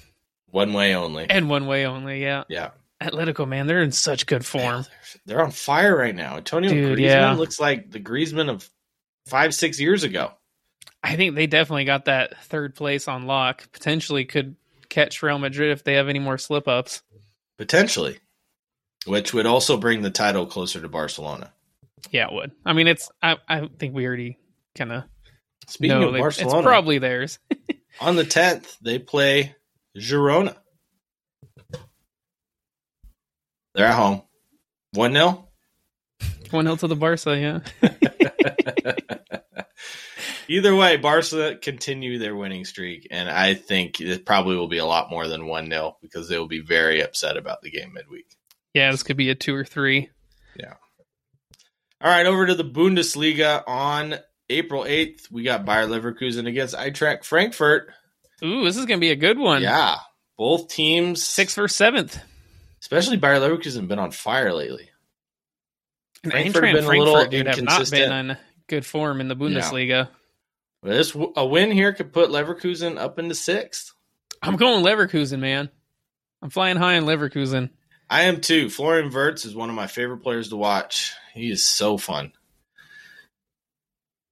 One 0.51 0.73
way 0.73 0.95
only. 0.95 1.27
and 1.29 1.49
one 1.49 1.67
way 1.67 1.87
only. 1.87 2.23
Yeah. 2.23 2.45
Yeah. 2.49 2.71
Atletico, 3.03 3.47
man, 3.47 3.67
they're 3.67 3.83
in 3.83 3.93
such 3.93 4.27
good 4.27 4.45
form. 4.45 4.85
They're 5.25 5.43
on 5.43 5.53
fire 5.53 5.97
right 5.97 6.15
now. 6.15 6.37
Antonio 6.37 6.71
Dude, 6.71 6.99
Griezmann 6.99 7.03
yeah. 7.03 7.33
looks 7.35 7.61
like 7.61 7.91
the 7.91 8.01
Griezmann 8.01 8.51
of 8.51 8.69
five, 9.27 9.55
six 9.55 9.79
years 9.79 10.03
ago. 10.03 10.33
I 11.03 11.15
think 11.15 11.37
they 11.37 11.47
definitely 11.47 11.85
got 11.85 12.07
that 12.07 12.37
third 12.45 12.75
place 12.75 13.07
on 13.07 13.27
lock. 13.27 13.71
Potentially 13.73 14.25
could 14.25 14.57
catch 14.89 15.23
Real 15.23 15.39
Madrid 15.39 15.71
if 15.71 15.85
they 15.85 15.95
have 15.95 16.09
any 16.09 16.19
more 16.19 16.39
slip 16.39 16.67
ups. 16.67 17.03
Potentially. 17.57 18.19
Which 19.07 19.33
would 19.33 19.47
also 19.47 19.77
bring 19.77 20.03
the 20.03 20.11
title 20.11 20.47
closer 20.47 20.81
to 20.81 20.89
Barcelona. 20.89 21.53
Yeah, 22.11 22.27
it 22.27 22.33
would. 22.35 22.53
I 22.67 22.73
mean, 22.73 22.89
it's. 22.89 23.09
I, 23.23 23.37
I 23.49 23.69
think 23.79 23.95
we 23.95 24.07
already 24.07 24.39
kind 24.75 24.93
of 24.93 25.05
Speaking 25.69 26.01
know 26.01 26.09
of 26.09 26.19
Barcelona, 26.19 26.59
it's 26.59 26.67
probably 26.67 26.99
theirs. 26.99 27.39
on 28.01 28.17
the 28.17 28.25
10th, 28.25 28.79
they 28.81 28.99
play 28.99 29.55
Girona. 29.97 30.57
They're 33.75 33.87
at 33.87 33.95
home. 33.95 34.23
1 34.95 35.13
0. 35.13 35.49
One 36.51 36.65
0 36.65 36.77
to 36.77 36.89
the 36.89 36.97
Barca. 36.97 37.39
Yeah. 37.39 37.61
Either 40.49 40.75
way, 40.75 40.97
Barca 40.97 41.57
continue 41.61 42.19
their 42.19 42.35
winning 42.35 42.65
streak, 42.65 43.07
and 43.11 43.29
I 43.29 43.53
think 43.55 44.01
it 44.01 44.25
probably 44.25 44.57
will 44.57 44.69
be 44.69 44.79
a 44.79 44.87
lot 44.87 45.11
more 45.11 45.29
than 45.29 45.47
1 45.47 45.71
0 45.71 45.99
because 46.01 46.29
they 46.29 46.39
will 46.39 46.49
be 46.49 46.63
very 46.63 47.03
upset 47.03 47.37
about 47.37 47.61
the 47.63 47.71
game 47.71 47.93
midweek. 47.93 48.27
Yeah, 48.73 48.91
this 48.91 49.03
could 49.03 49.17
be 49.17 49.31
a 49.31 49.35
two 49.35 49.55
or 49.55 49.65
three. 49.65 50.11
Yeah. 50.57 50.75
All 52.01 52.11
right, 52.11 52.27
over 52.27 52.47
to 52.47 52.55
the 52.55 52.65
Bundesliga 52.65 53.63
on 53.67 54.17
April 54.51 54.85
8th. 54.85 55.31
We 55.31 55.43
got 55.43 55.65
Bayer 55.65 55.87
Leverkusen 55.87 56.47
against 56.47 56.75
Eintracht 56.75 57.25
Frankfurt. 57.25 57.91
Ooh, 58.43 58.65
this 58.65 58.77
is 58.77 58.87
gonna 58.87 59.01
be 59.01 59.11
a 59.11 59.17
good 59.17 59.39
one. 59.39 59.63
Yeah, 59.63 59.97
both 60.37 60.69
teams, 60.69 61.23
Sixth 61.25 61.57
versus 61.57 61.77
seventh. 61.77 62.21
especially 62.81 63.17
Bayer 63.17 63.41
Leverkusen, 63.41 63.89
been 63.89 63.99
on 63.99 64.13
fire 64.13 64.53
lately. 64.53 64.91
And 66.23 66.33
Frankfurt 66.33 66.65
Eintracht 66.65 66.73
been 66.75 66.85
a 66.85 66.89
little 66.89 67.15
Frankfurt, 67.15 67.31
dude, 67.31 67.47
have 67.47 67.63
not 67.63 67.91
been 67.91 68.13
on 68.13 68.37
good 68.69 68.87
form 68.87 69.21
in 69.21 69.29
the 69.29 69.37
Bundesliga. 69.37 70.09
But 70.83 70.91
this 70.91 71.17
a 71.37 71.47
win 71.47 71.73
here 71.73 71.93
could 71.93 72.13
put 72.13 72.31
Leverkusen 72.31 72.99
up 72.99 73.19
into 73.19 73.35
sixth. 73.35 73.93
I'm 74.43 74.57
going 74.57 74.85
Leverkusen, 74.85 75.41
man. 75.41 75.71
I'm 76.41 76.51
flying 76.51 76.77
high 76.77 76.95
in 76.95 77.05
Leverkusen. 77.05 77.71
I 78.09 78.23
am 78.23 78.41
too. 78.41 78.71
Florian 78.71 79.11
Wirtz 79.13 79.45
is 79.45 79.55
one 79.55 79.69
of 79.69 79.75
my 79.75 79.89
favorite 79.89 80.19
players 80.23 80.49
to 80.51 80.57
watch. 80.57 81.13
He 81.35 81.51
is 81.51 81.67
so 81.67 81.99
fun. 81.99 82.33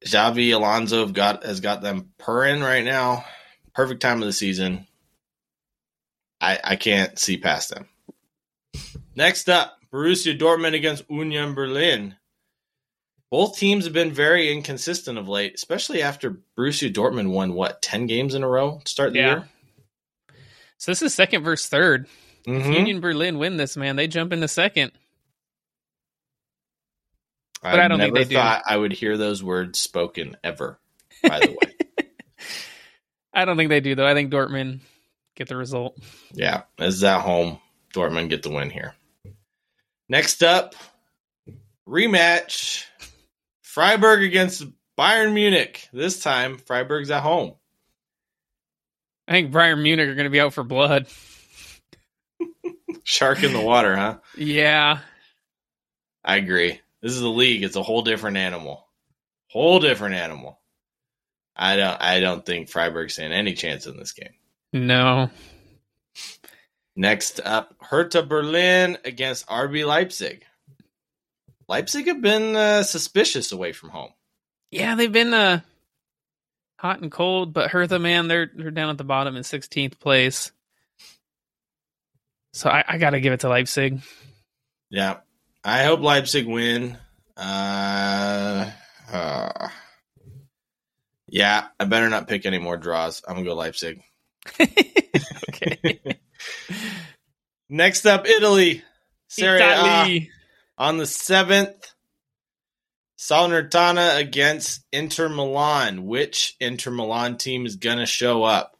Xabi 0.07 0.55
Alonso 0.55 1.01
have 1.01 1.13
got 1.13 1.45
has 1.45 1.61
got 1.61 1.83
them 1.83 2.13
purring 2.19 2.61
right 2.61 2.85
now. 2.85 3.25
Perfect 3.75 4.01
time 4.01 4.23
of 4.23 4.27
the 4.27 4.33
season. 4.33 4.87
I 6.41 6.59
I 6.63 6.77
can't 6.77 7.19
see 7.19 7.37
past 7.37 7.71
them. 7.71 7.89
Next 9.15 9.49
up, 9.49 9.79
Borussia 9.93 10.39
Dortmund 10.39 10.75
against 10.75 11.11
Union 11.11 11.55
Berlin. 11.55 12.17
Both 13.31 13.59
teams 13.59 13.85
have 13.85 13.93
been 13.93 14.13
very 14.13 14.53
inconsistent 14.53 15.19
of 15.19 15.29
late, 15.29 15.55
especially 15.57 16.03
after 16.03 16.39
Borussia 16.57 16.93
Dortmund 16.93 17.31
won 17.31 17.55
what 17.55 17.83
ten 17.83 18.07
games 18.07 18.35
in 18.35 18.43
a 18.45 18.49
row 18.49 18.81
to 18.85 18.91
start 18.91 19.13
the 19.13 19.19
Yeah. 19.19 19.27
year. 19.27 19.49
So 20.79 20.91
this 20.93 21.03
is 21.03 21.15
second 21.15 21.43
versus 21.43 21.69
third. 21.69 22.07
If 22.47 22.65
Mhm. 22.65 22.75
Union 22.77 23.01
Berlin 23.01 23.39
win 23.39 23.57
this, 23.57 23.77
man, 23.77 23.97
they 23.97 24.07
jump 24.07 24.33
into 24.33 24.47
second. 24.47 24.93
I, 27.67 27.71
But 27.73 27.81
I 27.81 27.89
don't 27.89 27.99
think 27.99 28.15
never 28.15 28.25
they 28.25 28.29
do. 28.31 28.37
thought 28.37 28.63
I 28.67 28.77
would 28.77 28.93
hear 28.93 29.17
those 29.17 29.43
words 29.43 29.79
spoken 29.79 30.37
ever. 30.45 30.79
By 31.23 31.41
the 31.41 31.51
way, 31.51 32.07
I 33.35 33.45
don't 33.45 33.57
think 33.57 33.71
they 33.71 33.81
do 33.81 33.95
though. 33.95 34.07
I 34.07 34.15
think 34.15 34.33
Dortmund 34.33 34.81
get 35.35 35.49
the 35.49 35.57
result. 35.57 35.99
Yeah, 36.33 36.63
as 36.79 37.03
at 37.03 37.21
home, 37.23 37.59
Dortmund 37.93 38.29
get 38.29 38.43
the 38.43 38.51
win 38.51 38.71
here. 38.71 38.95
Next 40.09 40.43
up, 40.43 40.75
rematch 41.89 42.85
Freiburg 43.63 44.23
against 44.23 44.65
Bayern 44.97 45.35
Munich. 45.35 45.89
This 45.93 46.23
time, 46.23 46.59
Freiburg's 46.59 47.11
at 47.11 47.23
home. 47.23 47.55
I 49.27 49.33
think 49.33 49.53
Bayern 49.53 49.83
Munich 49.83 50.09
are 50.09 50.15
going 50.15 50.25
to 50.27 50.31
be 50.31 50.41
out 50.41 50.55
for 50.55 50.63
blood. 50.63 51.09
Shark 53.03 53.43
in 53.43 53.53
the 53.53 53.61
water, 53.61 53.97
huh? 53.97 54.19
Yeah. 54.37 55.01
I 56.25 56.37
agree. 56.37 56.81
This 57.03 57.13
is 57.13 57.21
the 57.21 57.29
league. 57.29 57.63
It's 57.63 57.77
a 57.77 57.83
whole 57.83 58.03
different 58.03 58.37
animal. 58.37 58.87
Whole 59.49 59.81
different 59.81 60.15
animal. 60.15 60.61
I 61.55 61.77
don't 61.77 62.01
I 62.01 62.21
don't 62.21 62.45
think 62.45 62.69
Freiburg 62.69 63.11
stand 63.11 63.33
any 63.33 63.55
chance 63.55 63.87
in 63.87 63.97
this 63.97 64.13
game. 64.13 64.35
No. 64.73 65.31
Next 66.95 67.41
up, 67.45 67.75
Hertha 67.81 68.23
Berlin 68.23 68.99
against 69.05 69.47
RB 69.49 69.87
Leipzig. 69.87 70.45
Leipzig 71.69 72.07
have 72.07 72.23
been 72.23 72.57
uh, 72.57 72.83
suspicious 72.83 73.53
away 73.53 73.73
from 73.73 73.91
home. 73.91 74.11
Yeah, 74.71 74.95
they've 74.95 75.13
been 75.13 75.35
uh, 75.35 75.61
hot 76.79 77.01
and 77.01 77.11
cold, 77.11 77.53
but 77.53 77.71
Hertha, 77.71 77.99
man, 77.99 78.29
they're 78.29 78.51
they're 78.55 78.71
down 78.71 78.91
at 78.91 78.99
the 78.99 79.05
bottom 79.05 79.37
in 79.37 79.43
16th 79.43 79.99
place. 79.99 80.53
So 82.53 82.71
I, 82.71 82.85
I 82.87 82.99
got 82.99 83.11
to 83.11 83.21
give 83.21 83.33
it 83.33 83.41
to 83.41 83.49
Leipzig. 83.49 84.01
Yeah, 84.89 85.19
I 85.67 85.83
hope 85.83 85.99
Leipzig 85.99 86.47
win. 86.47 86.97
Uh, 87.37 88.71
uh, 89.13 89.69
yeah, 91.27 91.67
I 91.81 91.85
better 91.87 92.09
not 92.09 92.29
pick 92.29 92.47
any 92.47 92.59
more 92.59 92.77
draws. 92.77 93.21
I'm 93.27 93.35
gonna 93.35 93.47
go 93.47 93.57
Leipzig. 93.57 94.01
okay. 94.61 96.01
Next 97.69 98.07
up, 98.07 98.29
Italy. 98.29 98.85
Serie 99.27 99.61
A 99.61 100.05
Italy. 100.05 100.31
on 100.79 100.99
the 100.99 101.07
seventh. 101.07 101.75
Salernitana 103.19 104.21
against 104.21 104.87
Inter 104.93 105.29
Milan. 105.29 106.07
Which 106.07 106.55
Inter 106.61 106.93
Milan 106.93 107.39
team 107.39 107.67
is 107.67 107.75
gonna 107.75 108.07
show 108.07 108.45
up? 108.45 108.79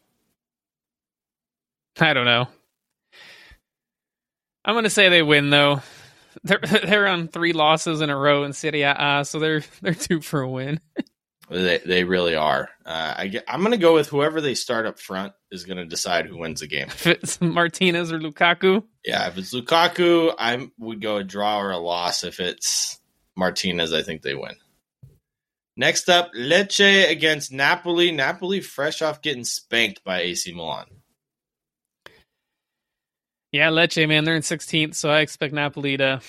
I 1.99 2.13
don't 2.13 2.23
know. 2.23 2.47
I'm 4.63 4.73
gonna 4.73 4.89
say 4.89 5.09
they 5.09 5.21
win 5.21 5.49
though. 5.49 5.81
They're 6.47 6.59
they're 6.85 7.07
on 7.07 7.27
three 7.27 7.53
losses 7.53 8.01
in 8.01 8.09
a 8.09 8.17
row 8.17 8.43
in 8.43 8.53
Serie 8.53 8.81
A, 8.83 9.23
so 9.25 9.39
they're 9.39 9.63
they're 9.81 9.93
due 9.93 10.21
for 10.21 10.41
a 10.41 10.49
win. 10.49 10.79
They 11.49 11.77
they 11.77 12.03
really 12.03 12.35
are. 12.35 12.67
Uh, 12.85 13.13
I 13.19 13.27
get, 13.27 13.45
I'm 13.47 13.63
gonna 13.63 13.77
go 13.77 13.93
with 13.93 14.09
whoever 14.09 14.41
they 14.41 14.53
start 14.53 14.85
up 14.85 14.99
front 14.99 15.31
is 15.49 15.63
gonna 15.63 15.85
decide 15.85 16.25
who 16.25 16.37
wins 16.37 16.59
the 16.59 16.67
game. 16.67 16.87
If 16.87 17.07
it's 17.07 17.39
Martinez 17.41 18.11
or 18.11 18.19
Lukaku, 18.19 18.83
Yeah, 19.05 19.27
if 19.29 19.37
it's 19.37 19.53
Lukaku, 19.53 20.35
I 20.37 20.69
would 20.77 21.01
go 21.01 21.15
a 21.15 21.23
draw 21.23 21.61
or 21.61 21.71
a 21.71 21.77
loss. 21.77 22.25
If 22.25 22.41
it's 22.41 22.99
Martinez, 23.37 23.93
I 23.93 24.01
think 24.03 24.23
they 24.23 24.35
win. 24.35 24.57
Next 25.77 26.09
up, 26.09 26.33
Lecce 26.33 27.09
against 27.09 27.53
Napoli. 27.53 28.11
Napoli 28.11 28.59
fresh 28.59 29.01
off 29.01 29.21
getting 29.21 29.45
spanked 29.45 30.03
by 30.03 30.19
AC 30.19 30.51
Milan. 30.53 30.87
Yeah, 33.57 33.71
Lecce 33.71 34.07
man, 34.07 34.23
they're 34.23 34.35
in 34.35 34.43
16th, 34.43 34.93
so 34.93 35.09
I 35.09 35.21
expect 35.21 35.51
Napoli 35.51 35.97
to 35.97 36.21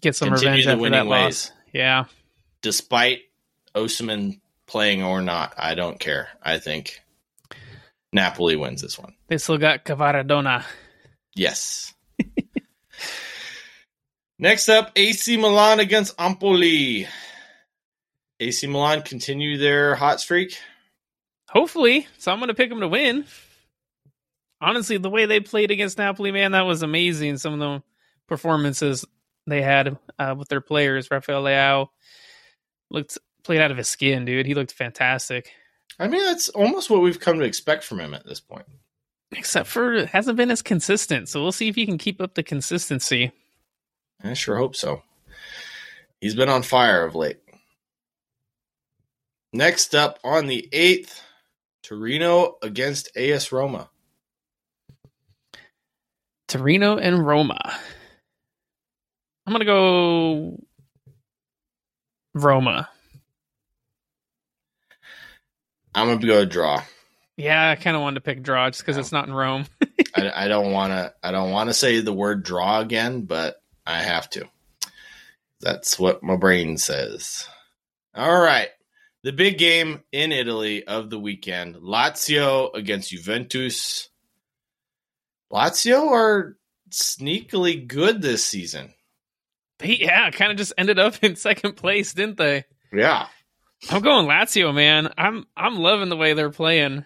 get 0.00 0.16
some 0.16 0.30
Continue 0.30 0.50
revenge 0.50 0.66
after 0.66 0.82
winning 0.82 0.98
that 0.98 1.06
loss. 1.06 1.52
Yeah, 1.72 2.06
Despite 2.60 3.20
Osimhen 3.72 4.40
playing 4.66 5.04
or 5.04 5.22
not, 5.22 5.54
I 5.56 5.76
don't 5.76 6.00
care. 6.00 6.28
I 6.42 6.58
think 6.58 7.00
Napoli 8.12 8.56
wins 8.56 8.82
this 8.82 8.98
one. 8.98 9.14
they 9.28 9.38
still 9.38 9.58
got 9.58 9.84
Kvaradona. 9.84 10.64
Yes. 11.36 11.94
Next 14.40 14.68
up, 14.68 14.90
AC 14.96 15.36
Milan 15.36 15.78
against 15.78 16.20
Empoli. 16.20 17.06
AC 18.40 18.66
Milan 18.66 19.02
continue 19.02 19.56
their 19.56 19.94
hot 19.94 20.20
streak. 20.20 20.58
Hopefully, 21.48 22.08
so 22.18 22.32
I'm 22.32 22.40
gonna 22.40 22.54
pick 22.54 22.70
them 22.70 22.80
to 22.80 22.88
win. 22.88 23.24
Honestly, 24.60 24.98
the 24.98 25.10
way 25.10 25.26
they 25.26 25.40
played 25.40 25.70
against 25.70 25.98
Napoli, 25.98 26.32
man, 26.32 26.52
that 26.52 26.66
was 26.66 26.82
amazing. 26.82 27.38
Some 27.38 27.54
of 27.54 27.58
the 27.60 27.82
performances 28.26 29.04
they 29.46 29.62
had 29.62 29.96
uh, 30.18 30.34
with 30.36 30.48
their 30.48 30.60
players, 30.60 31.10
Rafael 31.10 31.42
Leao 31.44 31.88
looked 32.90 33.18
played 33.44 33.60
out 33.60 33.70
of 33.70 33.76
his 33.76 33.88
skin, 33.88 34.24
dude. 34.24 34.46
He 34.46 34.54
looked 34.54 34.72
fantastic. 34.72 35.52
I 35.98 36.08
mean, 36.08 36.24
that's 36.24 36.48
almost 36.50 36.90
what 36.90 37.00
we've 37.00 37.20
come 37.20 37.38
to 37.38 37.44
expect 37.44 37.84
from 37.84 38.00
him 38.00 38.14
at 38.14 38.26
this 38.26 38.40
point. 38.40 38.66
Except 39.32 39.68
for 39.68 39.94
it 39.94 40.08
hasn't 40.08 40.36
been 40.36 40.50
as 40.50 40.62
consistent. 40.62 41.28
So 41.28 41.42
we'll 41.42 41.52
see 41.52 41.68
if 41.68 41.74
he 41.74 41.86
can 41.86 41.98
keep 41.98 42.20
up 42.20 42.34
the 42.34 42.42
consistency. 42.42 43.32
I 44.22 44.34
sure 44.34 44.56
hope 44.56 44.74
so. 44.74 45.02
He's 46.20 46.34
been 46.34 46.48
on 46.48 46.62
fire 46.62 47.04
of 47.04 47.14
late. 47.14 47.38
Next 49.52 49.94
up 49.94 50.18
on 50.24 50.46
the 50.46 50.68
8th, 50.72 51.22
Torino 51.82 52.56
against 52.62 53.16
AS 53.16 53.52
Roma. 53.52 53.90
Torino 56.48 56.96
and 56.96 57.24
Roma. 57.26 57.60
I'm 59.46 59.52
gonna 59.52 59.64
go 59.64 60.58
Roma. 62.34 62.88
I'm 65.94 66.06
going 66.06 66.20
to 66.20 66.26
go 66.26 66.44
draw. 66.44 66.82
Yeah, 67.36 67.70
I 67.70 67.76
kind 67.76 67.96
of 67.96 68.02
wanted 68.02 68.16
to 68.16 68.20
pick 68.20 68.42
draw 68.42 68.68
just 68.70 68.82
because 68.82 68.96
it's 68.96 69.12
not 69.12 69.26
in 69.26 69.34
Rome. 69.34 69.66
I, 70.16 70.44
I 70.44 70.48
don't 70.48 70.72
want 70.72 70.92
to. 70.92 71.14
I 71.22 71.30
don't 71.30 71.50
want 71.50 71.70
to 71.70 71.74
say 71.74 72.00
the 72.00 72.12
word 72.12 72.42
draw 72.42 72.80
again, 72.80 73.22
but 73.22 73.60
I 73.86 74.00
have 74.00 74.28
to. 74.30 74.48
That's 75.60 75.98
what 75.98 76.22
my 76.22 76.36
brain 76.36 76.78
says. 76.78 77.48
All 78.14 78.40
right, 78.40 78.68
the 79.24 79.32
big 79.32 79.58
game 79.58 80.02
in 80.12 80.32
Italy 80.32 80.84
of 80.84 81.10
the 81.10 81.18
weekend: 81.18 81.76
Lazio 81.76 82.74
against 82.74 83.10
Juventus. 83.10 84.08
Lazio 85.52 86.10
are 86.10 86.56
sneakily 86.90 87.86
good 87.86 88.22
this 88.22 88.44
season. 88.44 88.92
They, 89.78 89.96
yeah, 89.96 90.30
kind 90.30 90.50
of 90.50 90.58
just 90.58 90.72
ended 90.76 90.98
up 90.98 91.14
in 91.22 91.36
second 91.36 91.76
place, 91.76 92.12
didn't 92.12 92.38
they? 92.38 92.64
Yeah, 92.92 93.26
I'm 93.90 94.02
going 94.02 94.26
Lazio, 94.26 94.74
man. 94.74 95.12
I'm 95.16 95.46
I'm 95.56 95.76
loving 95.76 96.08
the 96.08 96.16
way 96.16 96.34
they're 96.34 96.50
playing. 96.50 97.04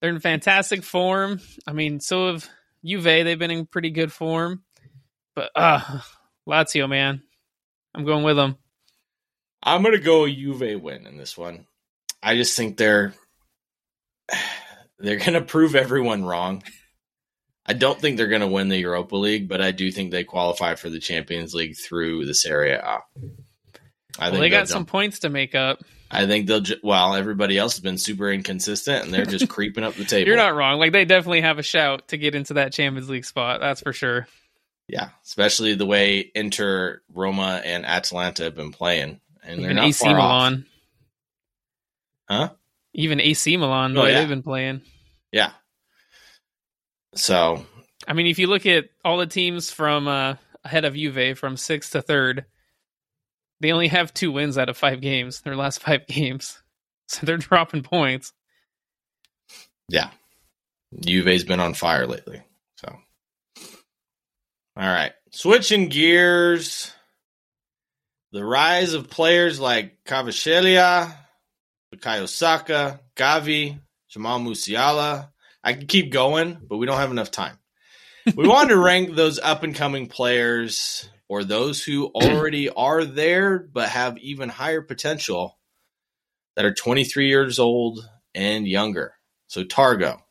They're 0.00 0.10
in 0.10 0.20
fantastic 0.20 0.82
form. 0.82 1.40
I 1.66 1.72
mean, 1.72 2.00
so 2.00 2.32
have 2.32 2.48
Juve. 2.84 3.04
They've 3.04 3.38
been 3.38 3.50
in 3.50 3.66
pretty 3.66 3.90
good 3.90 4.12
form, 4.12 4.62
but 5.34 5.50
uh 5.54 6.00
Lazio, 6.48 6.88
man, 6.88 7.22
I'm 7.94 8.04
going 8.04 8.24
with 8.24 8.36
them. 8.36 8.56
I'm 9.62 9.82
gonna 9.82 9.98
go 9.98 10.26
Juve 10.28 10.80
win 10.82 11.06
in 11.06 11.16
this 11.16 11.36
one. 11.36 11.66
I 12.22 12.34
just 12.36 12.56
think 12.56 12.76
they're 12.76 13.14
they're 14.98 15.16
gonna 15.16 15.42
prove 15.42 15.74
everyone 15.74 16.24
wrong. 16.24 16.62
I 17.68 17.72
don't 17.72 18.00
think 18.00 18.16
they're 18.16 18.28
gonna 18.28 18.46
win 18.46 18.68
the 18.68 18.78
Europa 18.78 19.16
League, 19.16 19.48
but 19.48 19.60
I 19.60 19.72
do 19.72 19.90
think 19.90 20.10
they 20.12 20.24
qualify 20.24 20.76
for 20.76 20.88
the 20.88 21.00
Champions 21.00 21.54
League 21.54 21.76
through 21.76 22.24
the 22.26 22.34
Serie 22.34 22.72
A. 22.72 22.80
I 22.82 23.00
Well, 24.18 24.30
think 24.30 24.40
they 24.40 24.48
got 24.50 24.68
some 24.68 24.86
points 24.86 25.20
to 25.20 25.28
make 25.30 25.54
up. 25.54 25.82
I 26.10 26.26
think 26.26 26.46
they'll. 26.46 26.60
Ju- 26.60 26.78
well, 26.84 27.14
everybody 27.16 27.58
else 27.58 27.74
has 27.74 27.80
been 27.82 27.98
super 27.98 28.30
inconsistent, 28.30 29.04
and 29.04 29.12
they're 29.12 29.24
just 29.26 29.48
creeping 29.50 29.82
up 29.82 29.94
the 29.94 30.04
table. 30.04 30.28
You're 30.28 30.36
not 30.36 30.54
wrong. 30.54 30.78
Like 30.78 30.92
they 30.92 31.04
definitely 31.04 31.40
have 31.40 31.58
a 31.58 31.62
shout 31.64 32.08
to 32.08 32.16
get 32.16 32.36
into 32.36 32.54
that 32.54 32.72
Champions 32.72 33.10
League 33.10 33.24
spot. 33.24 33.60
That's 33.60 33.80
for 33.80 33.92
sure. 33.92 34.28
yeah, 34.88 35.08
especially 35.24 35.74
the 35.74 35.84
way 35.86 36.30
Inter, 36.36 37.02
Roma, 37.12 37.60
and 37.64 37.84
Atalanta 37.84 38.44
have 38.44 38.54
been 38.54 38.70
playing, 38.70 39.20
and 39.42 39.58
they're 39.58 39.70
Even 39.72 39.76
not 39.76 39.86
AC 39.86 40.04
far 40.04 40.10
off. 40.10 40.16
Milan. 40.52 40.66
Huh? 42.28 42.48
Even 42.94 43.20
AC 43.20 43.56
Milan, 43.56 43.94
the 43.94 44.00
Oh, 44.00 44.04
way 44.04 44.12
yeah. 44.12 44.20
they've 44.20 44.28
been 44.28 44.42
playing. 44.44 44.80
Yeah. 45.32 45.50
So 47.16 47.64
I 48.06 48.12
mean, 48.12 48.26
if 48.26 48.38
you 48.38 48.46
look 48.46 48.66
at 48.66 48.90
all 49.04 49.18
the 49.18 49.26
teams 49.26 49.70
from 49.70 50.06
uh, 50.06 50.36
ahead 50.64 50.84
of 50.84 50.94
Juve 50.94 51.38
from 51.38 51.56
sixth 51.56 51.92
to 51.92 52.02
third, 52.02 52.44
they 53.60 53.72
only 53.72 53.88
have 53.88 54.14
two 54.14 54.32
wins 54.32 54.58
out 54.58 54.68
of 54.68 54.76
five 54.76 55.00
games. 55.00 55.40
Their 55.40 55.56
last 55.56 55.80
five 55.82 56.06
games, 56.06 56.62
so 57.08 57.26
they're 57.26 57.36
dropping 57.36 57.82
points. 57.82 58.32
Yeah. 59.88 60.10
Juve's 61.00 61.44
been 61.44 61.60
on 61.60 61.74
fire 61.74 62.06
lately. 62.06 62.42
So 62.76 62.96
all 64.76 64.88
right. 64.88 65.12
Switching 65.32 65.88
gears. 65.88 66.92
The 68.32 68.44
rise 68.44 68.92
of 68.92 69.08
players 69.08 69.58
like 69.58 70.04
Kvaratskhelia, 70.04 71.14
Bukayo 71.94 72.28
Saka, 72.28 73.00
Gavi, 73.14 73.78
Jamal 74.10 74.40
Musiala. 74.40 75.30
I 75.66 75.72
could 75.72 75.88
keep 75.88 76.12
going, 76.12 76.58
but 76.68 76.76
we 76.76 76.86
don't 76.86 76.98
have 76.98 77.10
enough 77.10 77.32
time. 77.32 77.58
We 78.36 78.46
wanted 78.46 78.68
to 78.70 78.78
rank 78.78 79.16
those 79.16 79.40
up 79.40 79.64
and 79.64 79.74
coming 79.74 80.06
players 80.06 81.08
or 81.28 81.42
those 81.42 81.82
who 81.82 82.06
already 82.06 82.70
are 82.76 83.04
there 83.04 83.58
but 83.58 83.88
have 83.88 84.16
even 84.18 84.48
higher 84.48 84.80
potential 84.80 85.58
that 86.54 86.64
are 86.64 86.72
23 86.72 87.26
years 87.28 87.58
old 87.58 87.98
and 88.32 88.66
younger. 88.66 89.14
So 89.48 89.64
Targo. 89.64 90.22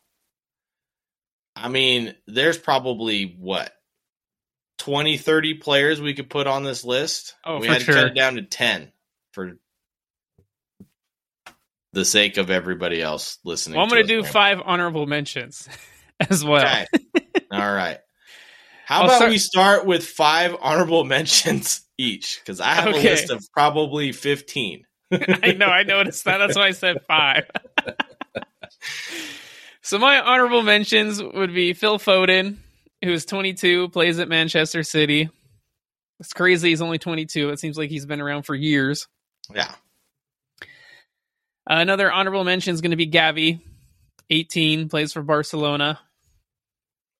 I 1.54 1.68
mean, 1.68 2.16
there's 2.28 2.58
probably 2.58 3.36
what 3.38 3.74
20, 4.78 5.18
30 5.18 5.56
players 5.56 6.00
we 6.00 6.14
could 6.14 6.30
put 6.30 6.48
on 6.48 6.64
this 6.64 6.86
list. 6.86 7.36
Oh, 7.46 7.60
we 7.60 7.68
had 7.68 7.82
to 7.82 7.92
cut 7.92 8.08
it 8.08 8.16
down 8.16 8.36
to 8.36 8.42
10 8.42 8.92
for 9.34 9.58
the 11.96 12.06
sake 12.06 12.38
of 12.38 12.52
everybody 12.52 13.02
else 13.02 13.40
listening. 13.44 13.78
Well, 13.78 13.86
I'm 13.86 13.90
going 13.90 14.04
to 14.04 14.08
do 14.08 14.22
man. 14.22 14.32
five 14.32 14.62
honorable 14.64 15.08
mentions 15.08 15.68
as 16.30 16.44
well. 16.46 16.62
Okay. 16.64 16.86
All 17.52 17.60
right. 17.74 17.98
How 18.86 19.00
I'll 19.00 19.06
about 19.06 19.16
start- 19.16 19.32
we 19.32 19.38
start 19.40 19.86
with 19.88 20.06
five 20.06 20.56
honorable 20.62 21.04
mentions 21.16 21.82
each? 21.98 22.40
Because 22.42 22.60
I 22.60 22.74
have 22.74 22.90
Okay. 22.90 23.00
a 23.00 23.12
list 23.12 23.32
of 23.32 23.44
probably 23.54 24.12
15. 24.12 24.84
I 25.12 25.54
know, 25.54 25.68
I 25.68 25.84
noticed 25.84 26.26
that. 26.26 26.38
That's 26.40 26.56
why 26.58 26.68
I 26.68 26.72
said 26.72 26.98
five. 27.08 27.50
so 29.82 29.98
my 29.98 30.20
honorable 30.20 30.62
mentions 30.64 31.22
would 31.22 31.54
be 31.54 31.74
Phil 31.74 31.98
Foden, 32.00 32.58
who's 33.04 33.26
22, 33.26 33.90
plays 33.90 34.20
at 34.20 34.28
Manchester 34.28 34.84
City. 34.84 35.30
It's 36.20 36.34
crazy. 36.34 36.70
He's 36.70 36.82
only 36.82 36.98
22. 36.98 37.50
It 37.50 37.60
seems 37.60 37.78
like 37.78 37.90
he's 37.90 38.06
been 38.06 38.22
around 38.22 38.44
for 38.44 38.56
years. 38.56 39.08
Yeah. 39.54 39.72
Uh, 41.68 41.78
another 41.80 42.12
honorable 42.12 42.44
mention 42.44 42.74
is 42.74 42.82
going 42.82 42.92
to 42.92 42.98
be 42.98 43.08
Gavi, 43.08 43.60
18, 44.30 44.90
plays 44.90 45.14
for 45.14 45.24
Barcelona. 45.24 46.00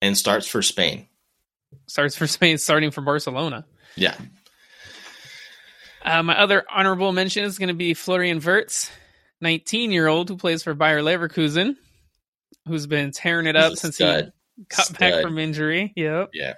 And 0.00 0.16
starts 0.16 0.46
for 0.46 0.62
Spain. 0.62 1.08
Starts 1.86 2.16
for 2.16 2.26
Spain, 2.26 2.58
starting 2.58 2.90
for 2.90 3.00
Barcelona. 3.00 3.66
Yeah. 3.96 4.14
Uh, 6.04 6.22
my 6.22 6.38
other 6.38 6.64
honorable 6.70 7.12
mention 7.12 7.44
is 7.44 7.58
going 7.58 7.68
to 7.68 7.74
be 7.74 7.92
Florian 7.94 8.40
Wirtz, 8.40 8.90
19 9.40 9.90
year 9.90 10.06
old 10.06 10.28
who 10.28 10.36
plays 10.36 10.62
for 10.62 10.74
Bayer 10.74 11.00
Leverkusen, 11.00 11.76
who's 12.68 12.86
been 12.86 13.10
tearing 13.10 13.46
it 13.46 13.56
up 13.56 13.74
since 13.74 13.96
stud. 13.96 14.32
he 14.56 14.64
got 14.68 14.98
back 14.98 15.22
from 15.22 15.38
injury. 15.38 15.92
Yep. 15.96 16.30
Yeah. 16.32 16.54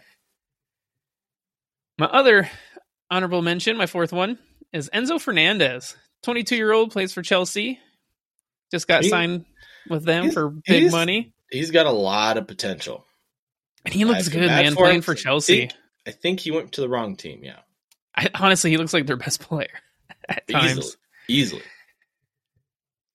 My 1.99 2.07
other 2.07 2.51
honorable 3.11 3.43
mention, 3.43 3.77
my 3.77 3.87
fourth 3.87 4.13
one, 4.13 4.39
is 4.73 4.91
Enzo 4.93 5.21
Fernandez, 5.21 5.97
22 6.23 6.57
year 6.57 6.73
old, 6.73 6.91
plays 6.91 7.13
for 7.13 7.23
Chelsea. 7.23 7.79
Just 8.71 8.87
got 8.89 9.03
He- 9.05 9.09
signed 9.09 9.45
with 9.89 10.05
them 10.05 10.31
for 10.31 10.51
big 10.51 10.91
money. 10.91 11.33
He's 11.51 11.71
got 11.71 11.87
a 11.87 11.91
lot 11.91 12.37
of 12.37 12.47
potential. 12.47 13.07
And 13.85 13.95
he 13.95 14.05
looks 14.05 14.29
I 14.29 14.31
feel 14.33 14.41
good, 14.43 14.47
man, 14.49 14.73
for 14.73 14.77
playing 14.77 15.03
for 15.03 15.13
I 15.13 15.17
Chelsea. 15.17 15.59
think- 15.61 15.73
I 16.07 16.11
think 16.11 16.41
he 16.41 16.51
went 16.51 16.73
to 16.73 16.81
the 16.81 16.89
wrong 16.89 17.17
team. 17.17 17.43
Yeah. 17.45 17.59
I, 18.17 18.29
honestly, 18.35 18.71
he 18.71 18.77
looks 18.79 18.93
like 18.95 19.07
their 19.07 19.17
best 19.17 19.41
player 19.41 19.69
at 20.29 20.47
times. 20.49 20.79
Easily. 20.79 20.95
Easily. 21.29 21.63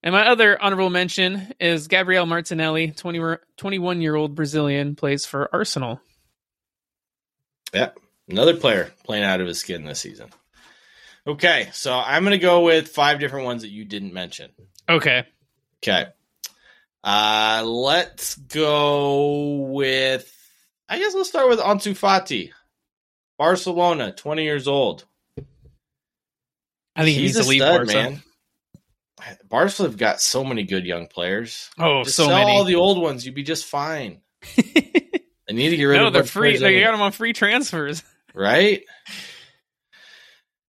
And 0.04 0.14
my 0.14 0.28
other 0.28 0.62
honorable 0.62 0.90
mention 0.90 1.54
is 1.60 1.88
Gabriel 1.88 2.26
Martinelli, 2.26 2.92
20, 2.92 3.38
21 3.58 4.02
year 4.02 4.16
old 4.16 4.36
Brazilian, 4.36 4.96
plays 4.96 5.26
for 5.26 5.50
Arsenal. 5.54 6.02
Yeah, 7.74 7.92
another 8.30 8.56
player 8.56 8.92
playing 9.04 9.24
out 9.24 9.42
of 9.42 9.48
his 9.48 9.60
skin 9.60 9.86
this 9.86 10.00
season. 10.02 10.30
Okay. 11.28 11.70
So 11.74 11.94
I'm 11.98 12.24
going 12.24 12.32
to 12.32 12.38
go 12.38 12.62
with 12.62 12.90
five 12.90 13.20
different 13.20 13.46
ones 13.46 13.62
that 13.62 13.70
you 13.70 13.86
didn't 13.86 14.14
mention. 14.14 14.52
Okay. 14.90 15.26
Okay. 15.84 16.08
Uh, 17.04 17.64
let's 17.66 18.36
go 18.36 19.68
with. 19.72 20.30
I 20.90 21.00
guess 21.00 21.14
let's 21.16 21.30
start 21.30 21.50
with 21.50 21.60
Ansu 21.60 21.94
Fati, 21.98 22.52
Barcelona, 23.38 24.12
twenty 24.14 24.44
years 24.44 24.68
old. 24.68 25.06
I 26.96 27.04
think 27.04 27.16
he 27.18 27.24
He's 27.24 27.36
a 27.38 27.44
leave 27.48 27.62
stud, 27.62 27.88
Barca. 27.88 27.94
man. 27.94 28.24
Barcelona 29.50 29.92
have 29.92 29.98
got 29.98 30.22
so 30.22 30.44
many 30.44 30.64
good 30.64 30.86
young 30.86 31.08
players. 31.08 31.70
Oh, 31.80 32.04
Just 32.04 32.18
so 32.18 32.28
sell 32.28 32.38
many. 32.38 32.52
all 32.52 32.66
the 32.66 32.76
old 32.76 33.02
ones, 33.02 33.26
you'd 33.26 33.36
be 33.36 33.44
just 33.44 33.66
fine. 33.66 34.22
They 35.46 35.54
need 35.56 35.70
to 35.72 35.78
get 35.78 35.84
rid 35.84 35.98
no, 35.98 36.08
of. 36.08 36.14
a 36.16 36.20
they're 36.20 36.24
free. 36.24 36.58
They 36.58 36.80
got 36.80 36.94
them 36.94 37.02
on 37.02 37.12
free 37.12 37.34
transfers. 37.34 38.02
right. 38.34 38.84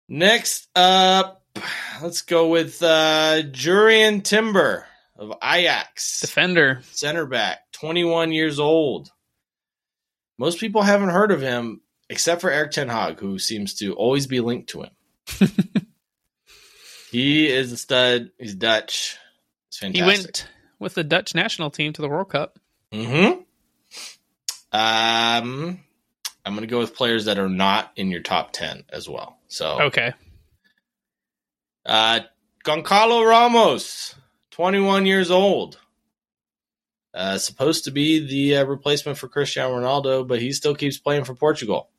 Next 0.07 0.67
up, 0.75 1.43
let's 2.01 2.21
go 2.21 2.49
with 2.49 2.81
uh, 2.83 3.41
Jurrien 3.43 4.23
Timber 4.23 4.85
of 5.17 5.33
Ajax. 5.43 6.21
Defender. 6.21 6.81
center 6.91 7.25
back, 7.25 7.71
21 7.71 8.31
years 8.31 8.59
old. 8.59 9.09
Most 10.37 10.59
people 10.59 10.83
haven't 10.83 11.09
heard 11.09 11.31
of 11.31 11.41
him 11.41 11.81
except 12.09 12.41
for 12.41 12.51
Erik 12.51 12.71
Ten 12.71 12.87
Hag, 12.87 13.19
who 13.19 13.39
seems 13.39 13.73
to 13.75 13.93
always 13.93 14.27
be 14.27 14.41
linked 14.41 14.69
to 14.69 14.83
him. 14.83 14.91
he 17.11 17.47
is 17.47 17.71
a 17.71 17.77
stud. 17.77 18.29
He's 18.37 18.53
Dutch. 18.53 19.17
It's 19.69 19.79
He 19.79 20.03
went 20.03 20.47
with 20.77 20.93
the 20.93 21.03
Dutch 21.03 21.33
national 21.33 21.71
team 21.71 21.93
to 21.93 22.01
the 22.01 22.09
World 22.09 22.29
Cup. 22.29 22.59
Mm-hmm. 22.91 23.41
Um, 24.71 25.79
I'm 26.45 26.53
going 26.53 26.61
to 26.61 26.67
go 26.67 26.79
with 26.79 26.95
players 26.95 27.25
that 27.25 27.39
are 27.39 27.49
not 27.49 27.91
in 27.95 28.11
your 28.11 28.21
top 28.21 28.51
10 28.51 28.83
as 28.89 29.09
well. 29.09 29.39
So, 29.55 29.83
Okay. 29.83 30.11
uh, 31.85 32.19
Goncalo 32.65 33.25
Ramos, 33.25 34.13
21 34.51 35.05
years 35.05 35.31
old. 35.31 35.79
Uh, 37.13 37.37
supposed 37.37 37.85
to 37.85 37.91
be 37.91 38.19
the 38.27 38.57
uh, 38.57 38.65
replacement 38.65 39.17
for 39.17 39.29
Cristiano 39.29 39.79
Ronaldo, 39.79 40.27
but 40.27 40.41
he 40.41 40.51
still 40.51 40.75
keeps 40.75 40.97
playing 40.97 41.23
for 41.23 41.33
Portugal. 41.35 41.89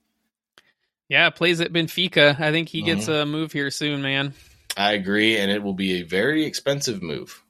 Yeah, 1.09 1.31
plays 1.31 1.63
at 1.63 1.73
Benfica. 1.73 2.39
I 2.39 2.53
think 2.53 2.69
he 2.69 2.83
gets 2.83 3.09
a 3.09 3.25
move 3.25 3.53
here 3.53 3.71
soon, 3.71 4.03
man. 4.03 4.35
I 4.77 4.93
agree, 4.93 5.39
and 5.39 5.51
it 5.51 5.63
will 5.63 5.73
be 5.73 6.01
a 6.01 6.03
very 6.03 6.45
expensive 6.45 7.03
move. 7.03 7.43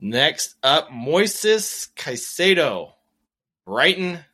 Next 0.00 0.56
up, 0.64 0.88
Moises 0.90 1.92
Caicedo, 1.94 2.94
Brighton. 3.64 4.24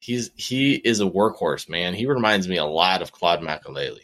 He's 0.00 0.30
he 0.34 0.74
is 0.74 1.00
a 1.00 1.04
workhorse, 1.04 1.68
man. 1.68 1.94
He 1.94 2.06
reminds 2.06 2.48
me 2.48 2.56
a 2.56 2.64
lot 2.64 3.02
of 3.02 3.12
Claude 3.12 3.42
Makelele. 3.42 4.00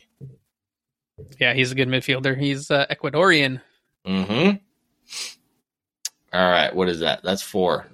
Yeah, 1.40 1.54
he's 1.54 1.72
a 1.72 1.74
good 1.74 1.88
midfielder. 1.88 2.38
He's 2.38 2.70
uh, 2.70 2.86
Ecuadorian. 2.90 3.62
Mm-hmm. 4.06 4.56
All 6.34 6.50
right, 6.50 6.74
what 6.74 6.90
is 6.90 7.00
that? 7.00 7.22
That's 7.22 7.40
four. 7.40 7.86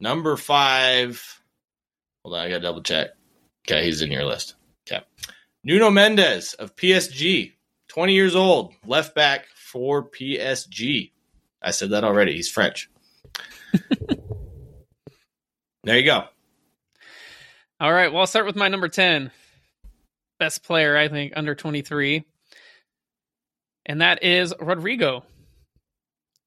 Number 0.00 0.38
five. 0.38 1.42
Hold 2.24 2.36
on, 2.36 2.40
I 2.40 2.48
gotta 2.48 2.62
double 2.62 2.82
check. 2.82 3.10
Okay, 3.68 3.84
he's 3.84 4.00
in 4.00 4.10
your 4.10 4.24
list. 4.24 4.54
Okay. 4.86 5.04
Nuno 5.62 5.90
Mendes 5.90 6.54
of 6.54 6.74
PSG, 6.74 7.52
20 7.88 8.14
years 8.14 8.34
old, 8.34 8.72
left 8.86 9.14
back 9.14 9.46
for 9.54 10.02
PSG. 10.02 11.10
I 11.60 11.70
said 11.70 11.90
that 11.90 12.02
already. 12.02 12.34
He's 12.34 12.50
French. 12.50 12.90
there 15.84 15.98
you 15.98 16.04
go. 16.04 16.24
All 17.82 17.92
right, 17.92 18.12
well, 18.12 18.20
I'll 18.20 18.28
start 18.28 18.46
with 18.46 18.54
my 18.54 18.68
number 18.68 18.88
10. 18.88 19.32
Best 20.38 20.62
player, 20.62 20.96
I 20.96 21.08
think, 21.08 21.32
under 21.34 21.56
23. 21.56 22.24
And 23.84 24.00
that 24.00 24.22
is 24.22 24.54
Rodrygo 24.54 25.24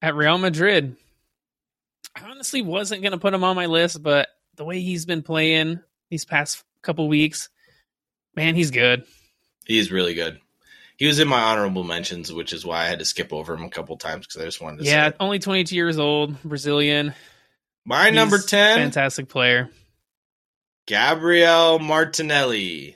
at 0.01 0.15
Real 0.15 0.37
Madrid. 0.37 0.95
I 2.15 2.21
honestly 2.29 2.61
wasn't 2.61 3.01
going 3.01 3.11
to 3.11 3.17
put 3.17 3.33
him 3.33 3.43
on 3.43 3.57
my 3.57 3.65
list, 3.65 4.01
but 4.01 4.29
the 4.55 4.63
way 4.63 4.79
he's 4.79 5.05
been 5.05 5.23
playing 5.23 5.81
these 6.09 6.23
past 6.23 6.63
couple 6.81 7.09
weeks, 7.09 7.49
man, 8.33 8.55
he's 8.55 8.71
good. 8.71 9.03
He's 9.65 9.91
really 9.91 10.13
good. 10.13 10.39
He 10.95 11.05
was 11.05 11.19
in 11.19 11.27
my 11.27 11.41
honorable 11.41 11.83
mentions, 11.83 12.31
which 12.31 12.53
is 12.53 12.65
why 12.65 12.83
I 12.83 12.87
had 12.87 12.99
to 12.99 13.05
skip 13.05 13.33
over 13.33 13.55
him 13.55 13.65
a 13.65 13.69
couple 13.69 13.97
times 13.97 14.25
because 14.25 14.41
I 14.41 14.45
just 14.45 14.61
wanted 14.61 14.85
to 14.85 14.89
Yeah, 14.89 15.11
only 15.19 15.39
22 15.39 15.75
years 15.75 15.99
old, 15.99 16.41
Brazilian. 16.43 17.13
My 17.83 18.09
number 18.09 18.37
10, 18.39 18.77
Fantastic 18.77 19.27
player. 19.27 19.69
Gabriel 20.87 21.79
Martinelli. 21.79 22.95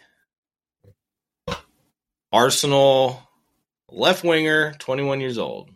Arsenal 2.31 3.27
left 3.89 4.23
winger, 4.23 4.73
21 4.73 5.19
years 5.19 5.39
old. 5.39 5.71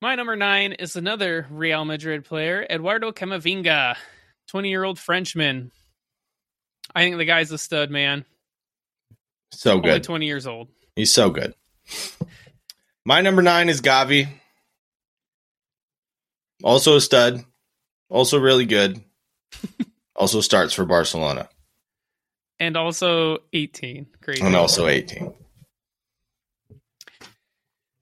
My 0.00 0.14
number 0.14 0.36
nine 0.36 0.72
is 0.72 0.94
another 0.94 1.46
Real 1.50 1.84
Madrid 1.84 2.24
player, 2.24 2.64
Eduardo 2.70 3.10
Camavinga, 3.10 3.96
20 4.48 4.68
year 4.68 4.84
old 4.84 4.98
Frenchman. 4.98 5.72
I 6.94 7.02
think 7.02 7.16
the 7.16 7.24
guy's 7.24 7.50
a 7.50 7.58
stud, 7.58 7.90
man. 7.90 8.24
So 9.50 9.72
Only 9.72 9.90
good. 9.90 10.04
20 10.04 10.26
years 10.26 10.46
old. 10.46 10.68
He's 10.94 11.12
so 11.12 11.30
good. 11.30 11.54
My 13.04 13.20
number 13.20 13.42
nine 13.42 13.68
is 13.68 13.80
Gavi. 13.80 14.28
Also 16.62 16.96
a 16.96 17.00
stud. 17.00 17.44
Also 18.08 18.38
really 18.38 18.66
good. 18.66 19.02
also 20.16 20.40
starts 20.40 20.74
for 20.74 20.84
Barcelona. 20.84 21.48
And 22.58 22.76
also 22.76 23.38
18. 23.52 24.06
Crazy. 24.22 24.42
And 24.42 24.56
also 24.56 24.86
18. 24.86 25.32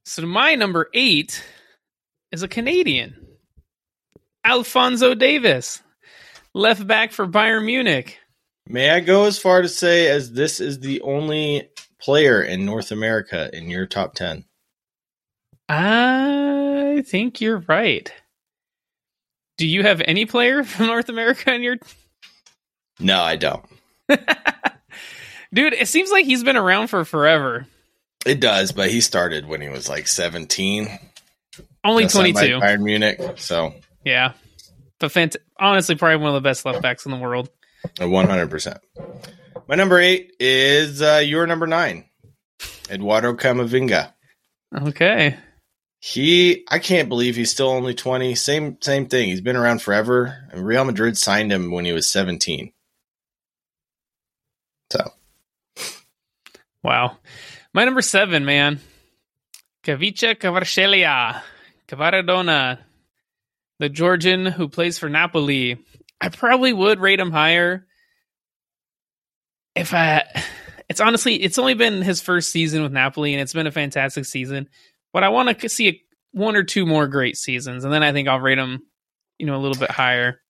So 0.05 0.23
my 0.27 0.55
number 0.55 0.91
eight 0.95 1.43
is 2.31 2.43
a 2.43 2.49
Canadian, 2.49 3.27
Alphonso 4.45 5.15
Davies, 5.15 5.83
left 6.53 6.87
back 6.87 7.13
for 7.13 7.27
Bayern 7.27 7.65
Munich. 7.65 8.19
May 8.67 8.91
I 8.91 9.01
go 9.01 9.25
as 9.25 9.39
far 9.39 9.63
to 9.63 9.69
say 9.69 10.09
as 10.09 10.33
this 10.33 10.61
is 10.61 10.81
the 10.81 11.01
only 11.03 11.69
player 12.01 12.43
in 12.43 12.65
North 12.65 12.93
America 12.93 13.51
in 13.53 13.71
your 13.71 13.87
top 13.87 14.15
10? 14.15 14.45
Uh, 15.69 15.73
I 16.99 17.03
think 17.07 17.41
you're 17.41 17.65
right. 17.67 18.13
Do 19.57 19.67
you 19.67 19.83
have 19.83 20.03
any 20.05 20.27
player 20.27 20.65
from 20.65 20.87
North 20.87 21.09
America 21.09 21.53
in 21.53 21.63
your 21.63 21.77
No, 23.01 23.21
I 23.21 23.37
don't. 23.37 23.65
Dude, 25.53 25.73
it 25.73 25.89
seems 25.89 26.11
like 26.11 26.25
he's 26.25 26.43
been 26.45 26.57
around 26.57 26.89
for 26.89 27.05
forever. 27.05 27.67
It 28.27 28.41
does, 28.41 28.73
but 28.73 28.91
he 28.91 29.01
started 29.01 29.47
when 29.47 29.61
he 29.61 29.69
was 29.69 29.89
like 29.89 30.09
17. 30.09 30.89
Only 31.85 32.05
Just 32.05 32.15
signed 32.15 32.35
by 32.35 32.49
22. 32.49 32.61
Bayern 32.65 32.83
Munich. 32.83 33.21
So 33.37 33.75
Yeah. 34.05 34.33
But 34.99 35.13
fant- 35.13 35.37
honestly, 35.59 35.95
probably 35.97 36.17
one 36.17 36.35
of 36.35 36.43
the 36.43 36.49
best 36.49 36.65
left 36.65 36.81
backs 36.83 37.05
in 37.05 37.13
the 37.13 37.19
world. 37.19 37.51
uh, 38.01 38.05
100%. 38.05 38.79
My 39.69 39.75
number 39.77 39.99
eight 39.99 40.33
is 40.41 41.01
uh, 41.03 41.23
your 41.25 41.47
number 41.47 41.67
nine, 41.67 42.05
Eduardo 42.91 43.35
Camavinga. 43.35 44.13
Okay. 44.75 45.37
He, 46.01 46.65
I 46.71 46.81
can't 46.81 47.09
believe 47.09 47.35
he's 47.37 47.51
still 47.51 47.69
only 47.69 47.95
20. 47.95 48.35
Same, 48.35 48.77
same 48.83 49.07
thing. 49.07 49.29
He's 49.29 49.41
been 49.41 49.57
around 49.57 49.81
forever. 49.81 50.49
And 50.53 50.67
Real 50.67 50.85
Madrid 50.85 51.17
signed 51.17 51.51
him 51.51 51.71
when 51.71 51.87
he 51.87 51.93
was 51.93 52.11
17. 52.11 52.73
So, 54.95 55.13
Wow. 56.83 57.17
My 57.73 57.85
number 57.85 58.03
seven, 58.03 58.45
man. 58.45 58.81
Khvicha 59.83 60.37
Kvaratskhelia. 60.37 61.41
Kvaradona. 61.89 62.79
The 63.81 63.89
Georgian 63.89 64.47
who 64.47 64.69
plays 64.69 64.99
for 64.99 65.09
Napoli. 65.09 65.79
I 66.21 66.29
probably 66.29 66.73
would 66.73 67.01
rate 67.01 67.19
him 67.19 67.33
higher. 67.33 67.87
If 69.75 69.93
I 69.93 70.25
it's 70.89 71.01
honestly 71.01 71.35
it's 71.35 71.59
only 71.59 71.75
been 71.75 72.03
his 72.03 72.21
first 72.21 72.53
season 72.53 72.83
with 72.83 72.93
Napoli 72.93 73.33
and 73.33 73.43
it's 73.43 73.53
been 73.53 73.67
a 73.67 73.73
fantastic 73.73 74.27
season. 74.27 74.69
But 75.13 75.25
I 75.25 75.31
want 75.31 75.59
to 75.59 75.69
see 75.69 75.89
a, 75.89 76.03
one 76.33 76.55
or 76.55 76.63
two 76.63 76.87
more 76.87 77.09
great 77.09 77.37
seasons 77.37 77.85
and 77.85 77.93
then 77.93 78.03
I 78.03 78.13
think 78.13 78.29
I'll 78.29 78.39
rate 78.39 78.59
him, 78.59 78.83
you 79.39 79.47
know, 79.47 79.57
a 79.57 79.63
little 79.63 79.79
bit 79.79 79.91
higher. 79.91 80.41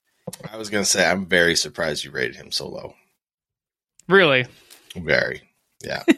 I 0.51 0.57
was 0.57 0.69
going 0.69 0.83
to 0.83 0.89
say, 0.91 1.09
I'm 1.09 1.27
very 1.27 1.55
surprised 1.55 2.05
you 2.05 2.11
rated 2.11 2.37
him 2.37 2.51
so 2.51 2.69
low. 2.69 2.95
Really. 4.09 4.47
Very. 4.97 5.43
Yeah. 5.85 6.03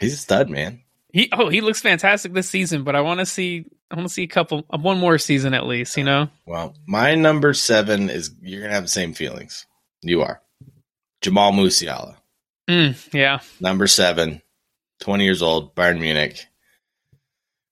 he's 0.00 0.14
a 0.14 0.16
stud, 0.16 0.50
man. 0.50 0.82
He 1.12 1.28
oh, 1.32 1.48
he 1.48 1.60
looks 1.60 1.80
fantastic 1.80 2.32
this 2.32 2.48
season, 2.48 2.84
but 2.84 2.96
I 2.96 3.02
want 3.02 3.20
to 3.20 3.26
see 3.26 3.66
I 3.90 3.96
want 3.96 4.08
to 4.08 4.14
see 4.14 4.22
a 4.22 4.28
couple 4.28 4.64
one 4.70 4.98
more 4.98 5.18
season 5.18 5.52
at 5.52 5.66
least, 5.66 5.96
you 5.98 6.04
know. 6.04 6.28
Well, 6.46 6.74
my 6.86 7.14
number 7.14 7.52
seven 7.52 8.08
is 8.08 8.34
you're 8.40 8.60
going 8.60 8.70
to 8.70 8.74
have 8.74 8.84
the 8.84 8.88
same 8.88 9.12
feelings. 9.12 9.66
You 10.00 10.22
are. 10.22 10.40
Jamal 11.20 11.52
Musiala. 11.52 12.16
Mm, 12.68 13.12
yeah. 13.12 13.40
number 13.60 13.86
seven, 13.86 14.40
20 15.00 15.24
years 15.24 15.42
old, 15.42 15.74
Bayern 15.74 16.00
Munich. 16.00 16.46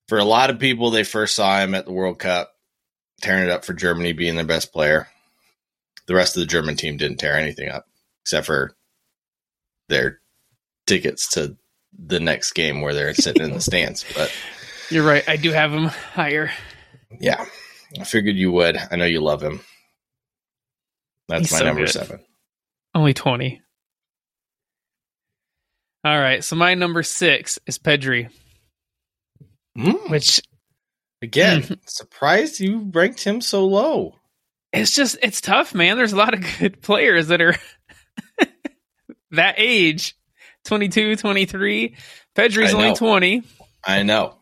For 0.09 0.19
a 0.19 0.25
lot 0.25 0.51
of 0.51 0.59
people, 0.59 0.91
they 0.91 1.05
first 1.05 1.35
saw 1.35 1.61
him 1.61 1.75
at 1.75 1.87
the 1.87 1.93
World 1.93 2.19
Cup, 2.19 2.53
tearing 3.23 3.45
it 3.45 3.51
up 3.51 3.65
for 3.65 3.73
Germany, 3.73 4.13
being 4.13 4.35
their 4.35 4.45
best 4.45 4.73
player. 4.73 5.09
The 6.07 6.15
rest 6.15 6.37
of 6.37 6.41
the 6.41 6.47
German 6.47 6.77
team 6.77 6.97
didn't 6.97 7.19
tear 7.19 7.37
anything 7.37 7.69
up, 7.69 7.87
except 8.25 8.47
for 8.47 8.75
their 9.89 10.21
tickets 10.87 11.29
to 11.31 11.57
the 11.97 12.21
next 12.21 12.53
game 12.53 12.81
where 12.81 12.95
they're 12.95 13.15
sitting 13.15 13.43
in 13.43 13.53
the 13.53 13.61
stands. 13.61 14.05
But 14.15 14.33
You're 14.91 15.05
right. 15.07 15.29
I 15.29 15.37
do 15.37 15.51
have 15.53 15.73
him 15.73 15.85
higher. 15.87 16.51
yeah, 17.21 17.45
I 17.99 18.05
figured 18.05 18.37
you 18.37 18.51
would. 18.53 18.77
I 18.91 18.97
know 18.97 19.05
you 19.05 19.21
love 19.21 19.43
him. 19.43 19.61
That's 21.29 21.43
He's 21.43 21.53
my 21.53 21.59
so 21.59 21.65
number 21.67 21.83
good. 21.83 21.91
seven. 21.93 22.25
Only 22.95 23.15
20. 23.15 23.61
All 26.05 26.19
right. 26.19 26.43
So 26.43 26.57
my 26.57 26.75
number 26.75 27.03
six 27.03 27.59
is 27.67 27.79
Pedri, 27.79 28.31
Mm, 29.79 30.11
which 30.11 30.41
again, 31.23 31.79
surprised 31.87 32.59
you 32.59 32.91
ranked 32.93 33.23
him 33.23 33.41
so 33.41 33.65
low. 33.67 34.17
It's 34.73 34.95
just, 34.95 35.19
it's 35.23 35.41
tough, 35.41 35.75
man. 35.75 35.97
There's 35.97 36.13
a 36.13 36.17
lot 36.17 36.35
of 36.35 36.45
good 36.59 36.81
players 36.83 37.29
that 37.29 37.41
are 37.41 37.57
that 39.33 39.55
age 39.59 40.15
22, 40.65 41.17
23. 41.17 41.97
Pedri's 42.35 42.75
only 42.75 42.95
20. 42.95 43.43
I 43.85 44.03
know. 44.03 44.37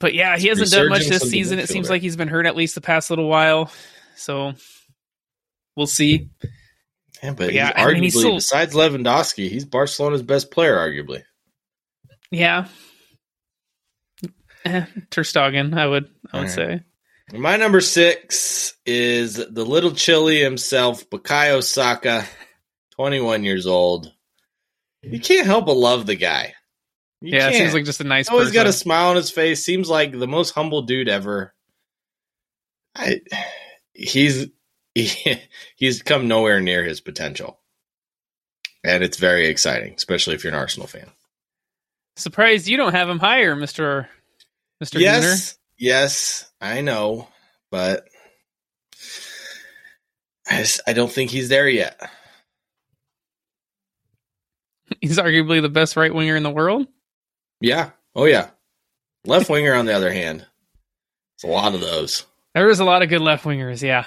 But 0.00 0.12
yeah, 0.14 0.36
he 0.36 0.48
hasn't 0.48 0.70
done 0.70 0.88
much 0.90 1.06
this 1.06 1.22
season. 1.30 1.58
It 1.58 1.68
seems 1.68 1.88
like 1.88 2.02
he's 2.02 2.16
been 2.16 2.28
hurt 2.28 2.46
at 2.46 2.56
least 2.56 2.74
the 2.74 2.80
past 2.82 3.08
little 3.10 3.28
while. 3.28 3.70
So 4.16 4.52
we'll 5.76 5.86
see. 5.86 6.28
Yeah, 7.22 7.32
but 7.32 7.52
Yeah, 7.54 7.66
he's 7.68 7.74
I 7.76 7.88
arguably 7.88 7.92
mean, 7.94 8.02
he's 8.02 8.18
still- 8.18 8.34
besides 8.34 8.74
Lewandowski, 8.74 9.48
he's 9.48 9.64
Barcelona's 9.64 10.22
best 10.22 10.50
player, 10.50 10.76
arguably. 10.76 11.22
Yeah. 12.30 12.66
Eh, 14.66 14.84
Ter 15.10 15.22
Stegen, 15.22 15.76
I 15.76 15.86
would 15.86 16.10
I 16.32 16.38
would 16.38 16.48
All 16.48 16.52
say. 16.54 16.80
My 17.32 17.56
number 17.56 17.80
six 17.80 18.74
is 18.84 19.36
the 19.36 19.64
little 19.64 19.92
chili 19.92 20.40
himself, 20.40 21.08
Bukayo 21.08 21.62
Saka, 21.62 22.26
21 22.96 23.44
years 23.44 23.66
old. 23.66 24.12
You 25.02 25.20
can't 25.20 25.46
help 25.46 25.66
but 25.66 25.76
love 25.76 26.06
the 26.06 26.16
guy. 26.16 26.54
You 27.20 27.32
yeah, 27.32 27.48
it 27.48 27.52
can't. 27.52 27.56
seems 27.56 27.74
like 27.74 27.84
just 27.84 28.00
a 28.00 28.04
nice 28.04 28.28
always 28.28 28.48
person. 28.48 28.54
got 28.54 28.66
a 28.66 28.72
smile 28.72 29.10
on 29.10 29.16
his 29.16 29.30
face. 29.30 29.64
Seems 29.64 29.88
like 29.88 30.12
the 30.12 30.28
most 30.28 30.50
humble 30.50 30.82
dude 30.82 31.08
ever. 31.08 31.54
I, 32.94 33.20
he's 33.94 34.48
he, 34.94 35.40
he's 35.76 36.02
come 36.02 36.28
nowhere 36.28 36.60
near 36.60 36.84
his 36.84 37.00
potential, 37.00 37.58
and 38.84 39.02
it's 39.02 39.16
very 39.16 39.46
exciting, 39.46 39.94
especially 39.94 40.34
if 40.34 40.44
you're 40.44 40.52
an 40.52 40.58
Arsenal 40.58 40.86
fan. 40.86 41.10
Surprised 42.16 42.68
you 42.68 42.76
don't 42.76 42.94
have 42.94 43.08
him 43.08 43.18
higher, 43.18 43.56
Mister 43.56 44.08
Mister 44.80 44.98
yes, 45.00 45.56
yes, 45.78 46.50
I 46.60 46.80
know, 46.80 47.28
but 47.70 48.04
I 50.50 50.58
just, 50.58 50.80
I 50.86 50.92
don't 50.92 51.10
think 51.10 51.30
he's 51.30 51.48
there 51.48 51.68
yet. 51.68 52.00
He's 55.00 55.18
arguably 55.18 55.60
the 55.62 55.68
best 55.70 55.96
right 55.96 56.14
winger 56.14 56.36
in 56.36 56.42
the 56.42 56.50
world. 56.50 56.86
Yeah. 57.60 57.90
Oh 58.14 58.26
yeah. 58.26 58.50
Left 59.26 59.48
winger, 59.48 59.74
on 59.74 59.86
the 59.86 59.94
other 59.94 60.12
hand, 60.12 60.46
it's 61.36 61.44
a 61.44 61.48
lot 61.48 61.74
of 61.74 61.80
those. 61.80 62.26
There 62.54 62.68
is 62.68 62.80
a 62.80 62.84
lot 62.84 63.02
of 63.02 63.08
good 63.08 63.22
left 63.22 63.44
wingers, 63.44 63.82
yeah. 63.82 64.04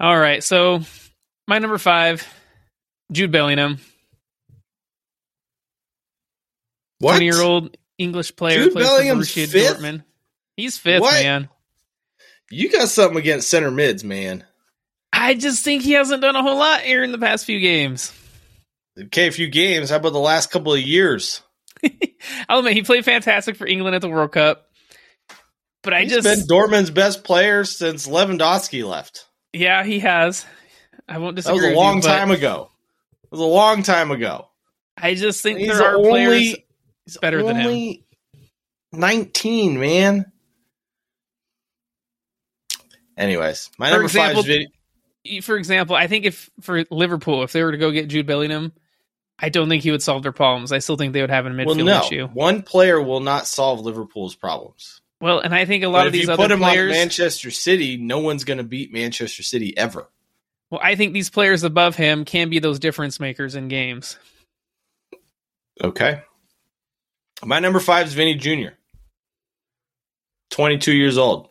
All 0.00 0.16
right, 0.18 0.42
so 0.42 0.80
my 1.48 1.58
number 1.58 1.76
five, 1.78 2.26
Jude 3.10 3.32
Bellingham, 3.32 3.78
What? 7.00 7.12
twenty 7.12 7.26
year 7.26 7.42
old 7.42 7.76
English 7.98 8.36
player, 8.36 8.64
Jude 8.64 8.72
plays 8.72 8.86
Bellingham's 8.86 9.30
fifth? 9.30 9.52
Dortmund. 9.54 10.04
He's 10.56 10.78
fifth, 10.78 11.00
What? 11.02 11.12
man. 11.22 11.48
You 12.50 12.70
got 12.70 12.88
something 12.88 13.18
against 13.18 13.50
center 13.50 13.70
mids, 13.70 14.02
man. 14.04 14.44
I 15.12 15.34
just 15.34 15.64
think 15.64 15.82
he 15.82 15.92
hasn't 15.92 16.22
done 16.22 16.36
a 16.36 16.42
whole 16.42 16.56
lot 16.58 16.80
here 16.80 17.02
in 17.02 17.12
the 17.12 17.18
past 17.18 17.44
few 17.44 17.60
games. 17.60 18.12
Okay, 18.98 19.26
a 19.28 19.32
few 19.32 19.48
games. 19.48 19.90
How 19.90 19.96
about 19.96 20.12
the 20.12 20.18
last 20.18 20.50
couple 20.50 20.72
of 20.72 20.80
years? 20.80 21.42
Oh, 21.90 22.44
I'll 22.48 22.58
admit 22.58 22.72
he 22.72 22.82
played 22.82 23.04
fantastic 23.04 23.54
for 23.54 23.64
England 23.64 23.94
at 23.94 24.02
the 24.02 24.08
World 24.08 24.32
Cup, 24.32 24.66
but 25.84 25.94
I 25.94 26.02
He's 26.02 26.10
just 26.10 26.24
been 26.24 26.40
Dortmund's 26.48 26.90
best 26.90 27.22
player 27.22 27.62
since 27.62 28.08
Lewandowski 28.08 28.84
left. 28.84 29.26
yeah 29.52 29.84
he 29.84 30.00
has. 30.00 30.44
I 31.08 31.18
won't 31.18 31.36
disagree. 31.36 31.60
That 31.60 31.66
was 31.68 31.74
a 31.74 31.76
long 31.76 31.96
you, 31.96 32.02
time 32.02 32.32
ago. 32.32 32.70
It 33.22 33.30
was 33.30 33.38
a 33.40 33.44
long 33.44 33.84
time 33.84 34.10
ago. 34.10 34.48
I 34.96 35.14
just 35.14 35.42
think 35.44 35.60
He's 35.60 35.68
there 35.68 35.80
are 35.86 35.96
only- 35.96 36.10
players 36.10 36.56
He's 37.08 37.16
better 37.16 37.42
than 37.42 37.56
him. 37.56 37.66
only 37.66 38.04
Nineteen, 38.92 39.80
man. 39.80 40.30
Anyways, 43.16 43.70
my 43.78 43.88
For 43.88 43.92
number 43.92 44.04
example, 44.04 44.42
five 44.42 44.50
is 44.50 44.66
vid- 45.24 45.44
for 45.44 45.56
example, 45.56 45.96
I 45.96 46.06
think 46.06 46.24
if 46.26 46.50
for 46.60 46.84
Liverpool, 46.90 47.42
if 47.42 47.52
they 47.52 47.62
were 47.62 47.72
to 47.72 47.78
go 47.78 47.90
get 47.90 48.08
Jude 48.08 48.26
Bellingham, 48.26 48.72
I 49.38 49.48
don't 49.48 49.68
think 49.68 49.82
he 49.82 49.90
would 49.90 50.02
solve 50.02 50.22
their 50.22 50.32
problems. 50.32 50.70
I 50.72 50.78
still 50.78 50.96
think 50.96 51.12
they 51.14 51.20
would 51.20 51.30
have 51.30 51.46
a 51.46 51.50
midfield 51.50 51.66
well, 51.66 51.76
no, 51.76 52.00
issue. 52.02 52.26
one 52.28 52.62
player 52.62 53.00
will 53.02 53.20
not 53.20 53.46
solve 53.46 53.80
Liverpool's 53.80 54.34
problems. 54.34 55.00
Well, 55.20 55.40
and 55.40 55.54
I 55.54 55.64
think 55.64 55.82
a 55.84 55.88
lot 55.88 56.00
But 56.00 56.06
of 56.08 56.14
if 56.14 56.20
these 56.20 56.26
you 56.28 56.32
other 56.34 56.42
put 56.44 56.50
him 56.52 56.58
players. 56.60 56.92
on 56.92 56.98
Manchester 56.98 57.50
City, 57.50 57.96
no 57.96 58.18
one's 58.20 58.44
going 58.44 58.58
to 58.58 58.64
beat 58.64 58.92
Manchester 58.92 59.42
City 59.42 59.76
ever. 59.76 60.08
well, 60.70 60.80
I 60.84 60.94
think 60.94 61.12
these 61.12 61.30
players 61.30 61.64
above 61.64 61.96
him 61.96 62.24
can 62.24 62.50
be 62.50 62.58
those 62.60 62.78
difference 62.78 63.18
makers 63.18 63.54
in 63.56 63.66
games. 63.68 64.16
Okay. 65.82 66.22
My 67.44 67.60
number 67.60 67.80
five 67.80 68.06
is 68.06 68.14
Vinny 68.14 68.34
Jr. 68.34 68.70
22 70.50 70.92
years 70.92 71.18
old. 71.18 71.48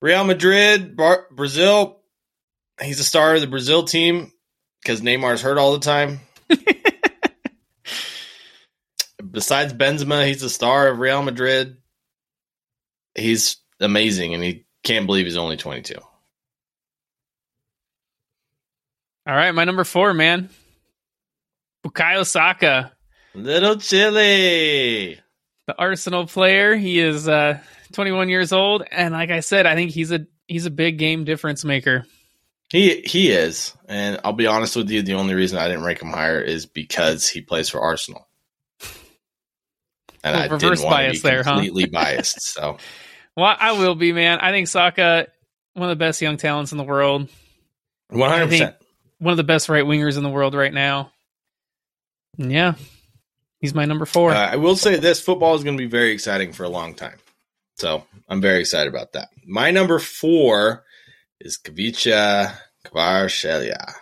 Real 0.00 0.24
Madrid, 0.24 0.96
Bar- 0.96 1.26
Brazil. 1.30 2.00
He's 2.80 3.00
a 3.00 3.04
star 3.04 3.34
of 3.34 3.40
the 3.40 3.46
Brazil 3.46 3.82
team 3.82 4.32
because 4.80 5.00
Neymar's 5.00 5.42
hurt 5.42 5.58
all 5.58 5.72
the 5.72 5.80
time. 5.80 6.20
Besides 9.30 9.72
Benzema, 9.74 10.26
he's 10.26 10.42
a 10.42 10.50
star 10.50 10.88
of 10.88 10.98
Real 10.98 11.22
Madrid. 11.22 11.76
He's 13.14 13.58
amazing, 13.80 14.34
and 14.34 14.42
he 14.42 14.64
can't 14.82 15.06
believe 15.06 15.26
he's 15.26 15.36
only 15.36 15.56
22. 15.56 15.94
All 19.26 19.34
right, 19.34 19.52
my 19.52 19.64
number 19.64 19.84
four, 19.84 20.14
man, 20.14 20.48
Bukayo 21.84 22.26
Saka. 22.26 22.92
Little 23.34 23.76
Chili. 23.76 25.20
The 25.66 25.78
Arsenal 25.78 26.26
player. 26.26 26.74
He 26.76 26.98
is 26.98 27.28
uh, 27.28 27.60
21 27.92 28.28
years 28.28 28.52
old, 28.52 28.82
and 28.90 29.12
like 29.14 29.30
I 29.30 29.40
said, 29.40 29.66
I 29.66 29.74
think 29.74 29.92
he's 29.92 30.10
a 30.10 30.26
he's 30.48 30.66
a 30.66 30.70
big 30.70 30.98
game 30.98 31.24
difference 31.24 31.64
maker. 31.64 32.04
He 32.70 33.00
he 33.02 33.30
is, 33.30 33.74
and 33.88 34.20
I'll 34.24 34.32
be 34.32 34.46
honest 34.46 34.76
with 34.76 34.90
you. 34.90 35.02
The 35.02 35.14
only 35.14 35.34
reason 35.34 35.58
I 35.58 35.68
didn't 35.68 35.84
rank 35.84 36.02
him 36.02 36.10
higher 36.10 36.40
is 36.40 36.66
because 36.66 37.28
he 37.28 37.40
plays 37.40 37.68
for 37.68 37.80
Arsenal, 37.80 38.26
and 40.24 40.34
Well, 40.34 40.36
I 40.36 40.46
reverse 40.46 40.78
didn't 40.80 40.84
want 40.84 41.06
to 41.06 41.12
be 41.12 41.18
there, 41.18 41.42
huh? 41.42 41.52
completely 41.52 41.86
biased. 41.92 42.42
So 42.42 42.78
Well, 43.36 43.56
I 43.58 43.72
will 43.72 43.94
be, 43.96 44.12
man. 44.12 44.38
I 44.40 44.50
think 44.50 44.68
Saka, 44.68 45.28
one 45.74 45.88
of 45.88 45.96
the 45.98 46.04
best 46.04 46.20
young 46.22 46.36
talents 46.36 46.72
in 46.72 46.78
the 46.78 46.84
world, 46.84 47.28
one 48.08 48.30
hundred 48.30 48.50
percent. 48.50 48.76
one 49.18 49.32
of 49.32 49.36
the 49.36 49.44
best 49.44 49.68
right 49.68 49.84
wingers 49.84 50.16
in 50.16 50.22
the 50.22 50.30
world 50.30 50.54
right 50.54 50.72
now. 50.72 51.12
Yeah, 52.38 52.74
he's 53.60 53.74
my 53.74 53.84
number 53.84 54.06
four. 54.06 54.32
Uh, 54.32 54.50
I 54.52 54.56
will 54.56 54.76
say 54.76 54.96
this: 54.96 55.20
football 55.20 55.54
is 55.54 55.64
going 55.64 55.76
to 55.76 55.82
be 55.82 55.88
very 55.90 56.12
exciting 56.12 56.52
for 56.52 56.64
a 56.64 56.68
long 56.68 56.94
time. 56.94 57.18
So 57.76 58.04
I'm 58.28 58.40
very 58.40 58.60
excited 58.60 58.92
about 58.92 59.12
that. 59.14 59.28
My 59.46 59.70
number 59.70 59.98
four 59.98 60.84
is 61.40 61.58
Khvicha 61.62 62.54
Kvaratskhelia. 62.86 63.92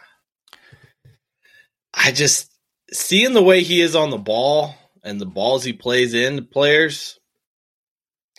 I 1.94 2.12
just 2.12 2.50
seeing 2.92 3.32
the 3.34 3.42
way 3.42 3.62
he 3.62 3.80
is 3.80 3.94
on 3.96 4.10
the 4.10 4.18
ball 4.18 4.74
and 5.02 5.20
the 5.20 5.26
balls 5.26 5.64
he 5.64 5.72
plays 5.72 6.14
in 6.14 6.36
the 6.36 6.42
players. 6.42 7.18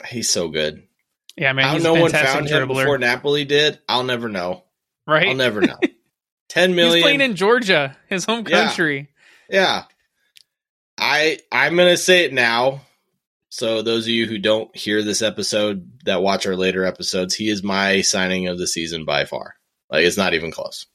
He's 0.07 0.29
so 0.29 0.47
good. 0.47 0.83
yeah, 1.37 1.51
man, 1.53 1.65
How 1.65 1.77
no 1.77 1.93
one 1.99 2.11
found 2.11 2.47
him 2.47 2.67
before 2.67 2.97
Napoli 2.97 3.43
did, 3.45 3.79
I'll 3.87 4.03
never 4.03 4.29
know. 4.29 4.63
right? 5.07 5.27
I'll 5.27 5.35
never 5.35 5.61
know. 5.61 5.77
Ten 6.49 6.73
million. 6.73 6.95
He's 6.95 7.03
playing 7.03 7.21
in 7.21 7.35
Georgia, 7.35 7.97
his 8.07 8.25
home 8.25 8.45
Yeah. 8.47 8.65
country. 8.65 9.09
Yeah. 9.49 9.83
I 10.99 11.39
I'm 11.51 11.75
gonna 11.75 11.97
say 11.97 12.25
it 12.25 12.33
now. 12.33 12.81
So 13.49 13.81
those 13.81 14.03
of 14.05 14.09
you 14.09 14.27
who 14.27 14.37
don't 14.37 14.75
hear 14.75 15.01
this 15.01 15.21
episode 15.21 16.03
that 16.05 16.21
watch 16.21 16.45
our 16.45 16.55
later 16.55 16.85
episodes, 16.85 17.33
he 17.33 17.49
is 17.49 17.63
my 17.63 18.01
signing 18.01 18.47
of 18.47 18.59
the 18.59 18.67
season 18.67 19.05
by 19.05 19.25
far. 19.25 19.55
Like 19.89 20.05
it's 20.05 20.17
not 20.17 20.33
even 20.33 20.51
close. 20.51 20.85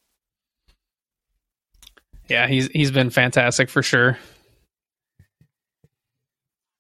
Yeah, 2.28 2.46
he's 2.46 2.68
he's 2.68 2.90
been 2.90 3.10
fantastic 3.10 3.68
for 3.68 3.82
sure. 3.82 4.18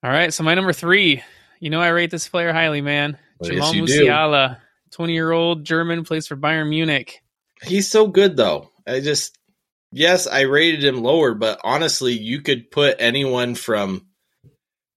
All 0.02 0.10
right, 0.10 0.32
so 0.32 0.44
my 0.44 0.54
number 0.54 0.72
three. 0.72 1.22
You 1.60 1.70
know 1.70 1.80
I 1.80 1.88
rate 1.88 2.10
this 2.10 2.28
player 2.28 2.52
highly, 2.52 2.82
man. 2.82 3.16
Well, 3.38 3.50
Jamal 3.50 3.74
yes. 3.74 3.90
Musiala, 3.90 4.58
twenty-year-old 4.92 5.64
German, 5.64 6.04
plays 6.04 6.26
for 6.26 6.36
Bayern 6.36 6.68
Munich. 6.68 7.22
He's 7.62 7.90
so 7.90 8.06
good 8.06 8.36
though. 8.36 8.70
I 8.86 9.00
just 9.00 9.38
yes, 9.94 10.26
I 10.26 10.42
rated 10.42 10.84
him 10.84 11.02
lower, 11.02 11.34
but 11.34 11.60
honestly, 11.62 12.12
you 12.12 12.42
could 12.42 12.70
put 12.70 12.96
anyone 12.98 13.54
from 13.54 14.06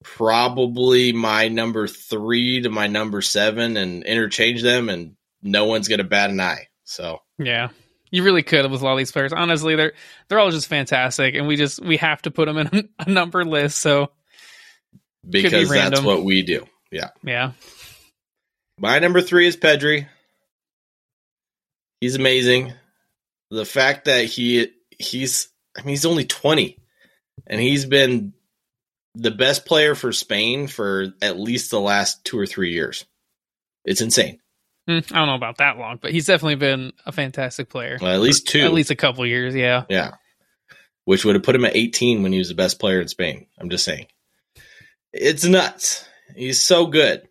probably 0.03 1.13
my 1.13 1.47
number 1.47 1.87
three 1.87 2.61
to 2.61 2.69
my 2.69 2.87
number 2.87 3.21
seven 3.21 3.77
and 3.77 4.03
interchange 4.03 4.61
them 4.61 4.89
and 4.89 5.15
no 5.41 5.65
one's 5.65 5.87
gonna 5.87 6.03
bat 6.03 6.29
an 6.29 6.39
eye. 6.39 6.67
So 6.83 7.21
Yeah, 7.37 7.69
you 8.09 8.23
really 8.23 8.43
could 8.43 8.69
with 8.69 8.81
a 8.81 8.83
lot 8.83 8.93
of 8.93 8.97
these 8.97 9.11
players. 9.11 9.33
Honestly, 9.33 9.75
they're 9.75 9.93
they're 10.27 10.39
all 10.39 10.51
just 10.51 10.67
fantastic, 10.67 11.35
and 11.35 11.47
we 11.47 11.55
just 11.55 11.79
we 11.79 11.97
have 11.97 12.21
to 12.23 12.31
put 12.31 12.45
them 12.45 12.57
in 12.57 12.89
a 12.99 13.09
number 13.09 13.45
list. 13.45 13.79
So 13.79 14.11
because 15.29 15.69
that's 15.69 16.01
what 16.01 16.23
we 16.23 16.41
do. 16.41 16.65
Yeah. 16.89 17.09
yeah, 17.21 17.51
My 18.79 18.99
number 18.99 19.21
three 19.21 19.45
is 19.45 19.57
Pedri. 19.57 20.07
He's 21.99 22.15
amazing. 22.15 22.73
The 23.51 23.65
fact 23.65 24.05
that 24.05 24.25
he 24.25 24.71
he's 24.97 25.49
I 25.77 25.81
mean 25.81 25.89
he's 25.89 26.05
only 26.05 26.25
twenty, 26.25 26.77
and 27.45 27.59
he's 27.59 27.85
been 27.85 28.33
the 29.15 29.31
best 29.31 29.65
player 29.65 29.95
for 29.95 30.11
Spain 30.11 30.67
for 30.67 31.13
at 31.21 31.39
least 31.39 31.71
the 31.71 31.79
last 31.79 32.23
two 32.23 32.37
or 32.37 32.45
three 32.45 32.73
years. 32.73 33.05
It's 33.83 34.01
insane. 34.01 34.39
Hmm, 34.87 34.99
I 35.11 35.15
don't 35.15 35.27
know 35.27 35.35
about 35.35 35.57
that 35.57 35.77
long, 35.77 35.99
but 36.01 36.11
he's 36.11 36.25
definitely 36.25 36.55
been 36.55 36.93
a 37.05 37.11
fantastic 37.11 37.69
player. 37.69 37.97
Well, 38.01 38.13
at 38.13 38.21
least 38.21 38.47
two. 38.47 38.61
At 38.61 38.73
least 38.73 38.91
a 38.91 38.95
couple 38.95 39.25
years, 39.25 39.53
yeah. 39.53 39.83
yeah. 39.89 40.11
Which 41.03 41.25
would 41.25 41.35
have 41.35 41.43
put 41.43 41.55
him 41.55 41.65
at 41.65 41.75
eighteen 41.75 42.23
when 42.23 42.31
he 42.31 42.39
was 42.39 42.49
the 42.49 42.55
best 42.55 42.79
player 42.79 43.01
in 43.01 43.07
Spain. 43.07 43.47
I'm 43.59 43.69
just 43.69 43.83
saying. 43.83 44.07
It's 45.11 45.43
nuts. 45.43 46.05
He's 46.35 46.61
so 46.61 46.85
good. 46.87 47.26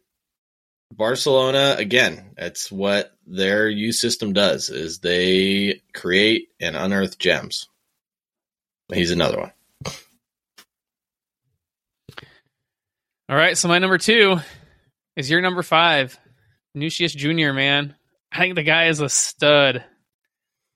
Barcelona 0.92 1.74
again, 1.78 2.32
that's 2.36 2.70
what 2.70 3.12
their 3.26 3.68
youth 3.68 3.96
system 3.96 4.32
does 4.32 4.70
is 4.70 4.98
they 5.00 5.82
create 5.92 6.48
and 6.60 6.76
unearth 6.76 7.18
gems. 7.18 7.68
He's 8.92 9.10
another 9.10 9.38
one. 9.38 9.52
All 13.28 13.36
right, 13.36 13.58
so 13.58 13.66
my 13.66 13.78
number 13.80 13.98
two 13.98 14.36
is 15.16 15.28
your 15.28 15.40
number 15.40 15.62
five, 15.64 16.16
Vinicius 16.74 17.12
Jr. 17.12 17.52
Man, 17.52 17.96
I 18.30 18.38
think 18.38 18.54
the 18.54 18.62
guy 18.62 18.86
is 18.86 19.00
a 19.00 19.08
stud. 19.08 19.84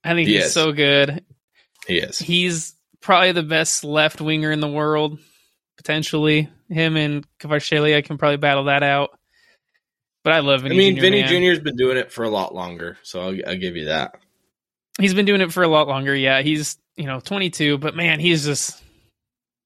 I 0.02 0.14
think 0.14 0.26
He 0.28 0.34
he's 0.34 0.46
is. 0.46 0.52
so 0.52 0.72
good. 0.72 1.24
He 1.86 1.98
is. 1.98 2.18
He's 2.18 2.74
probably 3.00 3.32
the 3.32 3.44
best 3.44 3.84
left 3.84 4.20
winger 4.20 4.50
in 4.50 4.60
the 4.60 4.68
world, 4.68 5.20
potentially. 5.76 6.48
Him 6.68 6.96
and 6.96 7.24
Kvaratskhelia 7.38 8.04
can 8.04 8.18
probably 8.18 8.38
battle 8.38 8.64
that 8.64 8.82
out. 8.82 9.10
But 10.22 10.34
I 10.34 10.40
love 10.40 10.62
Vinny. 10.62 10.74
I 10.74 10.78
mean, 10.78 10.96
Jr. 10.96 11.00
Vinny 11.00 11.22
man. 11.22 11.28
Jr.'s 11.54 11.60
been 11.60 11.76
doing 11.76 11.96
it 11.96 12.12
for 12.12 12.24
a 12.24 12.28
lot 12.30 12.54
longer, 12.54 12.98
so 13.02 13.20
I'll, 13.20 13.36
I'll 13.46 13.56
give 13.56 13.76
you 13.76 13.86
that. 13.86 14.16
He's 15.00 15.14
been 15.14 15.24
doing 15.24 15.40
it 15.40 15.52
for 15.52 15.62
a 15.62 15.68
lot 15.68 15.88
longer. 15.88 16.14
Yeah, 16.14 16.42
he's 16.42 16.76
you 16.96 17.06
know 17.06 17.20
22, 17.20 17.78
but 17.78 17.96
man, 17.96 18.20
he's 18.20 18.44
just 18.44 18.82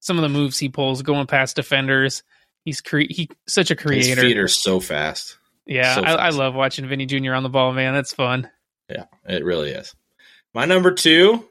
some 0.00 0.16
of 0.16 0.22
the 0.22 0.28
moves 0.28 0.58
he 0.58 0.68
pulls 0.68 1.02
going 1.02 1.26
past 1.26 1.56
defenders. 1.56 2.22
He's 2.64 2.80
cre- 2.80 3.10
he 3.10 3.28
such 3.48 3.70
a 3.70 3.74
His 3.74 3.82
creator. 3.82 4.20
feet 4.20 4.38
are 4.38 4.48
so 4.48 4.78
fast. 4.80 5.36
yeah, 5.66 5.96
so 5.96 6.02
I, 6.02 6.26
I 6.26 6.28
love 6.30 6.54
watching 6.54 6.86
Vinny 6.88 7.06
Jr. 7.06 7.34
on 7.34 7.42
the 7.42 7.48
ball, 7.48 7.72
man. 7.72 7.92
That's 7.94 8.12
fun. 8.12 8.48
Yeah, 8.88 9.06
it 9.26 9.44
really 9.44 9.70
is. 9.70 9.94
My 10.54 10.66
number 10.66 10.92
two, 10.92 11.44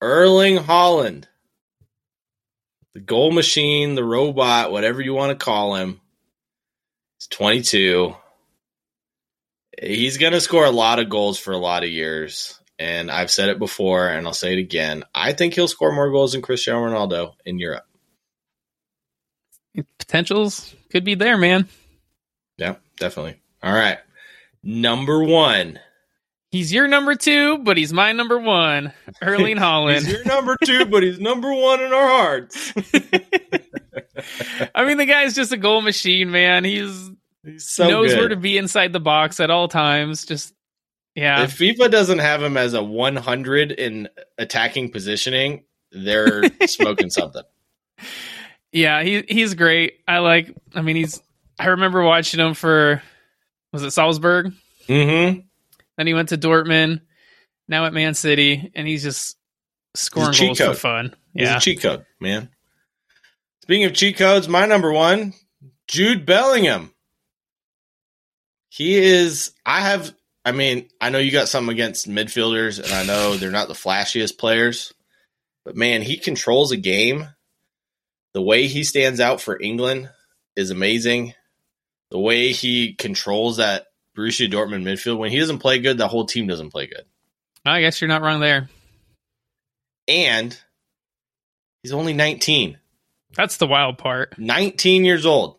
Erling 0.00 0.56
Haaland. 0.58 1.24
The 2.94 3.00
goal 3.00 3.30
machine, 3.30 3.94
the 3.94 4.02
robot, 4.04 4.72
whatever 4.72 5.00
you 5.00 5.14
want 5.14 5.38
to 5.38 5.44
call 5.44 5.76
him. 5.76 6.00
He's 7.18 7.26
22. 7.28 8.14
He's 9.80 10.18
going 10.18 10.32
to 10.32 10.40
score 10.40 10.64
a 10.64 10.70
lot 10.70 10.98
of 10.98 11.08
goals 11.08 11.38
for 11.38 11.52
a 11.52 11.58
lot 11.58 11.82
of 11.82 11.90
years. 11.90 12.58
And 12.78 13.10
I've 13.10 13.30
said 13.30 13.48
it 13.48 13.58
before, 13.58 14.08
and 14.08 14.26
I'll 14.26 14.32
say 14.32 14.52
it 14.52 14.60
again. 14.60 15.02
I 15.12 15.32
think 15.32 15.54
he'll 15.54 15.66
score 15.66 15.92
more 15.92 16.10
goals 16.10 16.32
than 16.32 16.42
Cristiano 16.42 16.86
Ronaldo 16.86 17.32
in 17.44 17.58
Europe. 17.58 17.84
Potentials 19.98 20.74
could 20.90 21.04
be 21.04 21.16
there, 21.16 21.36
man. 21.36 21.68
Yeah, 22.56 22.76
definitely. 22.98 23.40
All 23.62 23.72
right. 23.72 23.98
Number 24.62 25.22
one. 25.22 25.80
He's 26.50 26.72
your 26.72 26.88
number 26.88 27.14
two, 27.14 27.58
but 27.58 27.76
he's 27.76 27.92
my 27.92 28.12
number 28.12 28.38
one. 28.38 28.92
Erling 29.22 29.56
Haaland. 29.56 30.06
He's 30.06 30.12
your 30.12 30.24
number 30.24 30.56
two, 30.64 30.86
but 30.86 31.02
he's 31.02 31.20
number 31.20 31.52
one 31.52 31.80
in 31.80 31.92
our 31.92 32.08
hearts. 32.08 32.72
I 34.74 34.84
mean, 34.84 34.96
the 34.98 35.04
guy's 35.06 35.34
just 35.34 35.52
a 35.52 35.56
goal 35.56 35.80
machine, 35.82 36.30
man. 36.30 36.64
He's 36.64 37.10
He's 37.44 37.68
so 37.68 37.88
knows 37.88 38.10
good. 38.12 38.18
where 38.18 38.28
to 38.28 38.36
be 38.36 38.58
inside 38.58 38.92
the 38.92 39.00
box 39.00 39.40
at 39.40 39.50
all 39.50 39.68
times. 39.68 40.24
Just 40.26 40.54
yeah, 41.14 41.42
If 41.44 41.58
FIFA 41.58 41.90
doesn't 41.90 42.18
have 42.18 42.42
him 42.42 42.56
as 42.56 42.74
a 42.74 42.82
100 42.82 43.72
in 43.72 44.08
attacking 44.36 44.90
positioning, 44.90 45.64
they're 45.92 46.42
smoking 46.66 47.10
something. 47.10 47.42
yeah. 48.72 49.02
He 49.02 49.24
he's 49.28 49.54
great. 49.54 49.94
I 50.06 50.18
like. 50.18 50.54
I 50.74 50.82
mean, 50.82 50.96
he's. 50.96 51.20
I 51.58 51.66
remember 51.68 52.02
watching 52.02 52.38
him 52.40 52.54
for 52.54 53.02
was 53.72 53.82
it 53.82 53.90
Salzburg? 53.92 54.52
Mm-hmm. 54.88 55.40
Then 55.96 56.06
he 56.06 56.14
went 56.14 56.28
to 56.30 56.38
Dortmund. 56.38 57.00
Now 57.70 57.84
at 57.84 57.92
Man 57.92 58.14
City, 58.14 58.70
and 58.74 58.86
he's 58.88 59.02
just 59.02 59.36
scoring 59.94 60.32
cheat 60.32 60.46
goals 60.46 60.58
for 60.58 60.64
code. 60.66 60.78
fun. 60.78 61.16
He's 61.34 61.48
Yeah, 61.48 61.56
a 61.58 61.60
cheat 61.60 61.82
code, 61.82 62.06
man. 62.20 62.48
Speaking 63.68 63.84
of 63.84 63.92
cheat 63.92 64.16
codes, 64.16 64.48
my 64.48 64.64
number 64.64 64.90
one, 64.90 65.34
Jude 65.88 66.24
Bellingham. 66.24 66.90
He 68.70 68.94
is. 68.94 69.52
I 69.66 69.82
have. 69.82 70.14
I 70.42 70.52
mean, 70.52 70.88
I 71.02 71.10
know 71.10 71.18
you 71.18 71.30
got 71.30 71.48
something 71.48 71.74
against 71.74 72.08
midfielders, 72.08 72.82
and 72.82 72.90
I 72.94 73.04
know 73.04 73.36
they're 73.36 73.50
not 73.50 73.68
the 73.68 73.74
flashiest 73.74 74.38
players, 74.38 74.94
but 75.66 75.76
man, 75.76 76.00
he 76.00 76.16
controls 76.16 76.72
a 76.72 76.78
game. 76.78 77.28
The 78.32 78.40
way 78.40 78.68
he 78.68 78.84
stands 78.84 79.20
out 79.20 79.42
for 79.42 79.60
England 79.60 80.08
is 80.56 80.70
amazing. 80.70 81.34
The 82.10 82.18
way 82.18 82.52
he 82.52 82.94
controls 82.94 83.58
that 83.58 83.88
Borussia 84.16 84.50
Dortmund 84.50 84.84
midfield. 84.84 85.18
When 85.18 85.30
he 85.30 85.38
doesn't 85.38 85.58
play 85.58 85.78
good, 85.78 85.98
the 85.98 86.08
whole 86.08 86.24
team 86.24 86.46
doesn't 86.46 86.70
play 86.70 86.86
good. 86.86 87.04
I 87.66 87.82
guess 87.82 88.00
you're 88.00 88.08
not 88.08 88.22
wrong 88.22 88.40
there. 88.40 88.70
And 90.06 90.58
he's 91.82 91.92
only 91.92 92.14
19. 92.14 92.78
That's 93.34 93.56
the 93.58 93.66
wild 93.66 93.98
part. 93.98 94.38
19 94.38 95.04
years 95.04 95.26
old, 95.26 95.58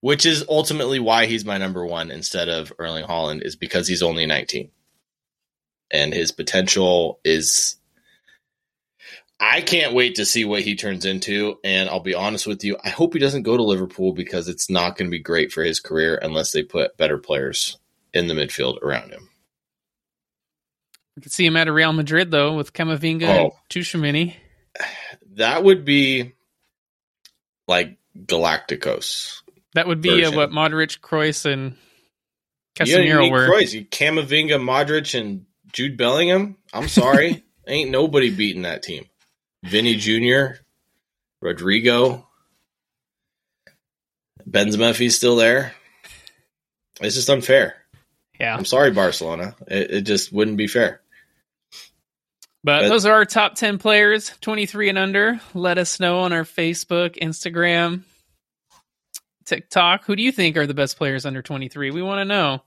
which 0.00 0.26
is 0.26 0.44
ultimately 0.48 0.98
why 0.98 1.26
he's 1.26 1.44
my 1.44 1.58
number 1.58 1.84
one 1.84 2.10
instead 2.10 2.48
of 2.48 2.72
Erling 2.78 3.04
Haaland, 3.04 3.42
is 3.44 3.56
because 3.56 3.88
he's 3.88 4.02
only 4.02 4.26
19. 4.26 4.70
And 5.90 6.12
his 6.12 6.32
potential 6.32 7.20
is 7.24 7.76
I 9.40 9.60
can't 9.60 9.94
wait 9.94 10.16
to 10.16 10.26
see 10.26 10.44
what 10.44 10.62
he 10.62 10.74
turns 10.74 11.04
into. 11.04 11.58
And 11.62 11.88
I'll 11.88 12.00
be 12.00 12.14
honest 12.14 12.46
with 12.46 12.64
you, 12.64 12.76
I 12.82 12.90
hope 12.90 13.14
he 13.14 13.20
doesn't 13.20 13.44
go 13.44 13.56
to 13.56 13.62
Liverpool 13.62 14.12
because 14.12 14.48
it's 14.48 14.68
not 14.68 14.96
going 14.96 15.08
to 15.08 15.16
be 15.16 15.22
great 15.22 15.52
for 15.52 15.62
his 15.62 15.80
career 15.80 16.18
unless 16.20 16.52
they 16.52 16.62
put 16.62 16.96
better 16.96 17.18
players 17.18 17.78
in 18.12 18.26
the 18.26 18.34
midfield 18.34 18.82
around 18.82 19.12
him. 19.12 19.28
We 21.16 21.22
could 21.22 21.32
see 21.32 21.46
him 21.46 21.56
at 21.56 21.68
a 21.68 21.72
Real 21.72 21.92
Madrid 21.92 22.30
though, 22.30 22.54
with 22.54 22.72
Camavinga 22.72 23.28
oh. 23.28 23.42
and 23.44 23.52
Tchouameni. 23.70 24.34
That 25.34 25.62
would 25.62 25.84
be 25.84 26.34
like 27.68 27.98
Galacticos. 28.18 29.42
That 29.74 29.86
would 29.86 30.00
be 30.00 30.24
uh, 30.24 30.32
what 30.32 30.50
Modric, 30.50 30.98
Kroos, 31.00 31.46
and 31.46 31.76
Casemiro 32.74 33.30
were. 33.30 33.48
Kroos, 33.48 33.88
Camavinga, 33.90 34.58
Modric, 34.58 35.18
and 35.18 35.44
Jude 35.72 35.96
Bellingham. 35.96 36.56
I'm 36.72 36.88
sorry, 36.88 37.44
ain't 37.66 37.90
nobody 37.90 38.30
beating 38.30 38.62
that 38.62 38.82
team. 38.82 39.06
Vinny 39.62 39.96
Jr., 39.96 40.60
Rodrygo, 41.44 42.24
Benzema, 44.48 44.90
if 44.90 44.98
he's 44.98 45.16
still 45.16 45.36
there. 45.36 45.74
It's 47.00 47.14
just 47.14 47.30
unfair. 47.30 47.76
Yeah. 48.40 48.56
I'm 48.56 48.64
sorry, 48.64 48.90
Barcelona. 48.90 49.54
It, 49.66 49.90
it 49.90 50.00
just 50.02 50.32
wouldn't 50.32 50.56
be 50.56 50.66
fair. 50.66 51.00
But, 52.64 52.82
but, 52.82 52.88
those 52.88 53.06
are 53.06 53.14
our 53.14 53.24
top 53.24 53.54
10 53.54 53.78
players, 53.78 54.32
23 54.40 54.88
and 54.88 54.98
under. 54.98 55.40
Let 55.54 55.78
us 55.78 56.00
know 56.00 56.20
on 56.20 56.32
our 56.32 56.42
Facebook, 56.42 57.16
Instagram, 57.18 58.02
TikTok. 59.44 60.04
Who 60.04 60.16
do 60.16 60.22
you 60.22 60.32
think 60.32 60.56
are 60.56 60.66
the 60.66 60.74
best 60.74 60.96
players 60.96 61.24
under 61.24 61.40
23? 61.40 61.92
We 61.92 62.02
want 62.02 62.18
to 62.20 62.24
know. 62.24 62.62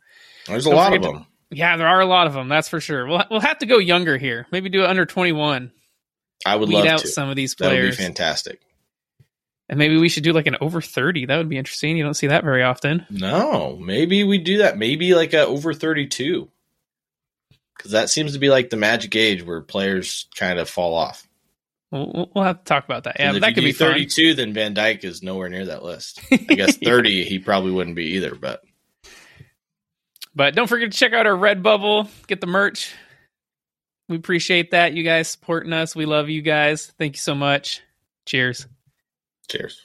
There's 0.48 0.64
Don't 0.64 0.74
a 0.74 0.78
lot 0.78 0.94
of 0.94 1.02
them. 1.02 1.14
To, 1.14 1.26
yeah, 1.52 1.76
there 1.78 1.88
are 1.88 2.00
a 2.00 2.06
lot 2.06 2.28
of 2.28 2.34
them. 2.34 2.48
That's 2.48 2.70
for 2.70 2.80
sure. 2.80 3.06
We'll, 3.06 3.24
we'll 3.30 3.42
have 3.42 3.60
to 3.60 3.66
go 3.66 3.78
younger 3.78 4.18
here. 4.18 4.48
Maybe 4.52 4.70
do 4.70 4.84
it 4.84 4.90
under 4.90 5.06
21. 5.06 5.72
I 6.46 6.56
would 6.56 6.70
Weed 6.70 6.76
love 6.76 6.86
out 6.86 7.00
to. 7.02 7.08
some 7.08 7.30
of 7.30 7.36
these 7.36 7.56
players. 7.56 7.72
That 7.72 7.84
would 7.84 7.98
be 7.98 8.04
fantastic. 8.04 8.62
And 9.70 9.78
maybe 9.78 9.98
we 9.98 10.10
should 10.10 10.24
do 10.24 10.34
like 10.34 10.48
an 10.48 10.58
over 10.60 10.82
30. 10.82 11.28
That 11.28 11.38
would 11.38 11.50
be 11.50 11.58
interesting. 11.58 11.96
You 11.96 12.04
don't 12.04 12.14
see 12.14 12.28
that 12.28 12.44
very 12.44 12.64
often. 12.64 13.06
No, 13.10 13.78
maybe 13.78 14.24
we 14.24 14.38
do 14.38 14.60
that. 14.60 14.78
Maybe 14.78 15.16
like 15.16 15.34
a 15.34 15.46
over 15.46 15.74
32. 15.74 16.50
Because 17.82 17.94
that 17.94 18.12
seems 18.12 18.34
to 18.34 18.40
be 18.40 18.50
like 18.50 18.70
the 18.70 18.78
magic 18.78 19.16
age 19.16 19.44
where 19.44 19.60
players 19.60 20.28
kind 20.36 20.60
of 20.60 20.70
fall 20.70 20.94
off. 20.94 21.28
We'll, 21.90 22.30
we'll 22.36 22.44
have 22.44 22.60
to 22.60 22.64
talk 22.64 22.86
about 22.86 23.06
that. 23.06 23.16
Yeah, 23.20 23.32
that 23.40 23.56
could 23.56 23.64
be 23.64 23.72
32. 23.72 24.30
Fun. 24.30 24.38
Then 24.38 24.54
Van 24.54 24.76
Dijk 24.76 25.04
is 25.04 25.24
nowhere 25.24 25.50
near 25.50 25.66
that 25.66 25.84
list. 25.84 26.22
I 26.32 26.36
guess 26.36 26.78
30, 26.84 27.24
he 27.24 27.40
probably 27.40 27.72
wouldn't 27.72 27.96
be 27.96 28.12
either. 28.12 28.36
But 28.36 28.62
but 30.36 30.54
don't 30.54 30.68
forget 30.68 30.92
to 30.92 30.98
check 30.98 31.14
out 31.14 31.26
our 31.26 31.34
Redbubble. 31.34 32.08
Get 32.28 32.40
the 32.40 32.48
merch. 32.48 32.94
We 34.08 34.16
appreciate 34.16 34.72
that. 34.72 34.94
You 34.94 35.04
guys 35.04 35.30
supporting 35.30 35.74
us. 35.74 35.96
We 35.96 36.06
love 36.06 36.30
you 36.30 36.44
guys. 36.44 36.94
Thank 37.00 37.16
you 37.16 37.20
so 37.20 37.34
much. 37.34 37.82
Cheers. 38.28 38.68
Cheers. 39.50 39.84